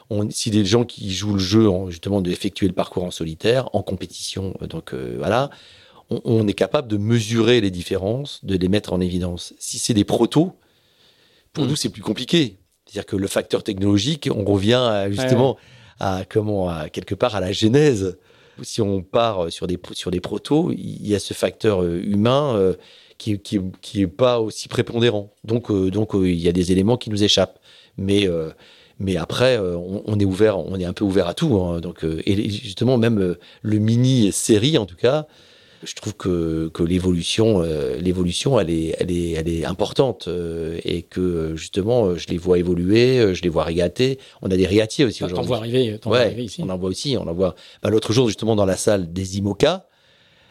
[0.09, 3.69] on, si des gens qui jouent le jeu, en, justement, d'effectuer le parcours en solitaire,
[3.73, 5.49] en compétition, euh, donc euh, voilà,
[6.09, 9.53] on, est capable de mesurer les différences, de les mettre en évidence.
[9.59, 10.53] Si c'est des protos,
[11.53, 11.67] pour hmm.
[11.67, 15.57] nous, c'est plus compliqué c'est-à-dire que le facteur technologique, on revient justement
[15.99, 18.19] à comment, à, quelque part à la genèse.
[18.61, 22.55] Si on part sur des sur des protos, il y a ce facteur euh, humain
[22.55, 22.75] euh,
[23.23, 25.33] qui, qui, qui est pas aussi prépondérant.
[25.43, 27.59] Donc euh, donc il y a des éléments qui nous échappent.
[27.97, 28.27] Mais
[28.99, 31.59] mais après, on, est ouvert, on est un peu ouvert à tout.
[31.59, 31.81] Hein.
[31.81, 35.27] donc, et justement, même le mini série, en tout cas,
[35.83, 40.79] je trouve que, que l'évolution, euh, l'évolution, elle est, elle est, elle est importante euh,
[40.83, 44.19] et que justement, je les vois évoluer, je les vois régater.
[44.41, 45.43] On a des régatiers aussi aujourd'hui.
[45.43, 46.61] T'en vois arriver, ouais, arriver ici.
[46.63, 47.55] On en voit aussi, on en voit.
[47.81, 49.87] Bah, L'autre jour, justement, dans la salle des IMOCA,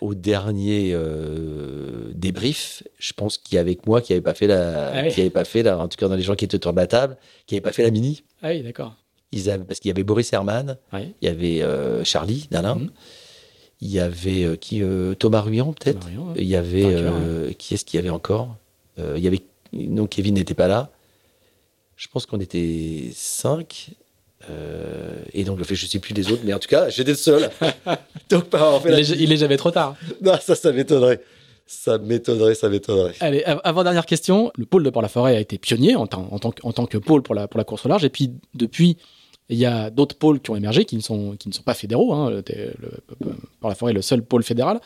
[0.02, 4.46] au dernier euh, débrief, je pense qu'il y avait avec moi qui avait pas fait
[4.46, 6.56] la, ah qui avait pas fait la, en tout cas dans les gens qui étaient
[6.56, 7.16] autour de la table,
[7.46, 8.24] qui avait pas fait la mini.
[8.42, 8.96] Ah oui, d'accord.
[9.30, 11.64] Ils avaient, parce qu'il y avait Boris Herman, il y avait
[12.04, 12.74] Charlie Dalin.
[12.74, 12.90] Mhm.
[13.82, 16.06] Il y avait euh, qui euh, Thomas Ruyant peut-être.
[16.36, 18.56] Il y avait euh, qui est-ce qu'il y avait encore?
[18.96, 19.40] Il y avait
[19.72, 20.90] non Kevin n'était pas là.
[21.96, 23.90] Je pense qu'on était cinq.
[25.32, 27.51] Et donc, je ne sais plus les autres, mais en tout cas, j'étais le seul.
[28.31, 29.97] donc, en fait, il, est, jamais trop tard.
[30.20, 31.20] Non, ça, ça m'étonnerait.
[31.66, 33.14] Ça m'étonnerait, ça m'étonnerait.
[33.20, 36.52] Allez, avant dernière question, le pôle de Port-la-Forêt a été pionnier en, tant, en, tant,
[36.62, 38.98] en tant que pôle pour la, pour la course au large, et puis depuis
[39.48, 41.74] il y a d'autres pôles qui ont émergé qui ne sont, qui ne sont pas
[41.74, 42.12] fédéraux.
[42.12, 42.43] Hein,
[43.60, 44.81] par la forêt, le seul pôle fédéral.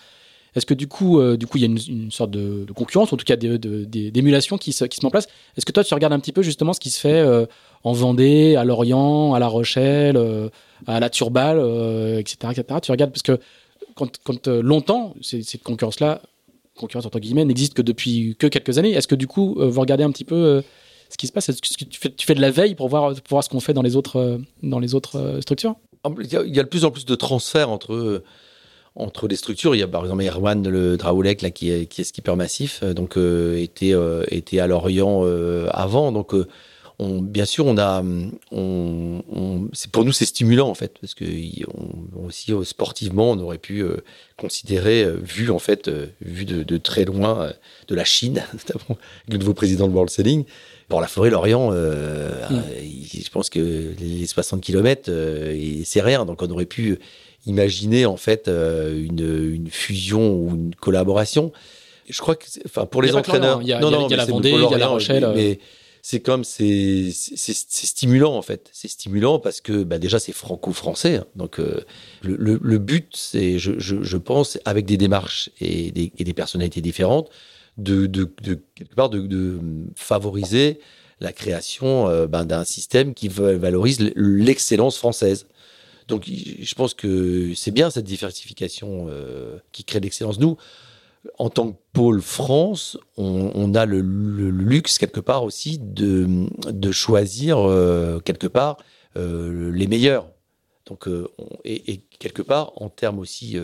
[0.55, 3.17] Est-ce que du coup, euh, du coup, il y a une, sorte de, concurrence, en
[3.19, 5.29] tout cas d'émulation qui se, qui se met en place?
[5.57, 7.45] Est-ce que toi, tu regardes un petit peu justement ce qui se fait euh,
[7.87, 10.49] en Vendée, à Lorient, à La Rochelle, euh,
[10.89, 11.59] à la Turballe,
[12.19, 12.65] etc., etc.
[12.83, 13.39] Tu regardes parce que
[13.95, 16.21] quand, quand longtemps, cette concurrence-là
[16.77, 18.91] concurrence entre guillemets, n'existe que depuis que quelques années.
[18.91, 20.63] Est-ce que du coup, vous regardez un petit peu
[21.09, 21.49] ce qui se passe?
[21.49, 23.83] Est-ce que tu fais, de la veille pour voir, pour voir ce qu'on fait dans
[23.83, 25.77] les autres, dans les autres structures?
[26.21, 28.25] Il y, a, de plus en plus de transferts entre
[28.97, 29.77] entre les structures.
[29.77, 32.83] Il y a par exemple Erwan le Draoulek là qui est, qui est skipper massif,
[32.83, 33.95] donc était
[34.31, 35.25] était à Lorient
[35.71, 36.35] avant, donc
[36.99, 38.03] on, bien sûr, on a,
[38.51, 41.25] on, c'est pour nous c'est stimulant en fait parce que
[41.69, 43.99] on, aussi euh, sportivement on aurait pu euh,
[44.39, 45.91] considérer, euh, vu en fait,
[46.21, 47.53] vu de, très loin
[47.89, 48.99] de la Chine, notamment
[49.29, 50.45] le nouveau président de World Sailing,
[50.89, 52.63] pour la forêt Lorient, mm.
[53.13, 55.11] je pense que les 60 km
[55.85, 56.99] c'est rien, donc on aurait pu
[57.47, 61.53] imaginer en fait une, une fusion ou une collaboration.
[62.09, 64.19] Je crois que, enfin, pour les entraîneurs, il y a, non, non, il y a
[64.19, 65.29] la Vendée, il y a la Rochelle.
[65.35, 65.59] Mais,
[66.09, 68.71] c'est comme c'est stimulant en fait.
[68.73, 71.17] C'est stimulant parce que bah, déjà c'est franco-français.
[71.17, 71.27] Hein.
[71.35, 71.81] donc euh,
[72.23, 76.81] le, le, but, c'est, je, je, pense, avec des démarches et des, et des personnalités
[76.81, 77.29] différentes,
[77.77, 79.59] de, de, de quelque part de, de,
[79.97, 80.79] favoriser
[81.19, 85.49] la création euh, ben, d'un système qui valorise l'excellence française.
[86.07, 90.39] Donc je pense que c'est bien cette diversification euh, qui crée l'excellence.
[90.39, 90.57] Nous,
[91.39, 97.59] en tant que pôle France, on, a le, luxe quelque part aussi de, de choisir
[97.59, 98.79] euh, quelque part
[99.17, 100.29] euh, les meilleurs.
[100.87, 101.29] Donc, euh,
[101.65, 103.57] et, quelque part, en termes aussi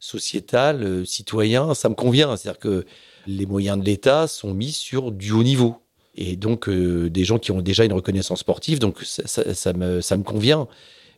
[0.00, 2.36] sociétal, citoyen, ça me convient.
[2.36, 2.86] C'est-à-dire que
[3.26, 5.76] les moyens de l'État sont mis sur du haut niveau.
[6.14, 10.22] Et donc, des gens qui ont déjà une reconnaissance sportive, donc ça, me, ça me
[10.22, 10.68] convient.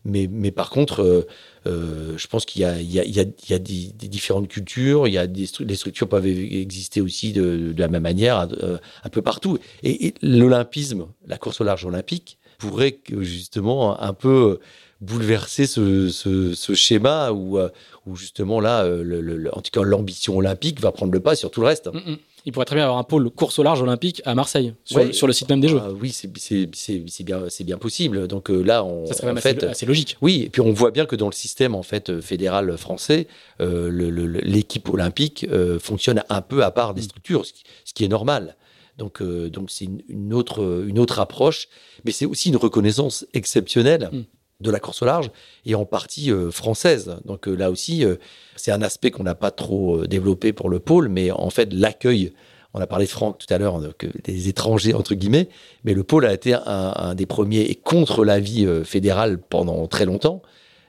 [0.04, 1.26] Mais, par contre,
[1.66, 6.08] euh, je pense qu'il y a, des, différentes cultures, il y a des les structures
[6.08, 9.58] peuvent exister aussi de, de la même manière euh, un peu partout.
[9.82, 14.60] Et, l'olympisme, la course au large olympique, pourrait justement un peu
[15.04, 17.68] bouleverser ce, ce, ce schéma où, euh,
[18.06, 21.60] où justement là, le, en tout cas l'ambition olympique va prendre le pas sur tout
[21.60, 21.88] le reste.
[21.92, 22.16] Mm, mm
[22.46, 25.32] il pourrait très bien avoir un pôle course au large olympique à Marseille, sur, le
[25.32, 25.80] site même des Jeux.
[25.82, 26.28] Ah oui, c'est
[27.24, 28.28] bien, bien possible.
[28.28, 30.18] Donc euh, là, on, ça serait en fait, assez, logique.
[30.20, 33.28] Oui, et puis on voit bien que dans le système en fait euh, fédéral français,
[33.60, 33.90] euh,
[34.42, 35.46] l'équipe olympique
[35.80, 37.04] fonctionne un peu à part des mm.
[37.04, 38.56] structures, ce qui, est normal.
[38.98, 41.68] Donc, donc c'est une, autre, une autre approche,
[42.04, 44.10] mais c'est aussi une reconnaissance exceptionnelle.
[44.12, 44.20] Mm
[44.64, 45.30] de la course au large
[45.64, 47.16] et en partie euh, française.
[47.24, 48.16] Donc euh, là aussi, euh,
[48.56, 52.32] c'est un aspect qu'on n'a pas trop développé pour le pôle, mais en fait, l'accueil,
[52.72, 53.80] on a parlé de Franck tout à l'heure,
[54.24, 55.48] des étrangers, entre guillemets,
[55.84, 60.42] mais le pôle a été un, des premiers, et contre l'avis fédéral pendant très longtemps,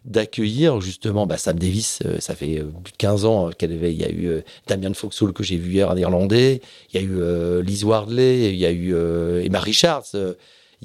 [0.04, 4.04] d'accueillir justement bah, Sam Davis, ça fait plus de 15 ans qu'elle avait, il y
[4.04, 6.62] a eu Damien Foxhall que j'ai vu hier, un Irlandais,
[6.92, 8.96] il y a eu Liz Wardley, il y a eu
[9.44, 10.16] Emma Richards,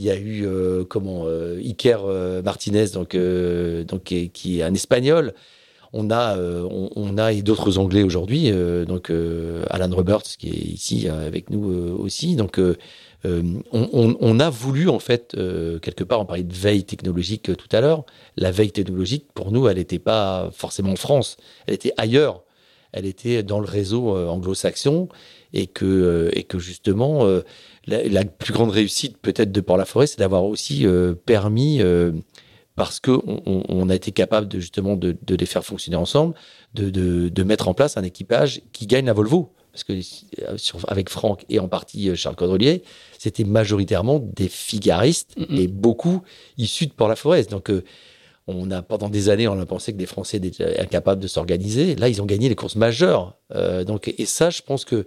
[0.00, 4.74] il y a eu euh, comment euh, Iker euh, Martinez, donc, donc qui est, un
[4.74, 5.34] Espagnol.
[5.92, 8.52] On a, on, a et d'autres Anglais aujourd'hui,
[8.86, 9.10] donc
[9.70, 11.68] Alan Roberts qui est ici avec nous
[11.98, 12.36] aussi.
[12.36, 12.60] Donc
[13.24, 15.36] on, a voulu en fait
[15.82, 18.04] quelque part, on parlait de veille technologique tout à l'heure.
[18.36, 22.44] La veille technologique pour nous, elle n'était pas forcément en France, elle était ailleurs.
[22.92, 25.08] Elle était dans le réseau anglo-saxon
[25.52, 27.26] et que et que justement
[27.86, 32.12] la, plus grande réussite peut-être de Port-la-Forêt, c'est d'avoir aussi euh, permis, euh,
[32.76, 36.34] parce qu'on on, a été capable de, justement de, les faire fonctionner ensemble,
[36.74, 39.52] de, mettre en place un équipage qui gagne la Volvo.
[39.72, 40.56] Parce que euh,
[40.88, 42.82] avec Franck et en partie Charles Caudrelier,
[43.18, 46.22] c'était majoritairement des figaristes et beaucoup
[46.58, 47.44] issus de Port-la-Forêt.
[47.44, 47.70] Donc,
[48.48, 51.94] on a pendant des années, on a pensé que les Français étaient incapables de s'organiser.
[51.94, 53.36] Là, ils ont gagné les courses majeures.
[53.86, 55.06] donc, et ça, je pense que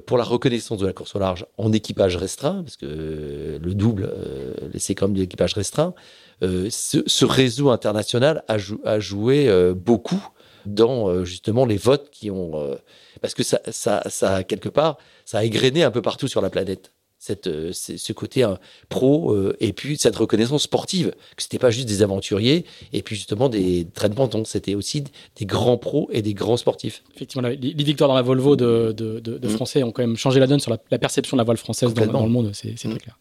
[0.00, 4.10] pour la reconnaissance de la course au large en équipage restreint, parce que le double,
[4.12, 5.94] euh, c'est comme de l'équipage restreint,
[6.42, 8.58] euh, ce, réseau international a,
[8.98, 10.22] joué euh, beaucoup
[10.66, 12.78] dans justement les votes qui ont...
[13.20, 14.96] parce que ça, ça, ça, quelque part,
[15.26, 16.93] ça a égrené un peu partout sur la planète
[17.24, 18.46] cette, euh, ce côté
[18.90, 23.16] pro euh, et puis cette reconnaissance sportive que c'était pas juste des aventuriers et puis
[23.16, 25.04] justement des trains de c'était aussi
[25.36, 29.38] des grands pros et des grands sportifs effectivement les, victoires dans la Volvo de, de,
[29.42, 29.48] mm.
[29.48, 32.24] français ont quand même changé la donne sur la, perception de la voile française dans,
[32.24, 32.98] le monde c'est très mm.
[32.98, 33.18] clair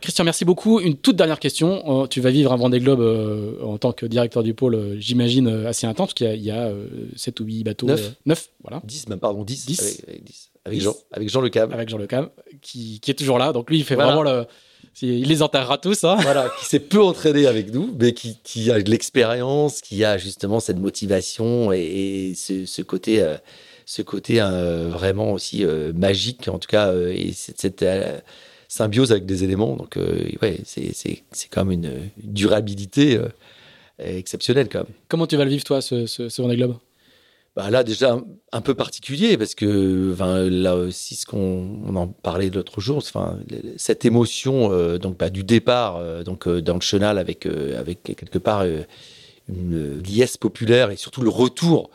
[0.00, 0.80] Christian, merci beaucoup.
[0.80, 2.02] Une toute dernière question.
[2.02, 3.00] Euh, tu vas vivre un Vendée Globe
[3.62, 6.70] en tant que directeur du pôle, j'imagine, assez intense, parce qu'il y a,
[7.16, 7.86] 7 ou 8 bateaux.
[8.26, 8.50] 9.
[8.62, 8.82] voilà.
[8.84, 9.64] 10, même, pardon, 10.
[9.64, 10.02] 10.
[10.06, 10.22] Avec,
[10.72, 11.72] Jean, avec Jean Le Cam.
[11.72, 12.30] Avec Jean Le Cam,
[12.62, 13.52] qui, qui, est toujours là.
[13.52, 14.46] Donc lui, il fait vraiment le.
[15.02, 16.04] Il les enterrera tous.
[16.04, 16.16] Hein.
[16.20, 20.18] Voilà, qui s'est peu entraîné avec nous, mais qui, qui a de l'expérience, qui a
[20.18, 23.36] justement cette motivation et, ce, ce, côté, euh,
[23.86, 27.84] ce côté euh, vraiment aussi euh, magique, en tout cas, et cette, cette
[28.68, 29.76] symbiose avec des éléments.
[29.76, 29.98] Donc,
[30.42, 33.18] ouais, c'est quand même une durabilité
[33.98, 34.92] exceptionnelle quand même.
[35.08, 36.76] Comment tu vas le vivre, toi, ce, ce, ce Vendée Globe?
[37.56, 38.18] Bah là déjà
[38.52, 42.96] un, peu particulier parce que enfin, là aussi ce qu'on on en parlait l'autre jour
[42.96, 43.38] enfin
[43.76, 48.02] cette émotion euh, donc bah, du départ euh, donc euh, dans le chenal avec avec
[48.02, 48.64] quelque part
[49.48, 51.90] une liesse populaire et surtout le retour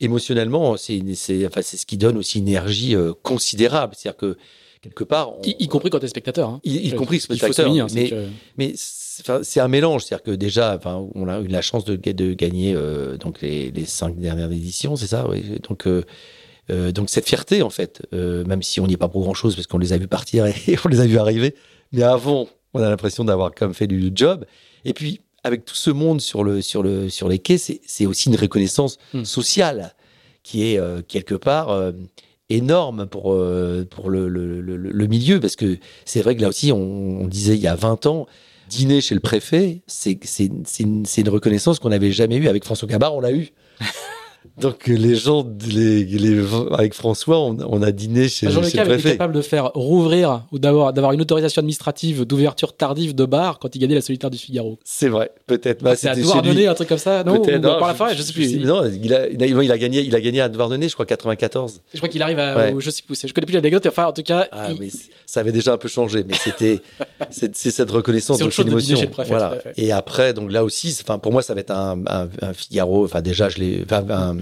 [0.00, 4.38] émotionnellement c'est c'est enfin c'est ce qui donne aussi une énergie considérable c'est-à-dire que
[4.80, 6.60] quelque part y, compris quand tu es spectateur hein.
[6.64, 8.10] y, compris spectateur mais
[8.56, 8.72] mais
[9.42, 12.74] c'est un mélange, c'est-à-dire que déjà, enfin, on a eu la chance de, de gagner
[12.74, 15.58] euh, donc les, les, cinq dernières éditions, c'est ça, oui.
[15.68, 16.02] Donc, euh,
[16.70, 19.66] euh, donc cette fierté en fait, même si on n'y est pas pour grand-chose parce
[19.66, 21.54] qu'on les a vus partir et, on les a vus arriver,
[21.92, 24.44] mais avant, on a l'impression d'avoir comme fait du job.
[24.84, 28.30] Et puis avec tout ce monde sur le sur le sur les quais, c'est aussi
[28.30, 29.24] une reconnaissance hmm.
[29.24, 29.94] sociale
[30.42, 31.92] qui est quelque part
[32.50, 33.34] énorme pour,
[33.90, 37.54] pour le, le, le, milieu, parce que c'est vrai que là aussi, on, on, disait
[37.54, 38.26] il y a 20 ans,
[38.74, 40.18] dîner chez le préfet, c'est
[40.80, 42.48] une, reconnaissance qu'on n'avait jamais eue.
[42.48, 43.48] Avec François Cabar, on l'a eu.
[44.60, 46.42] Donc les gens, les, les,
[46.72, 49.12] avec François, on, a dîné chez, Jean chez le préfet.
[49.12, 53.74] capable de faire rouvrir ou d'avoir d'avoir une autorisation administrative d'ouverture tardive de bar quand
[53.74, 54.78] il gagnait la solitaire du Figaro.
[54.84, 55.82] C'est vrai, peut-être.
[55.82, 58.32] Bah, c'est à Douarnenez, un truc comme ça, non, ou Par la forêt, je sais
[58.32, 58.58] plus.
[58.58, 61.80] non, il a, il a, gagné, il a gagné à Douarnenez, je crois 94.
[61.92, 63.86] Je crois qu'il arrive à, je sais plus, je connais plus l'anecdote.
[63.86, 64.88] Enfin, en tout cas, ah, mais
[65.26, 66.80] ça avait déjà un peu changé, mais c'était,
[67.30, 68.98] c'est cette reconnaissance, c'est une émotion.
[69.26, 69.58] voilà.
[69.76, 73.04] Et après, donc là aussi, enfin pour moi, ça va être un, un, Figaro.
[73.04, 73.84] Enfin déjà, je l'ai,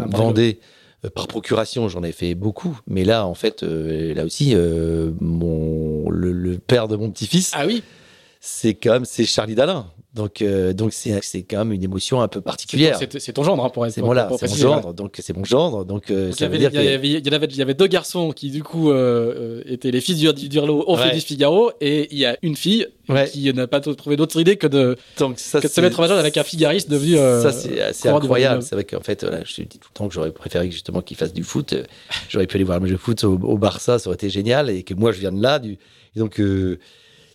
[0.00, 0.60] un Vendée
[1.04, 5.10] euh, par procuration, j'en ai fait beaucoup, mais là, en fait, euh, là aussi, euh,
[5.20, 7.82] mon le, père de mon petit-fils, ah oui,
[8.40, 9.86] c'est quand même c'est Charlie Dalin.
[10.14, 10.44] Donc,
[10.74, 12.98] donc c'est c'est quand même une émotion un peu particulière.
[13.18, 13.92] C'est ton gendre hein, pour être.
[13.92, 14.92] C'est voilà, c'est mon gendre.
[14.92, 15.84] Donc c'est mon gendre.
[15.84, 20.18] Donc, il y, avait, il y avait deux garçons qui du coup étaient les fils
[20.18, 22.86] du Durlo au fait du Figaro, et il y a une fille
[23.30, 26.04] qui n'a pas trouvé d'autre idée que de, Donc, ça, que de se mettre en
[26.04, 27.16] avec un figariste devenu.
[27.16, 28.62] Euh, ça, c'est incroyable.
[28.62, 31.32] C'est vrai qu'en fait, je dis tout le temps que j'aurais préféré justement qu'il fasse
[31.32, 31.74] du foot.
[32.28, 34.70] J'aurais pu aller voir le match de foot au, Barça, ça aurait été génial.
[34.70, 35.58] Et que moi, je viens de là.
[35.58, 35.78] Du,
[36.16, 36.40] et donc.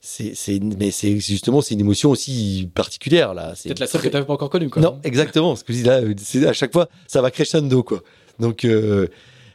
[0.02, 4.08] C'est mais c'est justement c'est une émotion aussi particulière là c'est peut-être la seule que
[4.08, 6.02] tu n'avais pas encore connue quoi non exactement ce que je là
[6.50, 8.02] à chaque fois ça va crescendo quoi
[8.40, 9.08] donc euh,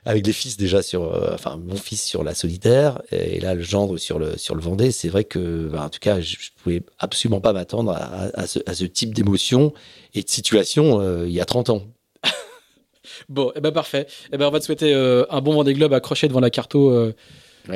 [0.04, 3.62] avec les fils déjà sur, euh, enfin mon fils sur la solitaire et là le
[3.62, 4.90] gendre sur le sur le Vendée.
[4.90, 8.46] C'est vrai que, bah, en tout cas, je, ne pouvais absolument pas m'attendre à, à,
[8.46, 9.72] ce, à, ce, type d'émotion
[10.14, 11.82] et de situation euh, il y a 30 ans.
[13.28, 14.02] bon, et eh ben parfait.
[14.02, 17.12] Et eh ben on va te souhaiter un bon Vendée Globe accroché devant la carto.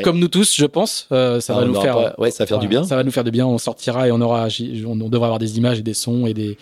[0.03, 2.85] Comme nous tous, je pense, ça va nous faire, ouais, ça va faire du bien.
[2.85, 3.47] Ça va nous faire du bien.
[3.47, 4.49] On sortira et on aura,
[4.87, 6.57] on, on devrait avoir des images et des sons et des,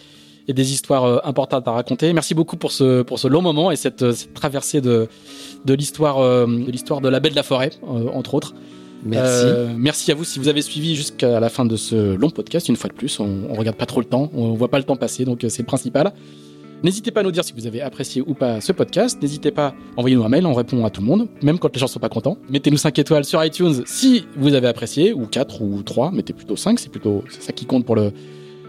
[0.49, 2.13] et des histoires euh, importantes à raconter.
[2.13, 5.09] Merci beaucoup pour ce, pour ce long moment et cette, euh, cette traversée de,
[5.65, 8.55] de l'histoire euh, de l'histoire de la baie de la forêt, entre autres.
[9.07, 9.47] Merci.
[9.77, 12.71] merci à vous si vous avez suivi jusqu'à la fin de ce long podcast.
[12.71, 14.85] Une fois de plus, on, on regarde pas trop le temps, on voit pas le
[14.85, 16.15] temps passer, donc c'est le principal.
[16.85, 19.21] N'hésitez pas à nous dire si vous avez apprécié ou pas ce podcast.
[19.23, 21.75] N'hésitez pas à envoyer nous un mail, on répond à tout le monde, même quand
[21.75, 22.37] les gens sont pas contents.
[22.51, 26.57] Mettez-nous 5 étoiles sur iTunes si vous avez apprécié, ou 4 ou 3, mettez plutôt
[26.57, 28.13] 5, c'est plutôt ça qui compte pour le,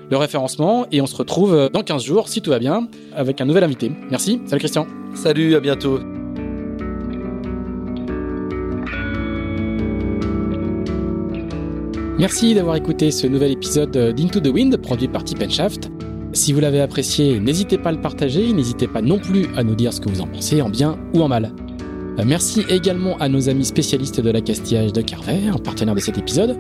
[0.09, 3.45] le référencement et on se retrouve dans 15 jours, si tout va bien, avec un
[3.45, 3.91] nouvel invité.
[4.09, 4.87] Merci, salut Christian.
[5.13, 5.99] Salut, à bientôt.
[12.17, 15.91] Merci d'avoir écouté ce nouvel épisode d'Into the Wind produit par Tip Shaft.
[16.35, 19.73] Si vous l'avez apprécié, n'hésitez pas à le partager, n'hésitez pas non plus à nous
[19.73, 21.53] dire ce que vous en pensez, en bien ou en mal.
[22.25, 26.57] Merci également à nos amis spécialistes de l'accastillage de Carver, partenaire de cet épisode.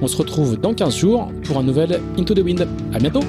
[0.00, 2.66] On se retrouve dans 15 jours pour un nouvel Into the Wind.
[2.94, 3.20] À bientôt!